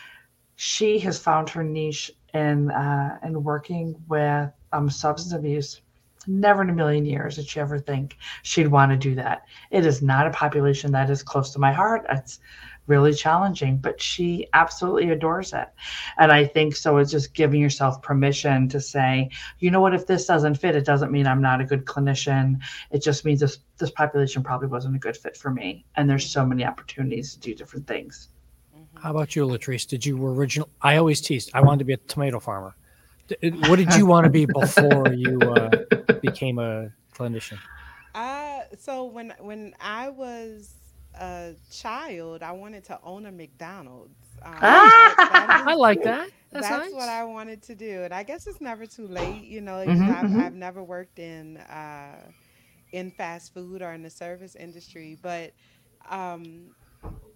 She 0.55 1.01
has 1.01 1.19
found 1.19 1.51
her 1.51 1.65
niche 1.65 2.13
in 2.35 2.71
uh, 2.71 3.19
in 3.25 3.43
working 3.43 3.97
with 4.07 4.49
um, 4.73 4.89
substance 4.89 5.35
abuse. 5.35 5.81
Never 6.29 6.63
in 6.63 6.71
a 6.71 6.73
million 6.73 7.05
years 7.05 7.35
did 7.35 7.49
she 7.49 7.59
ever 7.59 7.81
think 7.81 8.17
she'd 8.45 8.69
want 8.69 8.93
to 8.93 8.97
do 8.97 9.17
that. 9.17 9.43
It 9.73 9.85
is 9.85 10.03
not 10.03 10.29
a 10.29 10.31
population 10.31 10.93
that 10.93 11.11
is 11.11 11.25
close 11.25 11.51
to 11.51 11.59
my 11.59 11.73
heart. 11.73 12.07
It's 12.09 12.39
really 12.87 13.15
challenging, 13.15 13.79
but 13.79 14.01
she 14.01 14.47
absolutely 14.53 15.11
adores 15.11 15.53
it. 15.53 15.69
And 16.19 16.31
I 16.31 16.45
think 16.45 16.77
so. 16.77 16.99
It's 16.99 17.11
just 17.11 17.35
giving 17.35 17.61
yourself 17.61 18.03
permission 18.03 18.69
to 18.69 18.81
say, 18.81 19.31
you 19.59 19.71
know 19.71 19.81
what, 19.81 19.95
if 19.95 20.07
this 20.07 20.27
doesn't 20.27 20.57
fit, 20.57 20.77
it 20.77 20.85
doesn't 20.85 21.13
mean 21.13 21.27
I'm 21.27 21.41
not 21.41 21.61
a 21.61 21.65
good 21.65 21.85
clinician. 21.85 22.61
It 22.91 23.03
just 23.03 23.25
means 23.25 23.41
this 23.41 23.59
this 23.79 23.91
population 23.91 24.43
probably 24.43 24.69
wasn't 24.69 24.97
a 24.97 24.99
good 24.99 25.17
fit 25.17 25.37
for 25.37 25.51
me. 25.51 25.85
And 25.97 26.09
there's 26.09 26.31
so 26.31 26.45
many 26.47 26.65
opportunities 26.65 27.35
to 27.35 27.41
do 27.41 27.55
different 27.55 27.87
things. 27.87 28.29
How 29.01 29.11
about 29.11 29.35
you, 29.35 29.47
Latrice? 29.47 29.87
Did 29.87 30.07
you 30.07 30.25
original? 30.25 30.69
I 30.81 30.97
always 30.97 31.21
teased. 31.21 31.51
I 31.55 31.61
wanted 31.61 31.81
to 31.81 31.85
be 31.85 31.95
a 31.95 31.97
tomato 31.97 32.39
farmer. 32.39 32.75
What 33.41 33.77
did 33.77 33.95
you 33.95 34.07
want 34.07 34.25
to 34.25 34.31
be 34.31 34.47
before 34.61 35.13
you 35.13 35.41
uh, 35.41 35.71
became 36.23 36.59
a 36.59 36.91
clinician? 37.15 37.59
Uh, 38.15 38.61
so 38.79 39.05
when 39.05 39.35
when 39.41 39.75
I 39.81 40.09
was 40.11 40.75
a 41.21 41.55
child, 41.71 42.43
I 42.43 42.53
wanted 42.53 42.85
to 42.85 42.99
own 43.03 43.27
a 43.27 43.33
McDonald's. 43.33 44.17
Um, 44.43 44.93
that- 45.31 45.53
that 45.57 45.57
I 45.67 45.75
like 45.75 46.03
that. 46.03 46.29
That's, 46.53 46.71
That's, 46.71 46.71
nice. 46.71 46.93
what 46.93 47.09
I 47.09 47.25
wanted 47.25 47.63
to 47.65 47.75
do, 47.75 48.03
and 48.05 48.15
I 48.15 48.23
guess 48.23 48.47
it's 48.47 48.61
never 48.61 48.87
too 48.87 49.07
late. 49.07 49.45
You 49.45 49.61
know, 49.61 49.79
Mhm, 49.85 50.09
I've, 50.09 50.29
mhm. 50.29 50.37
I've 50.37 50.55
never 50.55 50.83
worked 50.83 51.19
in 51.19 51.57
uh, 51.59 52.31
in 52.93 53.11
fast 53.11 53.53
food 53.55 53.83
or 53.83 53.93
in 53.93 54.03
the 54.03 54.11
service 54.11 54.55
industry, 54.57 55.19
but 55.21 55.53
um, 56.09 56.71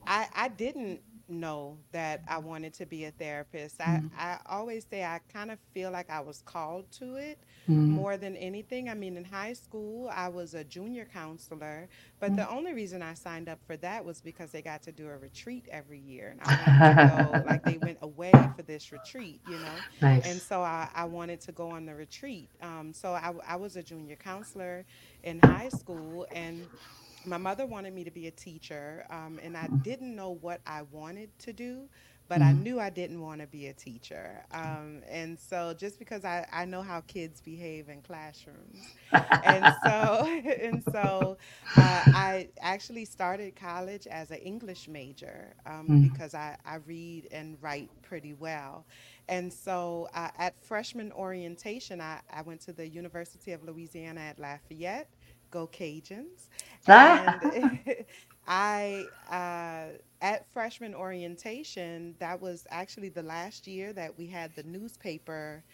I 0.07 0.27
I 0.35 0.49
didn't 0.49 1.01
know 1.29 1.79
that 1.93 2.23
I 2.29 2.39
wanted 2.39 2.75
to 2.75 2.87
be 2.87 3.05
a 3.05 3.11
therapist. 3.11 3.81
I, 3.81 4.01
Mhm. 4.01 4.11
I 4.17 4.39
always 4.47 4.87
say 4.91 5.05
I 5.05 5.21
kind 5.33 5.51
of 5.51 5.59
feel 5.73 5.91
like 5.91 6.11
I 6.11 6.21
was 6.21 6.43
called 6.43 6.91
to 6.93 7.17
it 7.17 7.45
Mm. 7.69 7.89
more 7.89 8.17
than 8.17 8.37
anything. 8.37 8.89
I 8.89 8.95
mean, 8.95 9.17
in 9.17 9.25
high 9.25 9.53
school, 9.53 10.11
I 10.13 10.29
was 10.29 10.55
a 10.55 10.65
junior 10.65 11.05
counselor, 11.05 11.89
but 12.19 12.37
the 12.37 12.49
only 12.49 12.73
reason 12.73 13.03
I 13.03 13.15
signed 13.15 13.49
up 13.49 13.61
for 13.67 13.77
that 13.79 14.05
was 14.05 14.21
because 14.21 14.51
they 14.53 14.63
got 14.63 14.83
to 14.83 14.93
do 14.93 15.09
a 15.09 15.17
retreat 15.17 15.67
every 15.71 15.99
year. 15.99 16.31
And 16.31 16.41
I 16.41 16.51
wanted 16.51 16.85
to 16.85 16.95
go, 16.95 17.43
like, 17.47 17.65
they 17.65 17.79
went 17.79 17.99
away 18.03 18.49
for 18.55 18.63
this 18.63 18.93
retreat, 18.93 19.41
you 19.45 19.59
know? 19.59 19.85
Nice. 20.01 20.23
And 20.23 20.43
so 20.43 20.63
I, 20.63 20.89
I 20.95 21.05
wanted 21.05 21.41
to 21.43 21.53
go 21.53 21.71
on 21.71 21.87
the 21.87 21.95
retreat. 21.95 22.51
Um, 22.61 22.93
so 22.93 23.13
I, 23.13 23.33
I 23.47 23.57
was 23.57 23.77
a 23.77 23.83
junior 23.83 24.17
counselor 24.17 24.85
in 25.23 25.41
high 25.41 25.69
school, 25.69 26.27
and 26.33 26.69
my 27.25 27.39
mother 27.39 27.67
wanted 27.67 27.93
me 27.95 28.05
to 28.05 28.11
be 28.11 28.27
a 28.27 28.31
teacher, 28.31 29.05
um, 29.11 29.39
and 29.43 29.57
I 29.57 29.71
didn't 29.83 30.15
know 30.15 30.31
what 30.31 30.61
I 30.67 30.83
wanted 30.83 31.31
to 31.41 31.53
do, 31.53 31.89
but 32.29 32.43
I 32.43 32.53
Mhm. 32.53 32.55
knew 32.55 32.79
I 32.81 32.91
didn't 32.91 33.21
want 33.21 33.41
to 33.41 33.47
be 33.47 33.67
a 33.67 33.73
teacher. 33.75 34.45
Um, 34.53 35.03
and 35.09 35.39
so 35.39 35.75
just 35.75 35.99
because 35.99 36.25
I, 36.25 36.47
I 36.53 36.65
know 36.65 36.83
how 36.83 37.01
kids 37.01 37.41
behave 37.41 37.89
in 37.89 38.03
classrooms, 38.03 38.95
and 39.43 39.71
so 39.71 40.25
and 40.63 40.83
so 40.83 41.37
uh, 41.77 42.05
I 42.13 42.49
actually 42.61 43.05
started 43.05 43.55
college 43.57 44.07
as 44.07 44.31
an 44.31 44.39
English 44.39 44.89
major 44.89 45.55
um, 45.67 45.97
Mm. 45.97 46.01
because 46.01 46.35
I, 46.35 46.57
I 46.65 46.77
read 46.77 47.29
and 47.33 47.57
write 47.61 47.91
pretty 48.03 48.33
well. 48.35 48.87
And 49.29 49.53
so 49.53 50.09
uh, 50.15 50.31
at 50.39 50.63
freshman 50.63 51.13
orientation, 51.13 52.01
I, 52.01 52.21
I 52.33 52.43
went 52.43 52.61
to 52.63 52.73
the 52.73 52.89
University 52.89 53.53
of 53.53 53.63
Louisiana 53.65 54.21
at 54.21 54.39
Lafayette. 54.39 55.09
Go 55.51 55.67
Cajuns! 55.67 56.49
Ah. 56.87 57.35
And 57.41 57.79
I 58.47 59.11
uh, 59.31 59.99
at 60.21 60.47
freshman 60.53 60.95
orientation, 60.95 62.15
that 62.19 62.41
was 62.41 62.67
actually 62.71 63.09
the 63.09 63.23
last 63.23 63.67
year 63.67 63.93
that 63.93 64.17
we 64.19 64.27
had 64.29 64.55
the 64.55 64.63
newspaper 64.63 65.65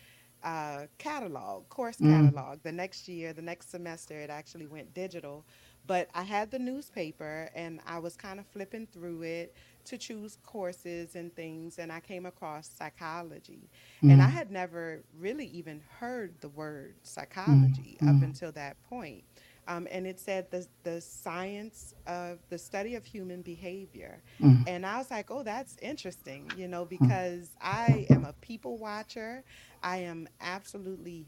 uh, 0.42 0.86
catalog, 0.98 1.68
course 1.68 2.00
Mm. 2.00 2.00
catalog. 2.00 2.62
The 2.62 2.72
next 2.72 3.09
year, 3.09 3.32
the 3.32 3.42
next 3.42 3.70
semester, 3.70 4.18
it 4.18 4.30
actually 4.30 4.66
went 4.66 4.94
digital. 4.94 5.44
But 5.86 6.09
I 6.14 6.22
had 6.22 6.50
the 6.50 6.59
newspaper 6.59 7.50
and 7.55 7.80
I 7.86 7.98
was 7.98 8.16
kind 8.16 8.38
of 8.38 8.46
flipping 8.46 8.86
through 8.86 9.22
it 9.22 9.55
to 9.84 9.96
choose 9.98 10.36
courses 10.42 11.14
and 11.14 11.34
things. 11.34 11.78
And 11.78 11.92
I 11.92 12.00
came 12.00 12.26
across 12.26 12.68
psychology. 12.68 13.70
And 14.09 14.20
I 14.20 14.28
Mm. 14.28 14.30
had 14.30 14.50
never 14.50 15.05
really 15.18 15.46
even 15.46 15.82
heard 16.00 16.40
the 16.40 16.48
word 16.48 16.96
psychology 17.02 17.98
up 18.07 18.16
mm. 18.16 18.22
until 18.22 18.52
that 18.52 18.82
point. 18.82 19.24
Um, 19.66 19.86
and 19.90 20.06
it 20.06 20.18
said 20.18 20.50
the, 20.50 20.66
the 20.82 21.00
science 21.00 21.94
of 22.06 22.38
the 22.48 22.58
study 22.58 22.94
of 22.94 23.04
human 23.04 23.42
behavior. 23.42 24.22
Mm. 24.40 24.66
And 24.66 24.86
I 24.86 24.98
was 24.98 25.10
like, 25.10 25.30
oh, 25.30 25.42
that's 25.42 25.76
interesting, 25.82 26.52
you 26.54 26.68
know, 26.68 26.84
because 26.84 27.56
I 27.60 28.06
am 28.10 28.24
a 28.24 28.32
people 28.32 28.78
watcher. 28.78 29.44
I 29.82 29.98
am 29.98 30.28
absolutely 30.40 31.26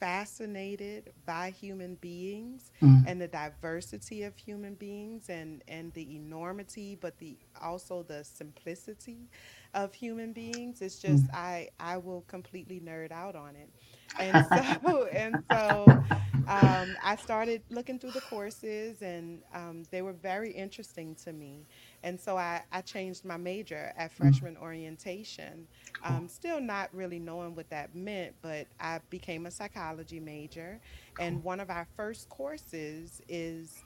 fascinated 0.00 1.12
by 1.26 1.50
human 1.50 1.94
beings 1.96 2.70
Mm. 2.82 3.06
and 3.06 3.20
the 3.20 3.28
diversity 3.28 4.22
of 4.24 4.36
human 4.36 4.74
beings 4.74 5.28
and 5.28 5.62
and 5.68 5.92
the 5.94 6.14
enormity 6.16 6.94
but 7.00 7.18
the 7.18 7.38
also 7.60 8.02
the 8.02 8.22
simplicity 8.24 9.30
of 9.74 9.94
human 9.94 10.32
beings 10.32 10.80
it's 10.82 10.98
just 10.98 11.28
Mm. 11.28 11.32
i 11.32 11.68
i 11.78 11.96
will 11.96 12.22
completely 12.22 12.80
nerd 12.80 13.10
out 13.12 13.34
on 13.34 13.54
it 13.56 13.70
and 14.16 14.42
so 14.42 14.62
and 15.12 15.38
so 15.50 15.98
um, 16.46 16.96
i 17.02 17.14
started 17.16 17.62
looking 17.70 17.98
through 17.98 18.10
the 18.12 18.20
courses 18.20 19.02
and 19.02 19.42
um, 19.52 19.84
they 19.90 20.02
were 20.02 20.12
very 20.12 20.50
interesting 20.52 21.14
to 21.14 21.32
me 21.32 21.66
and 22.02 22.20
so 22.20 22.36
I, 22.36 22.62
I 22.72 22.80
changed 22.80 23.24
my 23.24 23.36
major 23.36 23.92
at 23.96 24.12
Mm. 24.20 24.40
freshman 24.40 24.56
orientation 24.56 25.68
Cool. 26.06 26.20
um, 26.20 26.28
still 26.28 26.60
not 26.60 26.92
really 26.94 27.18
knowing 27.18 27.54
what 27.54 27.70
that 27.70 27.94
meant, 27.94 28.36
but 28.42 28.68
I 28.80 29.00
became 29.10 29.46
a 29.46 29.50
psychology 29.50 30.20
major. 30.20 30.80
And 31.18 31.42
one 31.42 31.60
of 31.60 31.70
our 31.70 31.86
first 31.96 32.28
courses 32.28 33.20
is 33.28 33.84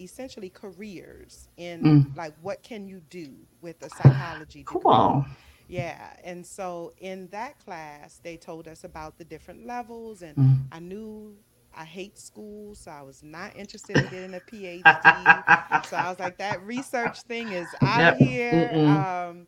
essentially 0.00 0.48
careers 0.50 1.48
in 1.56 1.92
Mm. 1.92 2.14
like 2.14 2.34
what 2.40 2.62
can 2.62 2.86
you 2.86 3.00
do 3.00 3.36
with 3.60 3.82
a 3.82 3.90
psychology 3.90 4.62
degree. 4.64 5.14
Cool. 5.14 5.24
Yeah. 5.66 6.12
And 6.24 6.46
so 6.46 6.92
in 6.98 7.28
that 7.28 7.58
class, 7.58 8.18
they 8.22 8.36
told 8.36 8.68
us 8.68 8.84
about 8.84 9.18
the 9.18 9.24
different 9.24 9.66
levels, 9.66 10.22
and 10.22 10.36
Mm. 10.38 10.70
I 10.70 10.80
knew. 10.80 11.36
I 11.74 11.84
hate 11.84 12.18
school, 12.18 12.74
so 12.74 12.90
I 12.90 13.02
was 13.02 13.22
not 13.22 13.54
interested 13.56 13.98
in 13.98 14.08
getting 14.08 14.34
a 14.34 14.40
PhD. 14.40 15.44
So 15.82 15.96
I 15.96 16.08
was 16.08 16.18
like, 16.18 16.38
that 16.38 16.62
research 16.62 17.22
thing 17.22 17.50
is 17.50 17.74
out 17.82 18.06
of 18.06 18.16
here. 18.16 18.78
Um, 18.84 19.46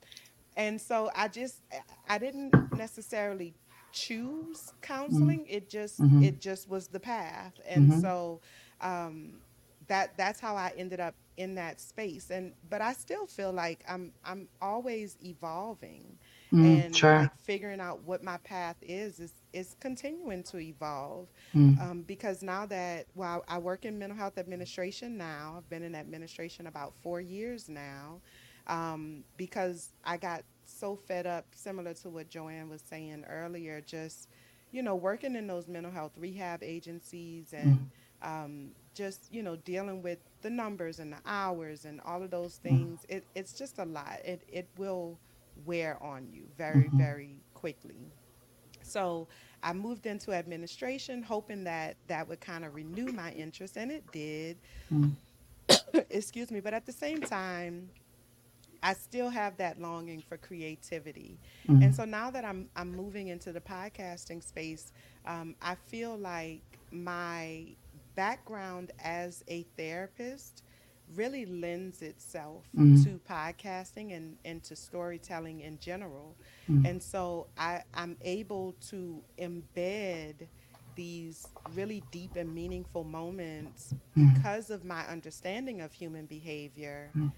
and 0.57 0.81
so 0.81 1.11
I 1.14 1.29
just 1.29 1.62
I 2.09 2.19
didn't 2.19 2.57
necessarily 2.71 3.55
choose 3.93 4.73
Mm. 4.83 4.83
counseling. 4.83 5.47
It 5.49 5.69
just 5.71 6.05
Mhm. 6.05 6.21
it 6.21 6.41
just 6.41 6.69
was 6.69 6.89
the 6.89 7.01
path. 7.01 7.55
And 7.66 7.93
Mhm. 7.93 7.93
so 7.93 8.41
um, 8.81 9.41
that 9.89 10.16
that's 10.16 10.41
how 10.41 10.57
I 10.57 10.72
ended 10.76 11.01
up 11.01 11.14
in 11.36 11.55
that 11.57 11.80
space. 11.80 12.30
And 12.30 12.55
but 12.68 12.82
I 12.82 12.93
still 12.95 13.26
feel 13.26 13.53
like 13.53 13.84
I'm 13.89 14.12
I'm 14.24 14.49
always 14.61 15.16
evolving 15.24 16.18
Mm. 16.53 16.86
and 16.91 16.95
Sure. 16.95 17.12
like 17.12 17.36
figuring 17.36 17.80
out 17.80 18.03
what 18.05 18.22
my 18.22 18.39
path 18.39 18.76
is 18.82 19.20
is 19.20 19.32
is 19.53 19.76
continuing 19.80 20.43
to 20.45 20.59
evolve 20.59 21.28
Mm. 21.55 21.78
um, 21.80 22.03
because 22.03 22.43
now 22.43 22.66
that 22.66 23.07
well 23.14 23.45
I 23.49 23.59
work 23.59 23.84
in 23.84 23.99
mental 23.99 24.18
health 24.18 24.39
administration 24.39 25.16
now 25.16 25.55
I've 25.59 25.68
been 25.68 25.82
in 25.82 25.95
administration 25.95 26.66
about 26.66 26.95
four 27.03 27.20
years 27.20 27.68
now 27.68 28.20
um, 28.66 29.24
because 29.36 29.93
I 30.05 30.16
got 30.16 30.43
so 30.64 30.97
fed 30.97 31.26
up 31.26 31.47
similar 31.55 31.95
to 31.95 32.11
what 32.11 32.28
Joanne 32.28 32.68
was 32.68 32.82
saying 32.82 33.24
earlier 33.28 33.80
just 33.80 34.28
you 34.70 34.82
know 34.82 34.95
working 34.97 35.34
in 35.36 35.47
those 35.47 35.68
mental 35.68 35.93
health 35.93 36.12
rehab 36.16 36.62
agencies 36.62 37.53
Mm. 37.64 37.78
And 38.23 38.45
um, 38.45 38.71
just 38.95 39.27
you 39.31 39.43
know 39.43 39.57
dealing 39.57 40.03
with 40.03 40.19
the 40.43 40.51
numbers 40.51 40.99
and 40.99 41.12
the 41.12 41.19
hours 41.27 41.85
and 41.85 42.01
all 42.05 42.23
of 42.23 42.31
those 42.31 42.57
things 42.57 43.05
it, 43.09 43.27
it's 43.35 43.53
just 43.53 43.79
a 43.79 43.85
lot 43.85 44.19
it, 44.25 44.43
it 44.49 44.69
will 44.77 45.19
wear 45.64 46.03
on 46.03 46.29
you 46.29 46.45
very 46.57 46.89
Mhm. 46.89 46.97
very 46.97 47.43
quickly 47.55 48.12
so 48.83 49.29
I 49.62 49.73
moved 49.73 50.07
into 50.07 50.33
administration, 50.33 51.23
hoping 51.23 51.64
that 51.64 51.97
that 52.07 52.29
would 52.29 52.41
kind 52.41 52.64
of 52.64 52.75
renew 52.75 53.12
my 53.12 53.31
interest, 53.33 53.77
and 53.77 53.91
it 53.91 54.11
did. 54.11 54.59
Mm. 54.93 55.16
Excuse 56.11 56.51
me, 56.51 56.61
but 56.61 56.75
at 56.75 56.87
the 56.87 56.93
same 56.93 57.23
time, 57.23 57.91
I 58.83 58.95
still 58.95 59.31
have 59.31 59.57
that 59.59 59.81
longing 59.81 60.23
for 60.23 60.37
creativity. 60.37 61.41
And 61.81 61.93
Mm. 61.93 61.95
so 61.95 62.05
now 62.05 62.31
that 62.31 62.45
I'm 62.45 62.69
I'm 62.77 62.95
moving 62.95 63.29
into 63.29 63.53
the 63.53 63.61
podcasting 63.61 64.43
space, 64.43 64.93
um, 65.25 65.57
I 65.61 65.75
feel 65.75 66.16
like 66.16 66.81
my 66.91 67.77
background 68.23 68.91
as 69.05 69.45
a 69.47 69.62
therapist 69.77 70.62
really 71.14 71.47
lends 71.47 72.03
itself 72.03 72.64
Mm. 72.77 73.03
to 73.05 73.11
podcasting 73.37 74.09
and, 74.16 74.37
and 74.45 74.62
to 74.64 74.75
storytelling 74.77 75.61
in 75.61 75.79
general. 75.79 76.37
Mm. 76.69 76.85
And 76.89 77.03
so 77.03 77.47
I, 77.57 77.83
I'm 77.95 78.16
able 78.39 78.75
to 78.91 79.23
embed 79.39 80.35
these 80.97 81.47
really 81.79 82.03
deep 82.11 82.35
and 82.37 82.53
meaningful 82.62 83.05
moments 83.05 83.95
Mm. 84.16 84.35
because 84.35 84.69
of 84.77 84.85
my 84.85 85.03
understanding 85.07 85.81
of 85.81 85.93
human 85.93 86.27
behavior 86.27 87.11
Mm. 87.16 87.31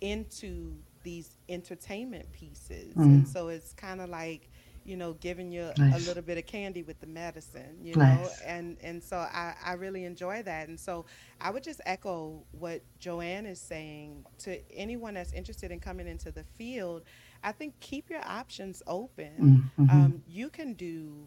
into 0.00 0.74
these 1.04 1.28
entertainment 1.48 2.32
pieces. 2.32 2.94
Mm. 2.94 3.04
And 3.04 3.28
so 3.28 3.48
it's 3.48 3.72
kind 3.74 4.00
of 4.00 4.08
like, 4.08 4.48
you 4.84 4.96
know, 4.96 5.14
giving 5.14 5.50
you 5.52 5.72
a 5.92 5.98
little 5.98 6.22
bit 6.22 6.38
of 6.38 6.46
candy 6.46 6.82
with 6.82 7.00
the 7.00 7.06
medicine, 7.06 7.78
you 7.82 7.96
know? 7.96 8.30
And 8.44 8.76
and 8.82 9.02
so 9.02 9.16
I, 9.18 9.54
I 9.64 9.72
really 9.74 10.04
enjoy 10.04 10.42
that. 10.42 10.68
And 10.68 10.78
so 10.78 11.06
I 11.40 11.50
would 11.50 11.62
just 11.62 11.80
echo 11.86 12.44
what 12.52 12.82
Joanne 12.98 13.46
is 13.46 13.60
saying 13.60 14.24
to 14.40 14.58
anyone 14.72 15.14
that's 15.14 15.32
interested 15.32 15.70
in 15.70 15.80
coming 15.80 16.06
into 16.08 16.30
the 16.30 16.44
field. 16.44 17.04
I 17.42 17.52
think 17.52 17.78
keep 17.80 18.10
your 18.10 18.22
options 18.26 18.82
open. 18.86 19.70
Mm. 19.78 19.86
Mhm. 19.86 19.90
Um, 19.92 20.22
you 20.26 20.48
can 20.50 20.74
do, 20.74 21.26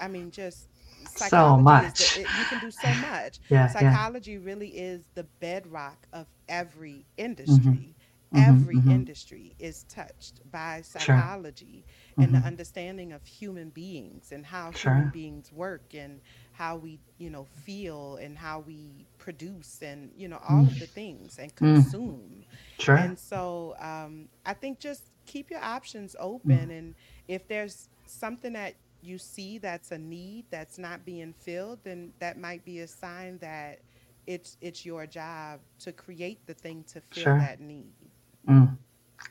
I 0.00 0.08
mean, 0.08 0.30
just 0.30 0.68
So 1.06 1.56
much. 1.56 1.98
the, 1.98 2.22
it, 2.22 2.32
you 2.38 2.44
can 2.46 2.58
do 2.58 2.70
so 2.70 2.88
much. 2.94 3.38
Yeah. 3.48 3.66
Yeah. 3.80 3.94
Psychology 3.94 4.38
really 4.38 4.68
is 4.68 5.04
the 5.14 5.24
bedrock 5.40 6.06
of 6.12 6.26
every 6.48 7.06
Mhm. 7.18 7.24
industry. 7.24 7.96
Mhm. 8.32 8.66
Every 8.66 8.78
Mhm. 8.78 8.88
industry 8.88 9.54
is 9.58 9.84
touched 9.84 10.40
by 10.50 10.82
Sure. 10.96 11.22
psychology 11.22 11.84
and 12.18 12.34
the 12.34 12.38
Mhm. 12.38 12.44
understanding 12.44 13.12
of 13.12 13.24
human 13.26 13.70
beings 13.70 14.32
and 14.32 14.46
how 14.46 14.72
human 14.72 15.08
beings 15.10 15.52
work 15.52 15.94
and 15.94 16.20
how 16.52 16.76
we, 16.76 17.00
you 17.18 17.30
know, 17.30 17.44
feel 17.44 18.16
and 18.16 18.38
how 18.38 18.60
we 18.60 19.06
produce 19.18 19.82
and, 19.82 20.12
you 20.16 20.28
know, 20.28 20.38
all 20.42 20.68
of 20.68 20.78
the 20.78 20.86
things 20.86 21.38
and 21.38 21.54
Mm. 21.60 21.94
consume. 21.94 22.44
Sure. 22.78 22.94
And 22.94 23.18
so 23.18 23.74
um, 23.78 24.28
I 24.44 24.54
think 24.54 24.80
just 24.80 25.10
keep 25.26 25.50
your 25.50 25.62
options 25.62 26.16
open. 26.18 26.70
And 26.70 26.94
if 27.28 27.48
there's 27.48 27.88
something 28.06 28.52
that 28.54 28.74
you 29.00 29.18
see 29.18 29.58
that's 29.58 29.90
a 29.92 29.98
need 29.98 30.46
that's 30.50 30.78
not 30.78 31.04
being 31.04 31.32
filled, 31.32 31.80
then 31.84 32.12
that 32.20 32.38
might 32.38 32.64
be 32.64 32.80
a 32.80 32.86
sign 32.88 33.38
that 33.38 33.80
it's 34.26 34.56
it's 34.60 34.84
your 34.84 35.06
job 35.06 35.60
to 35.78 35.92
create 35.92 36.46
the 36.46 36.54
thing 36.54 36.84
to 36.84 37.00
fill 37.00 37.34
Sure. 37.34 37.38
that 37.38 37.60
need. 37.60 38.01
Mm. 38.48 38.76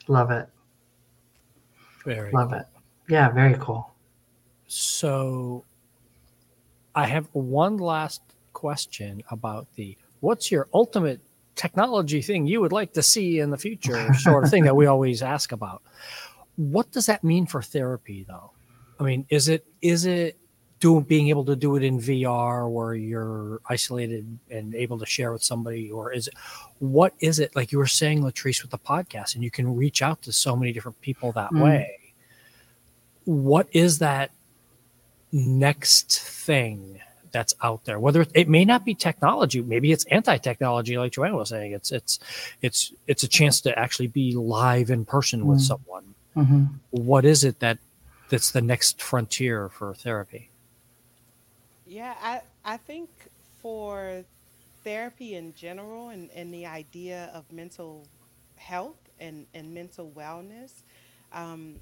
Love 0.08 0.32
it. 0.32 0.48
Very 2.06 2.32
Love 2.32 2.50
cool. 2.50 2.60
it. 2.60 2.66
Yeah. 3.10 3.30
Very 3.30 3.56
cool. 3.60 3.92
So 4.68 5.64
I 6.96 7.06
have 7.08 7.28
one 7.34 7.78
last 7.78 8.22
question 8.54 9.22
about 9.30 9.68
the 9.76 9.98
what's 10.20 10.52
your 10.52 10.68
ultimate 10.74 11.20
technology 11.56 12.22
thing 12.22 12.46
you 12.46 12.62
would 12.62 12.72
like 12.72 12.94
to 12.94 13.04
see 13.04 13.40
in 13.40 13.50
the 13.50 13.58
future 13.58 14.14
sort 14.16 14.44
of 14.44 14.50
thing 14.50 14.64
that 14.64 14.76
we 14.76 14.86
always 14.88 15.22
ask 15.22 15.52
about. 15.52 15.82
What 16.56 16.92
does 16.92 17.06
that 17.06 17.24
mean 17.24 17.46
for 17.46 17.62
therapy 17.62 18.26
though? 18.28 18.52
I 19.00 19.04
mean, 19.04 19.26
is 19.30 19.48
it 19.48 19.66
is 19.82 20.06
it 20.06 20.38
doing 20.82 21.04
being 21.04 21.30
able 21.30 21.46
to 21.46 21.56
do 21.56 21.78
it 21.78 21.84
in 21.84 21.98
VR 22.00 22.70
where 22.70 22.94
you're 22.94 23.62
isolated 23.70 24.26
and 24.50 24.76
able 24.76 25.00
to 25.00 25.06
share 25.06 25.32
with 25.32 25.44
somebody 25.44 25.90
or 25.90 26.12
is 26.12 26.28
it 26.28 26.34
what 26.80 27.14
is 27.22 27.40
it 27.40 27.56
like 27.56 27.72
you 27.72 27.78
were 27.78 27.88
saying 27.88 28.22
Latrice 28.22 28.62
with 28.62 28.72
the 28.72 28.78
podcast 28.78 29.36
and 29.36 29.44
you 29.44 29.52
can 29.52 29.74
reach 29.76 30.02
out 30.02 30.22
to 30.24 30.34
so 30.34 30.56
many 30.58 30.74
different 30.74 31.00
people 31.02 31.32
that 31.34 31.52
Mm. 31.52 31.62
way. 31.64 31.98
What 33.26 33.68
is 33.72 34.00
that 34.00 34.32
next 35.32 36.20
thing 36.20 37.00
that's 37.32 37.54
out 37.64 37.86
there 37.86 37.98
whether 37.98 38.22
it, 38.22 38.32
it 38.36 38.50
may 38.50 38.66
not 38.66 38.84
be 38.84 38.94
technology 38.94 39.62
maybe 39.62 39.94
it's 39.94 40.04
anti-technology 40.12 40.98
like 40.98 41.14
joanna 41.14 41.38
was 41.38 41.48
saying 41.48 41.72
it's 41.72 41.90
it's 41.94 42.20
it's 42.62 42.92
it's 43.08 43.24
a 43.24 43.28
chance 43.30 43.62
to 43.62 43.72
actually 43.80 44.08
be 44.08 44.36
live 44.36 44.90
in 44.90 45.06
person 45.06 45.46
with 45.48 45.60
Mm. 45.60 45.62
someone 45.62 46.16
hmm 46.34 46.66
what 46.90 47.24
is 47.24 47.46
it 47.46 47.60
that 47.62 47.78
that's 48.28 48.52
the 48.52 48.62
next 48.62 49.02
frontier 49.02 49.70
for 49.70 49.94
therapy 49.94 50.50
Yeah, 51.92 52.16
I 52.22 52.42
I 52.66 52.78
think 52.78 53.12
for 53.62 54.26
therapy 54.84 55.36
in 55.36 55.54
general 55.54 56.10
and, 56.10 56.32
and 56.32 56.54
the 56.54 56.68
idea 56.68 57.32
of 57.34 57.52
mental 57.52 58.10
health 58.58 59.10
and, 59.20 59.48
and 59.54 59.74
mental 59.74 60.12
wellness, 60.16 60.84
um, 61.34 61.82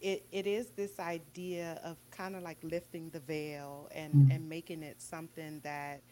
it, 0.00 0.26
it 0.32 0.46
is 0.46 0.70
this 0.76 0.98
idea 1.00 1.80
of 1.84 1.98
kind 2.10 2.36
of 2.36 2.42
like 2.42 2.58
lifting 2.62 3.10
the 3.10 3.20
veil 3.20 3.88
and, 3.94 4.14
Mm. 4.14 4.30
and 4.30 4.48
making 4.48 4.82
it 4.82 5.00
something 5.02 5.60
that 5.62 6.02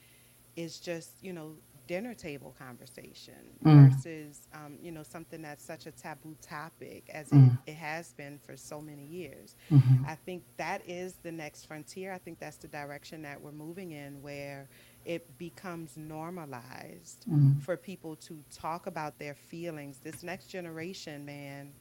is 0.56 0.80
just, 0.80 1.22
you 1.22 1.32
know, 1.32 1.56
dinner 1.86 2.14
table 2.14 2.54
conversation 2.58 3.58
Mm. 3.64 3.90
versus, 3.90 4.48
um, 4.52 4.78
you 4.80 4.90
know, 4.92 5.02
something 5.02 5.42
that's 5.42 5.64
such 5.64 5.86
a 5.86 5.92
taboo 5.92 6.36
topic 6.40 7.08
as 7.12 7.30
Mm. 7.30 7.58
it, 7.66 7.72
it 7.72 7.74
has 7.76 8.12
been 8.12 8.38
for 8.38 8.56
so 8.56 8.80
many 8.80 9.04
years. 9.06 9.54
hmm 9.68 10.04
I 10.06 10.14
think 10.16 10.44
that 10.56 10.82
is 10.88 11.14
the 11.22 11.32
next 11.32 11.66
frontier. 11.66 12.12
I 12.12 12.18
think 12.18 12.38
that's 12.38 12.58
the 12.58 12.68
direction 12.68 13.22
that 13.22 13.40
we're 13.40 13.52
moving 13.52 13.92
in, 13.92 14.22
where 14.22 14.68
it 15.04 15.36
becomes 15.38 15.96
normalized 15.96 17.26
Mm. 17.28 17.60
for 17.62 17.76
people 17.76 18.16
to 18.16 18.42
talk 18.50 18.86
about 18.86 19.18
their 19.18 19.34
feelings. 19.34 19.98
This 20.00 20.22
next 20.22 20.48
generation, 20.48 21.24
man, 21.24 21.72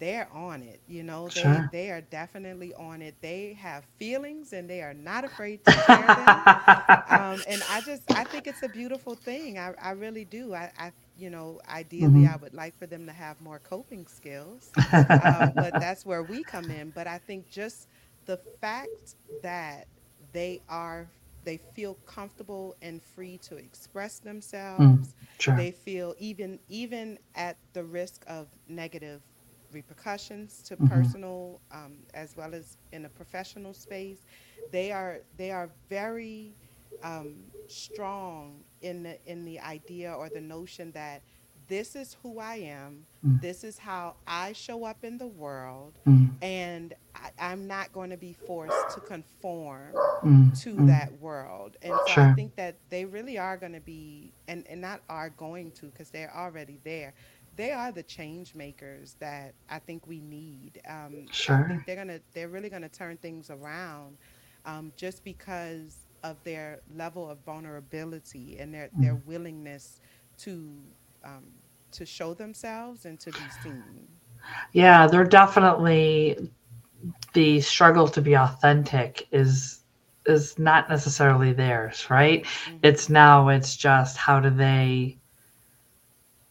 they're 0.00 0.32
on 0.32 0.62
it. 0.62 0.82
You 0.86 1.04
know, 1.04 1.30
they 1.30 1.60
Sure. 1.60 1.72
they 1.72 1.90
are 1.90 2.02
definitely 2.02 2.74
on 2.74 3.02
it. 3.02 3.16
They 3.22 3.54
have 3.60 3.84
feelings 3.98 4.52
and 4.52 4.70
they 4.70 4.82
are 4.82 4.94
not 4.94 5.24
afraid 5.24 5.64
to 5.64 5.74
share 5.74 6.12
them. 6.12 6.48
Um, 7.06 7.42
and 7.46 7.62
I 7.64 7.80
just 7.80 8.08
I 8.14 8.24
think 8.24 8.46
it's 8.48 8.62
a 8.62 8.68
beautiful 8.68 9.16
thing. 9.16 9.58
I, 9.58 9.74
I 9.80 9.90
really 9.92 10.24
do. 10.24 10.54
I, 10.54 10.72
I 10.78 10.92
you 11.16 11.30
know 11.30 11.60
ideally 11.68 12.24
Mhm. 12.24 12.26
I 12.26 12.36
would 12.36 12.54
like 12.54 12.76
for 12.78 12.86
them 12.86 13.06
to 13.06 13.12
have 13.12 13.40
more 13.40 13.60
coping 13.60 14.06
skills, 14.06 14.76
um, 15.18 15.54
but 15.58 15.78
that's 15.80 16.04
where 16.06 16.22
we 16.22 16.44
come 16.44 16.70
in. 16.70 16.90
But 16.90 17.06
I 17.06 17.18
think 17.18 17.48
just 17.50 17.88
the 18.26 18.38
fact 18.60 19.14
that 19.42 19.88
they 20.32 20.62
are 20.68 21.10
they 21.42 21.58
feel 21.58 21.98
comfortable 22.06 22.74
and 22.82 23.02
free 23.02 23.38
to 23.38 23.56
express 23.56 24.18
Mm, 24.78 25.00
themselves 25.00 25.14
sure. 25.38 25.56
they 25.56 25.70
feel 25.72 26.14
even 26.18 26.58
even 26.68 27.18
at 27.34 27.58
the 27.74 27.84
risk 27.84 28.24
of 28.26 28.48
negative 28.68 29.22
repercussions 29.72 30.62
to 30.62 30.76
Mhm. 30.76 30.88
personal 30.88 31.60
um, 31.70 31.98
as 32.14 32.36
well 32.36 32.54
as 32.54 32.76
in 32.92 33.04
a 33.04 33.08
professional 33.08 33.72
space 33.74 34.24
they 34.70 34.92
are 34.92 35.20
they 35.36 35.50
are 35.50 35.70
very 35.88 36.56
um, 37.02 37.50
strong 37.66 38.64
in 38.80 39.02
the 39.02 39.18
in 39.26 39.44
the 39.44 39.58
idea 39.60 40.12
or 40.12 40.28
the 40.28 40.40
notion 40.40 40.92
that 40.92 41.22
this 41.68 41.94
is 41.94 42.16
who 42.22 42.38
I 42.38 42.56
am 42.56 43.06
Mm. 43.24 43.40
this 43.40 43.64
is 43.64 43.78
how 43.78 44.16
I 44.26 44.52
show 44.52 44.84
up 44.84 45.04
in 45.04 45.18
the 45.18 45.26
world 45.26 45.98
Mm, 46.06 46.30
and 46.42 46.94
I, 47.14 47.30
I'm 47.38 47.66
not 47.66 47.92
going 47.92 48.10
to 48.10 48.16
be 48.16 48.32
forced 48.32 48.90
to 48.94 49.00
conform 49.00 49.92
mm, 50.22 50.58
to 50.62 50.74
mm. 50.74 50.86
that 50.86 51.12
world. 51.20 51.76
And 51.82 51.94
so 52.06 52.12
I 52.16 52.32
think 52.34 52.56
that 52.56 52.76
they 52.88 53.04
really 53.04 53.38
are 53.38 53.56
going 53.56 53.72
to 53.72 53.80
be, 53.80 54.32
and, 54.48 54.66
and 54.68 54.80
not 54.80 55.02
are 55.08 55.30
going 55.30 55.70
to, 55.72 55.86
because 55.86 56.10
they're 56.10 56.34
already 56.34 56.78
there. 56.84 57.14
They 57.54 57.72
are 57.72 57.92
the 57.92 58.02
change 58.02 58.54
makers 58.54 59.16
that 59.20 59.54
I 59.68 59.78
think 59.78 60.06
we 60.06 60.20
need. 60.20 60.80
Um, 60.88 61.30
I 61.48 61.60
Sure. 61.60 61.68
think 61.68 61.86
they're 61.86 61.96
gonna, 61.96 62.20
they're 62.34 62.48
really 62.48 62.70
gonna 62.70 62.88
turn 62.88 63.16
things 63.18 63.50
around, 63.50 64.18
um, 64.64 64.92
just 64.96 65.24
because 65.24 66.06
of 66.22 66.42
their 66.44 66.80
level 66.88 67.28
of 67.30 67.44
vulnerability 67.44 68.58
and 68.58 68.74
their 68.74 68.90
their 69.00 69.14
Mm. 69.14 69.16
willingness 69.16 70.00
to 70.38 70.82
um, 71.24 71.52
to 71.92 72.06
show 72.06 72.34
themselves 72.34 73.04
and 73.04 73.20
to 73.20 73.32
be 73.32 73.48
seen. 73.48 74.20
Yeah, 74.72 75.06
they're 75.06 75.24
definitely 75.24 76.50
the 77.34 77.60
struggle 77.60 78.08
to 78.08 78.22
be 78.22 78.36
authentic 78.36 79.28
is 79.32 79.82
is 80.26 80.58
not 80.58 80.88
necessarily 80.90 81.52
theirs, 81.52 82.06
right? 82.10 82.46
Mhm. 82.66 82.82
It's 82.82 83.08
now 83.10 83.48
it's 83.48 83.76
just 83.76 84.18
how 84.18 84.40
do 84.40 84.50
they 84.50 85.19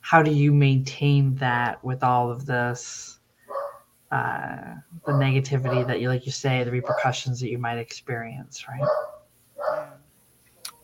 how 0.10 0.24
do 0.24 0.32
you 0.32 0.52
maintain 0.52 1.36
that 1.36 1.84
with 1.84 2.04
all 2.04 2.32
of 2.32 2.44
this 2.48 3.20
uh 4.12 4.74
the 5.06 5.12
negativity 5.12 5.86
that 5.86 6.02
you 6.02 6.10
like 6.10 6.26
you 6.26 6.32
say, 6.32 6.64
the 6.64 6.72
repercussions 6.72 7.40
that 7.40 7.50
you 7.50 7.60
might 7.60 7.78
experience, 7.78 8.66
right? 8.68 8.88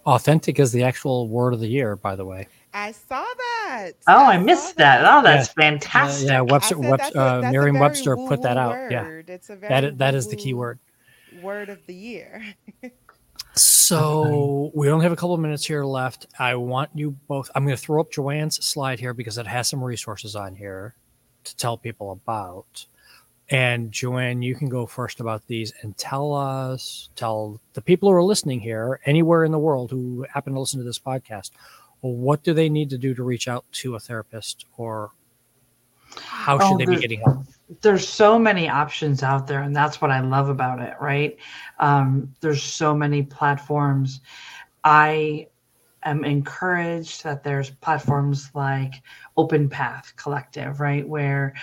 Authentic 0.06 0.60
is 0.60 0.72
the 0.72 0.84
actual 0.84 1.28
word 1.28 1.56
of 1.56 1.60
the 1.60 1.68
year, 1.68 1.96
by 1.96 2.16
the 2.16 2.24
way. 2.24 2.48
I 2.72 2.92
saw 2.92 3.24
that. 3.24 3.94
Oh, 4.08 4.26
I 4.26 4.38
saw 4.38 4.44
missed 4.44 4.78
that. 4.78 5.04
Oh, 5.04 5.24
that's 5.24 5.50
Uh, 5.50 5.54
fantastic. 5.60 6.28
yeah, 6.30 6.42
Webster, 6.42 6.76
said 6.76 6.92
Webster 6.92 7.18
uh, 7.20 7.42
Merriam-Webster 7.42 8.18
put 8.18 8.42
that 8.44 8.58
woo-woo 8.58 8.72
out. 8.72 8.92
Yeah, 8.92 9.02
word. 9.06 9.30
It's 9.32 9.50
a 9.50 9.56
that 9.56 9.84
very 9.84 9.88
i- 9.88 9.96
that 9.98 10.14
is 10.14 10.28
the 10.28 10.36
key 10.36 10.54
word. 10.54 10.78
word 11.42 11.70
of 11.70 11.80
the 11.88 11.96
year. 11.96 12.44
So 13.54 14.72
we 14.74 14.90
only 14.90 15.04
have 15.04 15.14
a 15.14 15.16
couple 15.16 15.34
of 15.34 15.40
minutes 15.40 15.66
here 15.66 15.86
left. 15.86 16.28
I 16.38 16.56
want 16.56 16.90
you 16.94 17.12
both. 17.28 17.50
I'm 17.56 17.64
going 17.66 17.76
to 17.76 17.82
throw 17.82 18.02
up 18.02 18.12
Joanne's 18.12 18.64
slide 18.66 19.00
here 19.00 19.14
because 19.14 19.38
it 19.38 19.48
has 19.48 19.70
some 19.70 19.84
resources 19.84 20.36
on 20.36 20.56
here 20.56 20.96
to 21.46 21.56
tell 21.56 21.78
people 21.78 22.12
about. 22.12 22.86
And 23.50 23.92
Joanne, 23.92 24.42
you 24.42 24.56
can 24.56 24.70
go 24.70 24.86
first 24.88 25.20
about 25.20 25.46
these 25.48 25.72
and 25.82 25.96
tell 25.98 26.34
us, 26.34 27.10
tell 27.16 27.62
the 27.74 27.82
people 27.82 28.10
who 28.10 28.16
are 28.16 28.24
listening 28.24 28.60
here, 28.60 29.00
anywhere 29.06 29.46
in 29.46 29.52
the 29.52 29.60
world 29.60 29.92
who 29.92 30.26
happen 30.34 30.54
to 30.54 30.60
listen 30.60 30.80
to 30.80 30.86
this 30.86 31.00
podcast, 31.00 31.52
what 32.02 32.44
do 32.44 32.54
they 32.54 32.70
need 32.70 32.90
to 32.90 32.98
do 32.98 33.14
to 33.14 33.24
reach 33.24 33.48
out 33.48 33.64
to 33.72 33.96
a 33.96 34.00
therapist, 34.00 34.66
or 34.78 35.12
how 36.20 36.60
should 36.60 36.78
Oh, 36.78 36.80
they 36.80 36.86
be 36.86 36.98
getting 36.98 37.20
help? 37.22 37.40
there's 37.82 38.08
so 38.08 38.38
many 38.40 38.70
options 38.70 39.24
out 39.24 39.48
there 39.48 39.62
and 39.62 39.76
that's 39.76 40.02
what 40.02 40.12
i 40.12 40.20
love 40.20 40.50
about 40.50 40.80
it 40.82 40.94
right? 41.00 41.38
Um, 41.80 42.34
there's 42.42 42.62
so 42.64 42.96
many 42.96 43.24
platforms. 43.24 44.22
I 44.84 45.48
am 46.04 46.24
encouraged 46.24 47.24
that 47.24 47.44
there's 47.44 47.70
platforms 47.72 48.50
like 48.54 48.94
open 49.38 49.70
path 49.70 50.14
collective 50.18 50.80
right 50.80 51.08
where 51.08 51.54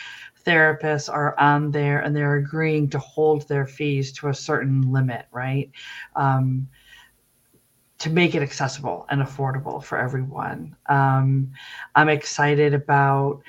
therapists 0.47 1.13
are 1.13 1.39
on 1.39 1.71
there 1.71 2.01
and 2.01 2.15
they're 2.17 2.37
agreeing 2.37 2.89
to 2.91 2.99
hold 2.99 3.49
their 3.49 3.67
fees 3.67 4.13
to 4.15 4.29
a 4.29 4.35
certain 4.35 4.93
limit 4.93 5.27
right? 5.33 5.71
Um, 6.17 6.69
to 7.99 8.11
make 8.11 8.35
it 8.35 8.43
accessible 8.43 9.07
and 9.11 9.23
affordable 9.23 9.83
for 9.83 9.99
everyone. 9.99 10.77
Um, 10.87 11.51
i'm 11.95 12.09
excited 12.09 12.75
about 12.75 13.41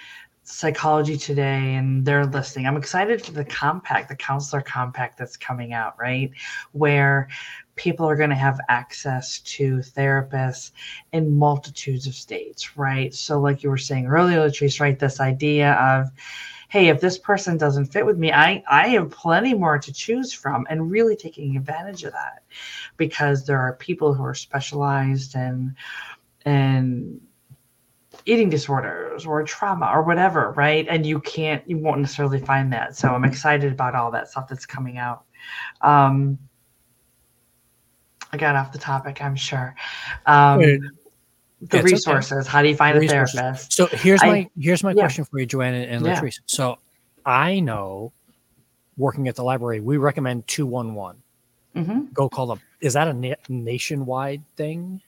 Psychology 0.53 1.17
Today 1.17 1.75
and 1.75 2.05
they're 2.05 2.25
listening. 2.25 2.67
I'm 2.67 2.77
excited 2.77 3.25
for 3.25 3.31
the 3.31 3.43
compact, 3.43 4.09
the 4.09 4.15
counselor 4.15 4.61
compact 4.61 5.17
that's 5.17 5.35
coming 5.35 5.73
out, 5.73 5.99
right? 5.99 6.31
Where 6.71 7.27
people 7.75 8.07
are 8.07 8.15
going 8.15 8.29
to 8.29 8.35
have 8.35 8.59
access 8.69 9.39
to 9.39 9.77
therapists 9.77 10.71
in 11.11 11.35
multitudes 11.35 12.05
of 12.05 12.13
states, 12.13 12.77
right? 12.77 13.13
So, 13.13 13.39
like 13.39 13.63
you 13.63 13.69
were 13.69 13.77
saying 13.77 14.05
earlier, 14.05 14.37
Latrice, 14.37 14.79
right? 14.79 14.97
This 14.97 15.19
idea 15.19 15.73
of, 15.73 16.11
hey, 16.69 16.89
if 16.89 17.01
this 17.01 17.17
person 17.17 17.57
doesn't 17.57 17.87
fit 17.87 18.05
with 18.05 18.17
me, 18.17 18.31
I, 18.31 18.63
I 18.69 18.89
have 18.89 19.09
plenty 19.09 19.55
more 19.55 19.79
to 19.79 19.91
choose 19.91 20.33
from 20.33 20.67
and 20.69 20.91
really 20.91 21.15
taking 21.15 21.57
advantage 21.57 22.03
of 22.03 22.13
that 22.13 22.43
because 22.97 23.45
there 23.45 23.59
are 23.59 23.73
people 23.73 24.13
who 24.13 24.23
are 24.23 24.35
specialized 24.35 25.35
and, 25.35 25.75
in 26.45 27.21
eating 28.25 28.49
disorders 28.49 29.25
or 29.25 29.43
trauma 29.43 29.89
or 29.93 30.03
whatever, 30.03 30.51
right? 30.51 30.87
And 30.89 31.05
you 31.05 31.19
can't, 31.19 31.67
you 31.69 31.77
won't 31.77 31.99
necessarily 32.01 32.39
find 32.39 32.71
that. 32.73 32.95
So 32.95 33.09
I'm 33.09 33.25
excited 33.25 33.71
about 33.71 33.95
all 33.95 34.11
that 34.11 34.29
stuff 34.29 34.47
that's 34.47 34.65
coming 34.65 34.97
out. 34.97 35.23
Um, 35.81 36.37
I 38.31 38.37
got 38.37 38.55
off 38.55 38.71
the 38.71 38.79
topic, 38.79 39.21
I'm 39.21 39.35
sure. 39.35 39.75
Um, 40.25 40.59
the 40.59 40.89
it's 41.61 41.75
okay. 41.75 41.81
resources. 41.83 42.47
How 42.47 42.61
do 42.61 42.67
you 42.67 42.75
find 42.75 42.97
Resources. 42.97 43.35
a 43.35 43.41
therapist? 43.41 43.73
So 43.73 43.85
here's 43.87 44.21
I- 44.23 44.27
my 44.27 44.49
here's 44.59 44.83
my 44.83 44.91
yeah. 44.91 45.01
question 45.03 45.23
for 45.25 45.39
you, 45.39 45.45
Joanne 45.45 45.75
and, 45.75 46.05
Yeah. 46.05 46.19
Latrice. 46.19 46.39
So 46.45 46.77
I 47.25 47.59
know 47.59 48.11
working 48.97 49.27
at 49.27 49.35
the 49.35 49.43
library, 49.43 49.79
we 49.79 49.97
recommend 49.97 50.47
two 50.47 50.65
one 50.65 50.93
one. 50.93 51.17
hmm 51.75 52.01
Go 52.13 52.27
call 52.29 52.47
them. 52.47 52.59
Is 52.81 52.93
that 52.93 53.07
a 53.07 53.13
na- 53.13 53.35
nationwide 53.49 54.41
thing? 54.57 55.01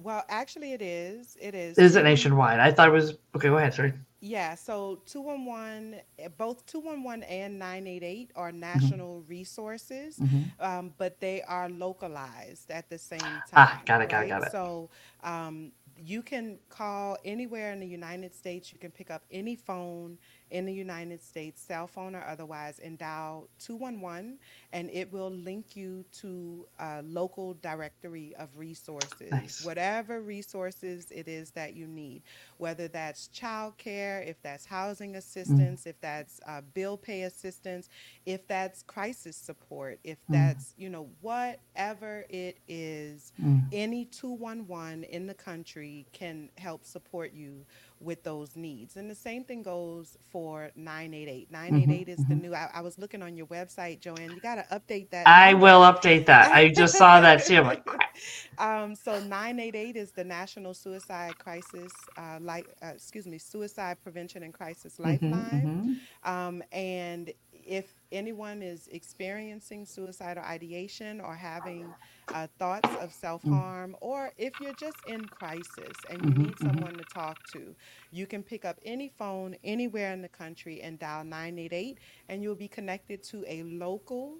Well, 0.00 0.24
actually, 0.28 0.72
it 0.72 0.82
is. 0.82 1.36
It 1.40 1.54
is. 1.54 1.78
Is 1.78 1.96
it 1.96 2.04
nationwide? 2.04 2.60
I 2.60 2.70
thought 2.72 2.88
it 2.88 2.92
was, 2.92 3.16
okay, 3.36 3.48
go 3.48 3.56
ahead. 3.58 3.74
Sorry. 3.74 3.92
Yeah. 4.20 4.54
So 4.56 5.00
two 5.06 5.20
one 5.20 5.44
one, 5.44 5.96
both 6.36 6.66
two 6.66 6.80
one 6.80 7.02
one 7.04 7.22
and 7.22 7.58
nine 7.58 7.86
eight 7.86 8.02
eight 8.02 8.32
are 8.34 8.50
national 8.50 9.22
resources, 9.28 10.18
Mhm. 10.18 10.44
um, 10.60 10.94
but 10.98 11.20
they 11.20 11.42
are 11.42 11.68
localized 11.68 12.70
at 12.70 12.88
the 12.90 12.98
same 12.98 13.20
time. 13.20 13.52
Ah, 13.54 13.80
got 13.86 14.02
it, 14.02 14.08
got 14.08 14.24
it, 14.24 14.28
got 14.28 14.42
it. 14.42 14.50
So 14.50 14.90
um, 15.22 15.70
you 15.96 16.22
can 16.22 16.58
call 16.68 17.16
anywhere 17.24 17.72
in 17.72 17.78
the 17.80 17.86
United 17.86 18.34
States. 18.34 18.72
You 18.72 18.78
can 18.80 18.90
pick 18.90 19.10
up 19.10 19.22
any 19.30 19.54
phone 19.54 20.18
in 20.50 20.66
the 20.66 20.72
United 20.72 21.22
States, 21.22 21.60
cell 21.60 21.86
phone 21.86 22.14
or 22.14 22.24
otherwise, 22.24 22.78
and 22.78 22.98
dial 22.98 23.48
211, 23.58 24.38
and 24.72 24.90
it 24.90 25.12
will 25.12 25.30
link 25.30 25.76
you 25.76 26.04
to 26.12 26.66
a 26.78 27.02
local 27.02 27.54
directory 27.54 28.34
of 28.36 28.56
resources, 28.56 29.54
Nice. 29.54 29.58
whatever 29.58 30.20
resources 30.20 31.10
it 31.10 31.28
is 31.28 31.50
that 31.52 31.74
you 31.74 31.86
need, 31.86 32.22
whether 32.58 32.88
that's 32.88 33.28
childcare, 33.28 34.26
if 34.26 34.40
that's 34.42 34.66
housing 34.66 35.16
assistance, 35.16 35.86
if 35.86 36.00
that's 36.00 36.40
uh, 36.46 36.60
bill 36.74 36.96
pay 36.96 37.22
assistance, 37.22 37.88
if 38.24 38.46
that's 38.46 38.82
crisis 38.82 39.36
support, 39.36 39.98
if 40.04 40.18
Mm. 40.28 40.30
that's, 40.30 40.74
you 40.76 40.88
know, 40.88 41.10
whatever 41.20 42.24
it 42.28 42.58
is, 42.68 43.32
Mm. 43.38 43.72
any 43.72 44.04
211 44.04 45.04
in 45.04 45.26
the 45.26 45.34
country 45.34 46.06
can 46.12 46.50
help 46.56 46.84
support 46.84 47.32
you 47.32 47.66
with 48.00 48.22
those 48.22 48.56
needs. 48.56 48.96
And 48.96 49.10
the 49.10 49.14
same 49.14 49.44
thing 49.44 49.62
goes 49.62 50.16
for 50.30 50.70
988. 50.76 51.50
988 51.50 52.08
is 52.08 52.18
the 52.26 52.34
mhm. 52.34 52.42
new, 52.42 52.54
I, 52.54 52.70
I 52.74 52.80
was 52.80 52.98
looking 52.98 53.22
on 53.22 53.36
your 53.36 53.46
website, 53.46 54.00
Joanne. 54.00 54.30
You 54.30 54.40
got 54.40 54.56
to 54.56 54.66
update 54.72 55.10
that. 55.10 55.26
I 55.26 55.54
will 55.54 55.80
update 55.80 56.26
that. 56.26 56.52
I 56.52 56.68
just 56.68 56.96
saw 56.96 57.20
that 57.20 57.44
too. 57.44 57.62
Like, 57.62 57.86
um, 58.58 58.94
so 58.94 59.20
988 59.20 59.96
is 59.96 60.12
the 60.12 60.24
National 60.24 60.74
Suicide 60.74 61.38
Crisis, 61.38 61.92
uh, 62.16 62.38
like, 62.40 62.66
uh, 62.82 62.88
excuse 62.94 63.26
me, 63.26 63.38
Suicide 63.38 63.96
Prevention 64.02 64.42
and 64.42 64.54
Crisis 64.54 64.96
Mhm, 64.98 65.04
Lifeline. 65.04 65.98
mhm. 66.24 66.30
Um, 66.30 66.62
and 66.72 67.32
if 67.66 67.94
anyone 68.12 68.62
is 68.62 68.88
experiencing 68.88 69.84
suicidal 69.86 70.42
ideation 70.44 71.20
or 71.20 71.34
having 71.34 71.94
uh, 72.32 72.46
thoughts 72.58 72.94
of 72.96 73.12
self 73.12 73.44
harm, 73.44 73.96
or 74.00 74.32
if 74.36 74.60
you're 74.60 74.72
just 74.74 75.02
in 75.04 75.28
crisis 75.28 76.04
and 76.08 76.24
you 76.26 76.34
Mhm, 76.34 76.36
need 76.36 76.58
someone 76.58 76.98
to 76.98 77.04
talk 77.04 77.44
to, 77.52 77.74
you 78.10 78.26
can 78.26 78.42
pick 78.42 78.64
up 78.64 78.78
any 78.84 79.08
phone 79.08 79.56
anywhere 79.64 80.12
in 80.12 80.22
the 80.22 80.28
country 80.28 80.80
and 80.82 80.98
dial 80.98 81.24
988, 81.24 81.98
and 82.28 82.42
you'll 82.42 82.54
be 82.54 82.68
connected 82.68 83.22
to 83.24 83.44
a 83.48 83.62
local. 83.64 84.38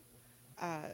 Uh, 0.60 0.90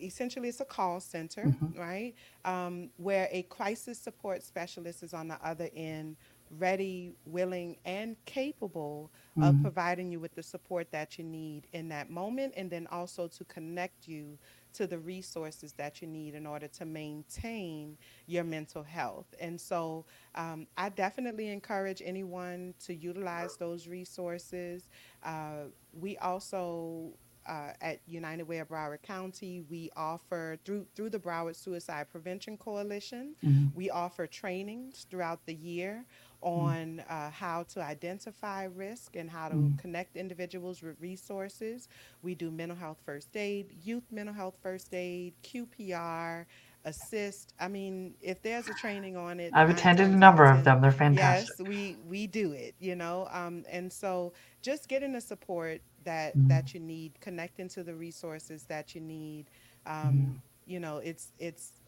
essentially, 0.00 0.48
it's 0.48 0.60
a 0.60 0.64
call 0.64 1.00
center, 1.00 1.56
Mhm. 1.62 1.74
right? 1.74 2.14
Um, 2.44 2.90
where 2.96 3.28
a 3.30 3.42
crisis 3.44 3.98
support 3.98 4.42
specialist 4.42 5.02
is 5.02 5.14
on 5.14 5.28
the 5.28 5.38
other 5.46 5.68
end, 5.74 6.16
ready, 6.58 7.12
willing, 7.24 7.76
and 7.84 8.16
capable 8.24 9.10
of 9.40 9.54
Mhm. 9.56 9.62
providing 9.62 10.10
you 10.12 10.20
with 10.20 10.34
the 10.34 10.42
support 10.42 10.90
that 10.92 11.18
you 11.18 11.24
need 11.24 11.66
in 11.72 11.88
that 11.88 12.08
moment, 12.10 12.54
and 12.56 12.70
then 12.70 12.86
also 12.88 13.26
to 13.28 13.44
connect 13.44 14.06
you 14.06 14.38
to 14.74 14.86
the 14.86 14.98
resources 14.98 15.72
that 15.74 16.00
you 16.02 16.08
need 16.08 16.34
in 16.34 16.46
order 16.46 16.68
to 16.68 16.84
maintain 16.84 17.96
your 18.26 18.44
mental 18.44 18.82
health. 18.82 19.34
And 19.40 19.60
so 19.60 20.04
um, 20.34 20.66
I 20.76 20.88
definitely 20.88 21.48
encourage 21.48 22.02
anyone 22.04 22.74
to 22.80 22.94
utilize 22.94 23.56
those 23.56 23.86
resources. 23.88 24.88
Uh, 25.22 25.64
we 25.92 26.16
also 26.18 27.14
uh, 27.46 27.74
at 27.82 28.00
United 28.06 28.44
Way 28.44 28.58
of 28.60 28.68
Broward 28.68 29.02
County, 29.02 29.60
we 29.68 29.90
offer 29.96 30.58
through 30.64 30.86
through 30.94 31.10
the 31.10 31.18
Broward 31.18 31.54
Suicide 31.56 32.08
Prevention 32.10 32.56
Coalition, 32.56 33.36
Mhm. 33.44 33.70
we 33.74 33.90
offer 33.90 34.26
trainings 34.26 35.04
throughout 35.10 35.44
the 35.44 35.54
year 35.54 36.06
on 36.44 37.00
uh, 37.10 37.30
how 37.30 37.64
to 37.64 37.82
identify 37.82 38.64
risk 38.64 39.16
and 39.16 39.30
how 39.30 39.48
to 39.48 39.58
Mm. 39.58 39.78
connect 39.78 40.16
individuals 40.16 40.82
with 40.82 40.96
resources. 41.00 41.88
We 42.22 42.34
do 42.34 42.50
mental 42.50 42.76
health 42.78 42.98
first 43.04 43.36
aid, 43.36 43.72
youth 43.82 44.04
mental 44.12 44.34
health 44.34 44.56
first 44.62 44.94
aid, 44.94 45.34
QPR, 45.42 46.46
ASIST. 46.86 47.48
I 47.60 47.68
mean, 47.68 48.14
if 48.22 48.42
there's 48.42 48.68
a 48.68 48.74
training 48.74 49.16
on 49.16 49.40
it, 49.40 49.56
I've 49.56 49.70
attended 49.70 50.08
a 50.10 50.16
number 50.16 50.44
of 50.44 50.44
of 50.44 50.64
10, 50.64 50.64
them. 50.64 50.80
They're 50.82 50.92
fantastic. 50.92 51.56
Yes, 51.56 51.60
we 51.62 51.98
we 52.08 52.26
do 52.26 52.52
it, 52.52 52.74
you 52.80 52.96
know. 52.96 53.28
Um, 53.32 53.64
and 53.70 53.92
so 53.92 54.32
just 54.62 54.88
getting 54.88 55.12
the 55.12 55.20
support 55.20 55.82
that 56.04 56.36
Mhm. 56.36 56.48
that 56.48 56.74
you 56.74 56.80
need, 56.80 57.20
connecting 57.20 57.68
to 57.70 57.82
the 57.84 57.94
resources 57.94 58.64
that 58.64 58.94
you 58.94 59.00
need. 59.00 59.50
Um, 59.86 60.40
you 60.66 60.80
know, 60.80 60.98
it's 60.98 61.32
it's 61.38 61.80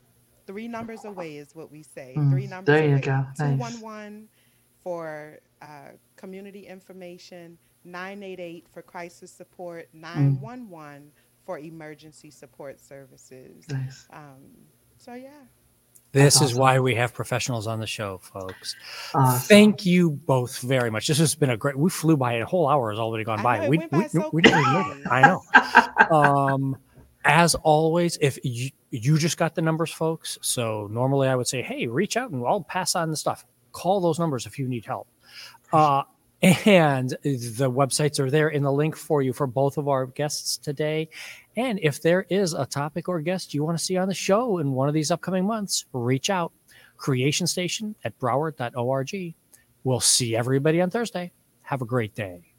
three 0.47 0.69
numbers 0.69 1.05
away 1.05 1.37
is 1.37 1.55
what 1.55 1.71
we 1.71 1.83
say. 1.83 2.23
Mm, 2.23 2.31
Three 2.31 2.47
numbers 2.47 2.81
there 2.81 2.89
you 2.89 2.99
away. 2.99 3.01
go. 3.01 3.27
Two 3.35 3.53
Nice. 3.53 3.55
one 3.55 3.81
one 3.81 4.29
for 4.87 5.41
uh, 5.63 5.91
community 6.15 6.65
information, 6.69 7.59
nine 7.85 8.23
eight 8.23 8.39
eight 8.39 8.67
for 8.73 8.83
crisis 8.83 9.33
support, 9.33 9.89
Mm. 9.93 10.01
nine 10.01 10.41
one 10.41 10.71
one 10.71 11.11
for 11.45 11.59
emergency 11.59 12.31
support 12.31 12.81
services. 12.81 13.65
Nice. 13.69 14.07
Um, 14.13 14.45
so 14.97 15.15
yeah. 15.15 15.31
This 16.13 16.39
That's 16.39 16.53
is 16.53 16.57
why 16.57 16.79
we 16.79 16.95
have 16.95 17.13
professionals 17.13 17.67
on 17.67 17.81
the 17.81 17.87
show, 17.89 18.19
folks. 18.19 18.77
Awesome. 19.13 19.41
Thank 19.41 19.85
you 19.85 20.11
both 20.13 20.61
very 20.61 20.89
much. 20.89 21.09
This 21.09 21.19
has 21.19 21.35
been 21.35 21.51
a 21.51 21.57
great. 21.57 21.77
We 21.77 21.91
flew 21.91 22.17
by. 22.17 22.35
A 22.35 22.47
whole 22.47 22.69
hour 22.69 22.91
has 22.91 23.01
already 23.01 23.25
gone 23.25 23.43
by. 23.43 23.59
know, 23.59 23.65
it 23.65 23.71
we 23.71 23.79
by 23.79 23.99
we, 23.99 24.09
so 24.09 24.31
we 24.33 24.41
didn't 24.41 24.61
even 24.61 24.73
make 24.73 24.99
it. 24.99 25.11
I 25.11 25.21
know. 25.23 25.43
Um, 26.17 26.77
as 27.25 27.57
always, 27.57 28.17
if 28.21 28.39
you, 28.45 28.71
you 28.93 29.19
just 29.19 29.37
got 29.37 29.57
the 29.57 29.63
numbers, 29.63 29.91
folks. 29.91 30.39
So 30.43 30.87
normally 30.93 31.27
I 31.27 31.35
would 31.35 31.49
say, 31.49 31.61
hey, 31.61 31.89
reach 31.89 32.17
out 32.17 32.31
and 32.31 32.47
I'll 32.47 32.61
pass 32.61 32.95
on 32.95 33.11
the 33.11 33.17
stuff. 33.17 33.45
Call 33.77 34.01
those 34.01 34.19
numbers 34.19 34.47
if 34.47 34.59
you 34.59 34.67
need 34.67 34.87
help. 34.87 35.07
Uh, 35.71 36.05
and 36.65 37.11
the 37.23 37.71
websites 37.71 38.19
are 38.19 38.31
there 38.31 38.49
in 38.49 38.63
the 38.63 38.73
link 38.73 38.97
for 38.97 39.21
you 39.21 39.35
for 39.35 39.47
both 39.47 39.77
of 39.77 39.87
our 39.87 40.07
guests 40.07 40.57
today. 40.57 41.11
And 41.59 41.79
if 41.83 42.01
there 42.01 42.25
is 42.31 42.55
a 42.55 42.65
topic 42.65 43.07
or 43.07 43.21
guest 43.21 43.53
you 43.53 43.63
want 43.63 43.77
to 43.77 43.85
see 43.85 43.99
on 43.99 44.09
the 44.09 44.15
show 44.15 44.57
in 44.59 44.73
one 44.73 44.89
of 44.89 44.95
these 44.95 45.11
upcoming 45.11 45.47
months, 45.47 45.85
reach 45.93 46.31
out. 46.31 46.53
Creation 46.97 47.47
Station 47.47 47.95
at 48.03 48.19
broward.org. 48.19 49.35
We'll 49.85 50.01
see 50.01 50.35
everybody 50.35 50.81
on 50.81 50.89
Thursday. 50.89 51.33
Have 51.61 51.83
a 51.83 51.87
great 51.87 52.15
day. 52.15 52.56